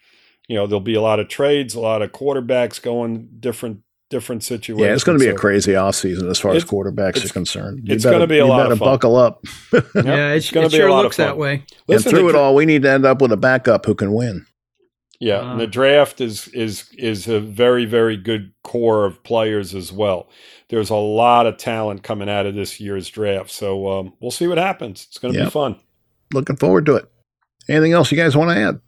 you 0.49 0.57
know, 0.57 0.67
there'll 0.67 0.81
be 0.81 0.95
a 0.95 1.03
lot 1.03 1.21
of 1.21 1.29
trades, 1.29 1.75
a 1.75 1.81
lot 1.81 2.01
of 2.01 2.13
quarterbacks 2.13 2.81
going 2.83 3.29
different 3.41 3.79
different 4.11 4.43
situations. 4.43 4.87
Yeah, 4.87 4.95
it's 4.95 5.05
going 5.05 5.19
to 5.19 5.23
be 5.23 5.29
a 5.29 5.35
So, 5.35 5.39
crazy 5.39 5.73
offseason 5.73 6.31
as 6.31 6.39
far 6.41 6.55
as 6.55 6.65
quarterbacks 6.65 7.23
are 7.23 7.29
concerned. 7.31 7.81
You 7.87 7.95
it's 7.95 8.05
better- 8.05 8.15
gonna 8.15 8.27
be 8.27 8.39
a 8.39 8.45
you 8.45 8.49
lot 8.49 8.63
better 8.63 8.73
of 8.73 8.79
fun. 8.79 8.89
buckle 8.89 9.17
up. 9.17 9.45
yeah, 9.71 9.81
it, 10.33 10.37
it's 10.39 10.51
going 10.51 10.65
it 10.65 10.71
to 10.71 10.77
be 10.77 10.79
sure 10.81 10.89
a 10.89 10.93
lot 10.95 11.03
looks 11.05 11.19
of 11.19 11.27
fun. 11.27 11.35
that 11.35 11.37
way. 11.39 11.63
Listen, 11.89 12.09
and 12.09 12.17
through 12.19 12.33
the 12.33 12.39
it 12.39 12.41
all, 12.41 12.55
we 12.55 12.65
need 12.65 12.81
to 12.85 12.91
end 12.91 13.05
up 13.05 13.21
with 13.21 13.33
a 13.33 13.37
backup 13.37 13.85
who 13.85 13.95
can 13.95 14.15
win. 14.15 14.47
Yeah, 15.21 15.39
Uh, 15.41 15.53
and 15.53 15.61
the 15.61 15.67
draft 15.67 16.21
is 16.21 16.47
is 16.49 16.89
is 16.97 17.27
a 17.27 17.41
very 17.41 17.85
very 17.85 18.17
good 18.17 18.53
core 18.63 19.05
of 19.05 19.23
players 19.25 19.75
as 19.75 19.93
well. 19.93 20.29
There's 20.69 20.91
a 20.91 20.97
lot 20.97 21.47
of 21.47 21.57
talent 21.57 22.03
coming 22.05 22.29
out 22.29 22.47
of 22.47 22.55
this 22.55 22.79
year's 22.79 23.09
draft, 23.09 23.51
so 23.51 23.89
um, 23.91 24.13
we'll 24.21 24.31
see 24.31 24.47
what 24.47 24.59
happens. 24.59 25.07
It's 25.09 25.19
going 25.19 25.35
to 25.35 25.41
be 25.47 25.51
fun. 25.51 25.81
Looking 26.33 26.57
forward 26.57 26.87
to 26.87 26.95
it. 26.97 27.11
Anything 27.69 27.93
else 27.93 28.13
you 28.13 28.17
guys 28.19 28.37
want 28.37 28.51
to 28.51 28.63
add? 28.63 28.81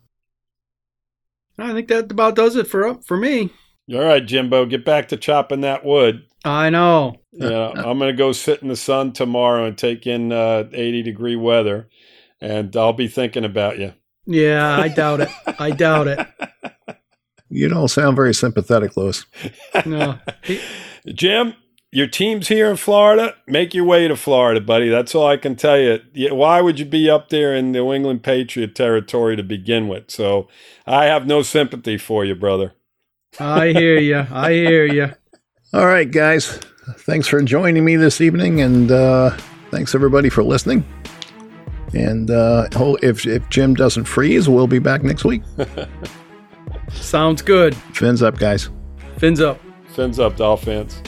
I 1.59 1.72
think 1.74 1.89
that 1.89 2.11
about 2.11 2.37
does 2.37 2.57
it 2.57 2.66
for 2.66 2.95
for 3.03 3.16
me. 3.16 3.51
All 3.93 4.05
right, 4.05 4.24
Jimbo, 4.24 4.66
get 4.66 4.85
back 4.85 5.09
to 5.09 5.16
chopping 5.16 5.62
that 5.62 5.85
wood. 5.85 6.22
I 6.45 6.70
know. 6.70 7.16
Yeah, 7.33 7.70
I'm 7.74 7.99
going 7.99 8.11
to 8.11 8.16
go 8.16 8.33
sit 8.33 8.62
in 8.62 8.68
the 8.68 8.76
sun 8.76 9.12
tomorrow 9.12 9.64
and 9.64 9.76
take 9.76 10.07
in 10.07 10.33
uh, 10.33 10.68
80 10.72 11.03
degree 11.03 11.37
weather, 11.37 11.89
and 12.41 12.74
I'll 12.76 12.93
be 12.93 13.09
thinking 13.09 13.45
about 13.45 13.78
you. 13.78 13.95
Yeah, 14.33 14.78
I 14.78 14.89
doubt 14.89 15.20
it. 15.20 15.28
I 15.59 15.70
doubt 15.72 16.09
it. 16.09 16.26
You 17.53 17.68
don't 17.68 17.89
sound 17.89 18.14
very 18.14 18.33
sympathetic, 18.33 18.97
Lewis. 18.97 19.26
No. 19.85 20.20
He- 20.45 20.61
Jim, 21.12 21.55
your 21.91 22.07
team's 22.07 22.47
here 22.47 22.70
in 22.70 22.76
Florida. 22.76 23.35
Make 23.49 23.74
your 23.74 23.85
way 23.85 24.07
to 24.07 24.14
Florida, 24.14 24.61
buddy. 24.61 24.89
That's 24.89 25.16
all 25.16 25.26
I 25.26 25.37
can 25.37 25.57
tell 25.57 25.76
you. 25.76 25.99
Why 26.33 26.61
would 26.61 26.78
you 26.78 26.85
be 26.85 27.11
up 27.11 27.28
there 27.28 27.53
in 27.53 27.72
New 27.72 27.93
England 27.93 28.22
Patriot 28.22 28.76
territory 28.76 29.35
to 29.35 29.43
begin 29.43 29.89
with? 29.89 30.12
So 30.12 30.47
I 30.87 31.07
have 31.07 31.26
no 31.26 31.43
sympathy 31.43 31.99
for 31.99 32.24
you, 32.24 32.37
brother. 32.37 32.72
I 33.41 33.72
hear 33.72 33.99
you. 33.99 34.24
I 34.31 34.53
hear 34.53 34.85
you. 34.87 35.11
All 35.72 35.87
right, 35.87 36.09
guys. 36.09 36.57
Thanks 36.99 37.26
for 37.26 37.43
joining 37.43 37.85
me 37.85 37.97
this 37.97 38.20
evening, 38.20 38.61
and 38.61 38.93
uh, 38.93 39.31
thanks 39.72 39.93
everybody 39.93 40.28
for 40.28 40.45
listening. 40.45 40.85
And 41.95 42.30
uh, 42.30 42.68
ho- 42.72 42.99
if 43.03 43.26
if 43.26 43.49
Jim 43.51 43.74
doesn't 43.74 44.05
freeze, 44.05 44.49
we'll 44.49 44.66
be 44.66 44.78
back 44.78 45.03
next 45.03 45.24
week. 45.24 45.43
Sounds 46.93 47.43
good. 47.43 47.74
Fins 47.95 48.22
up, 48.22 48.38
guys. 48.38 48.68
Fins 49.18 49.41
up. 49.41 49.61
Fins 49.88 50.18
up, 50.18 50.36
Dolphins. 50.36 51.03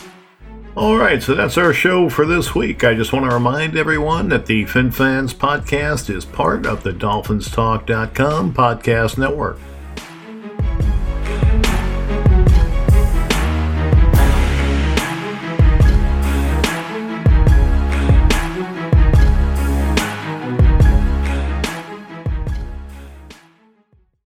All 0.74 0.97
right, 0.97 1.22
so 1.22 1.35
that's 1.35 1.59
our 1.59 1.74
show 1.74 2.09
for 2.09 2.24
this 2.24 2.55
week. 2.55 2.83
I 2.83 2.95
just 2.95 3.12
want 3.12 3.28
to 3.28 3.35
remind 3.35 3.76
everyone 3.76 4.30
that 4.30 4.47
the 4.47 4.64
FinFans 4.64 5.35
podcast 5.35 6.09
is 6.09 6.24
part 6.24 6.64
of 6.64 6.83
the 6.83 6.93
DolphinsTalk.com 6.93 8.55
podcast 8.55 9.18
network. 9.18 9.59